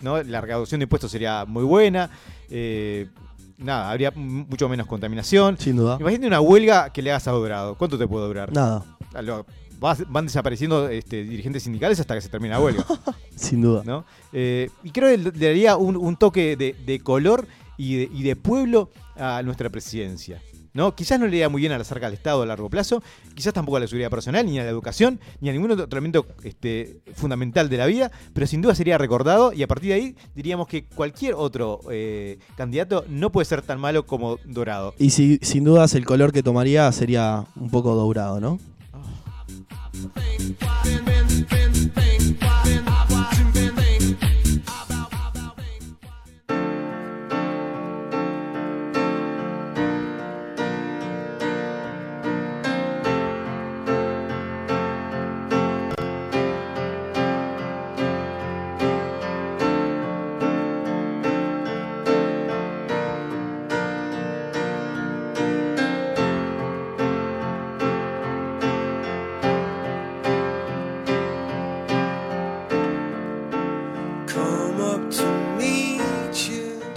¿no? 0.01 0.21
la 0.23 0.41
recaudación 0.41 0.79
de 0.79 0.83
impuestos 0.83 1.11
sería 1.11 1.45
muy 1.45 1.63
buena. 1.63 2.09
eh, 2.49 3.07
nada, 3.57 3.89
habría 3.91 4.11
mucho 4.11 4.67
menos 4.67 4.85
contaminación. 4.87 5.57
Sin 5.57 5.77
duda. 5.77 5.97
Imagínate 5.99 6.27
una 6.27 6.41
huelga 6.41 6.91
que 6.91 7.01
le 7.01 7.11
hagas 7.11 7.27
a 7.27 7.31
Dorado. 7.31 7.75
¿Cuánto 7.75 7.97
te 7.97 8.07
puede 8.07 8.27
durar? 8.27 8.51
Nada, 8.51 8.83
lo- 9.21 9.45
vas- 9.79 10.03
van 10.09 10.25
desapareciendo 10.25 10.89
este, 10.89 11.23
dirigentes 11.23 11.63
sindicales 11.63 11.99
hasta 11.99 12.15
que 12.15 12.21
se 12.21 12.29
termine 12.29 12.53
la 12.53 12.61
huelga. 12.61 12.85
sin 13.35 13.61
duda. 13.61 13.83
¿no? 13.85 14.05
Eh, 14.33 14.69
y 14.83 14.91
creo 14.91 15.09
que 15.09 15.17
le 15.39 15.47
daría 15.47 15.75
un, 15.77 15.95
un 15.97 16.15
toque 16.17 16.55
de, 16.55 16.75
de 16.85 16.99
color 16.99 17.47
y 17.77 17.95
de, 17.97 18.09
y 18.13 18.23
de 18.23 18.35
pueblo 18.35 18.89
a 19.15 19.41
nuestra 19.43 19.69
presidencia. 19.69 20.41
¿no? 20.73 20.93
Quizás 20.93 21.19
no 21.19 21.25
le 21.25 21.31
iría 21.37 21.49
muy 21.49 21.59
bien 21.61 21.71
a 21.71 21.77
la 21.79 21.83
cerca 21.83 22.05
del 22.05 22.13
Estado 22.13 22.43
a 22.43 22.45
largo 22.45 22.69
plazo, 22.69 23.01
quizás 23.33 23.51
tampoco 23.51 23.77
a 23.77 23.79
la 23.79 23.87
seguridad 23.87 24.11
personal, 24.11 24.45
ni 24.45 24.59
a 24.59 24.63
la 24.63 24.69
educación, 24.69 25.19
ni 25.41 25.49
a 25.49 25.53
ningún 25.53 25.71
otro 25.71 25.87
elemento 25.89 26.27
este, 26.43 26.99
fundamental 27.15 27.67
de 27.67 27.77
la 27.77 27.87
vida, 27.87 28.11
pero 28.33 28.45
sin 28.45 28.61
duda 28.61 28.75
sería 28.75 28.99
recordado 28.99 29.53
y 29.53 29.63
a 29.63 29.67
partir 29.67 29.89
de 29.89 29.95
ahí 29.95 30.15
diríamos 30.35 30.67
que 30.67 30.85
cualquier 30.85 31.33
otro 31.33 31.79
eh, 31.89 32.37
candidato 32.55 33.05
no 33.09 33.31
puede 33.31 33.45
ser 33.45 33.63
tan 33.63 33.79
malo 33.79 34.05
como 34.05 34.37
Dorado. 34.45 34.93
Y 34.99 35.09
si, 35.09 35.39
sin 35.41 35.63
dudas 35.63 35.95
el 35.95 36.05
color 36.05 36.31
que 36.31 36.43
tomaría 36.43 36.91
sería 36.91 37.45
un 37.55 37.71
poco 37.71 37.95
dourado, 37.95 38.39
¿no? 38.39 38.59
Think, 39.97 41.16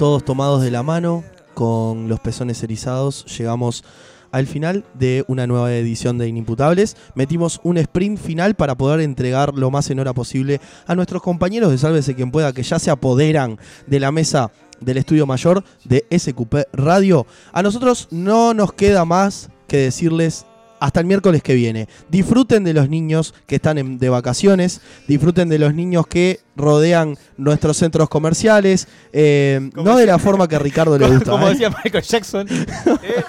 Todos 0.01 0.25
tomados 0.25 0.63
de 0.63 0.71
la 0.71 0.83
mano, 0.83 1.25
con 1.53 2.09
los 2.09 2.21
pezones 2.21 2.63
erizados, 2.63 3.27
llegamos 3.37 3.85
al 4.33 4.47
final 4.47 4.87
de 4.95 5.27
una 5.29 5.47
nueva 5.47 5.71
edición 5.75 6.17
de 6.17 6.27
Inimputables. 6.27 6.97
Metimos 7.15 7.61
un 7.65 7.77
sprint 7.77 8.19
final 8.19 8.55
para 8.55 8.79
poder 8.79 9.01
entregar 9.01 9.53
lo 9.53 9.71
más 9.71 9.91
en 9.91 10.01
hora 10.01 10.15
posible 10.15 10.59
a 10.87 10.95
nuestros 10.95 11.21
compañeros 11.21 11.71
de 11.71 11.77
Sálvese 11.77 12.15
quien 12.15 12.31
pueda, 12.31 12.55
que 12.55 12.63
ya 12.63 12.79
se 12.79 12.91
apoderan 12.91 13.59
de 13.89 14.01
la 14.01 14.11
mesa 14.11 14.51
del 14.81 14.97
estudio 14.97 15.27
mayor 15.27 15.65
de 15.85 16.07
SQP 16.11 16.55
Radio. 16.73 17.27
A 17.53 17.63
nosotros 17.63 18.09
no 18.11 18.55
nos 18.55 18.73
queda 18.73 19.05
más 19.05 19.51
que 19.69 19.77
decirles 19.77 20.47
hasta 20.81 21.01
el 21.01 21.07
miércoles 21.07 21.43
que 21.43 21.55
viene. 21.55 21.89
Disfruten 22.11 22.65
de 22.65 22.73
los 22.75 22.89
niños 22.89 23.35
que 23.47 23.57
están 23.57 23.79
en- 23.79 23.99
de 23.99 24.09
vacaciones, 24.09 24.81
disfruten 25.07 25.49
de 25.49 25.59
los 25.59 25.75
niños 25.75 26.07
que 26.07 26.41
rodean 26.57 27.17
nuestros 27.37 27.77
centros 27.77 28.09
comerciales, 28.09 28.89
eh, 29.13 29.71
no 29.75 29.97
de 29.97 30.07
la 30.07 30.19
forma 30.19 30.49
que 30.49 30.57
a 30.57 30.59
Ricardo 30.59 30.99
le 30.99 31.07
gusta. 31.11 31.31
Como 31.31 31.47
¿eh? 31.47 31.51
decía 31.51 31.71
Michael 31.85 32.05
Jackson. 32.05 32.49
eh, 33.03 33.23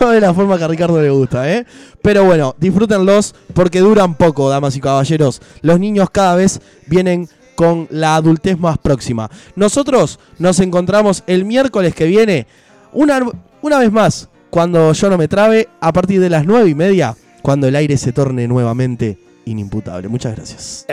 No 0.00 0.10
de 0.10 0.20
la 0.20 0.34
forma 0.34 0.58
que 0.58 0.64
a 0.64 0.68
Ricardo 0.68 1.00
le 1.00 1.10
gusta, 1.10 1.50
¿eh? 1.52 1.64
Pero 2.02 2.24
bueno, 2.24 2.54
disfrútenlos 2.58 3.34
porque 3.54 3.80
duran 3.80 4.14
poco, 4.14 4.48
damas 4.48 4.76
y 4.76 4.80
caballeros. 4.80 5.40
Los 5.62 5.80
niños 5.80 6.10
cada 6.10 6.36
vez 6.36 6.60
vienen 6.86 7.28
con 7.54 7.88
la 7.90 8.14
adultez 8.16 8.58
más 8.58 8.78
próxima. 8.78 9.28
Nosotros 9.56 10.20
nos 10.38 10.60
encontramos 10.60 11.24
el 11.26 11.44
miércoles 11.44 11.94
que 11.94 12.06
viene, 12.06 12.46
una, 12.92 13.20
una 13.62 13.78
vez 13.78 13.90
más, 13.90 14.28
cuando 14.50 14.92
yo 14.92 15.10
no 15.10 15.18
me 15.18 15.28
trabe, 15.28 15.68
a 15.80 15.92
partir 15.92 16.20
de 16.20 16.30
las 16.30 16.44
nueve 16.44 16.70
y 16.70 16.74
media, 16.74 17.14
cuando 17.42 17.68
el 17.68 17.76
aire 17.76 17.96
se 17.96 18.12
torne 18.12 18.48
nuevamente 18.48 19.18
inimputable. 19.44 20.08
Muchas 20.08 20.34
gracias. 20.36 20.86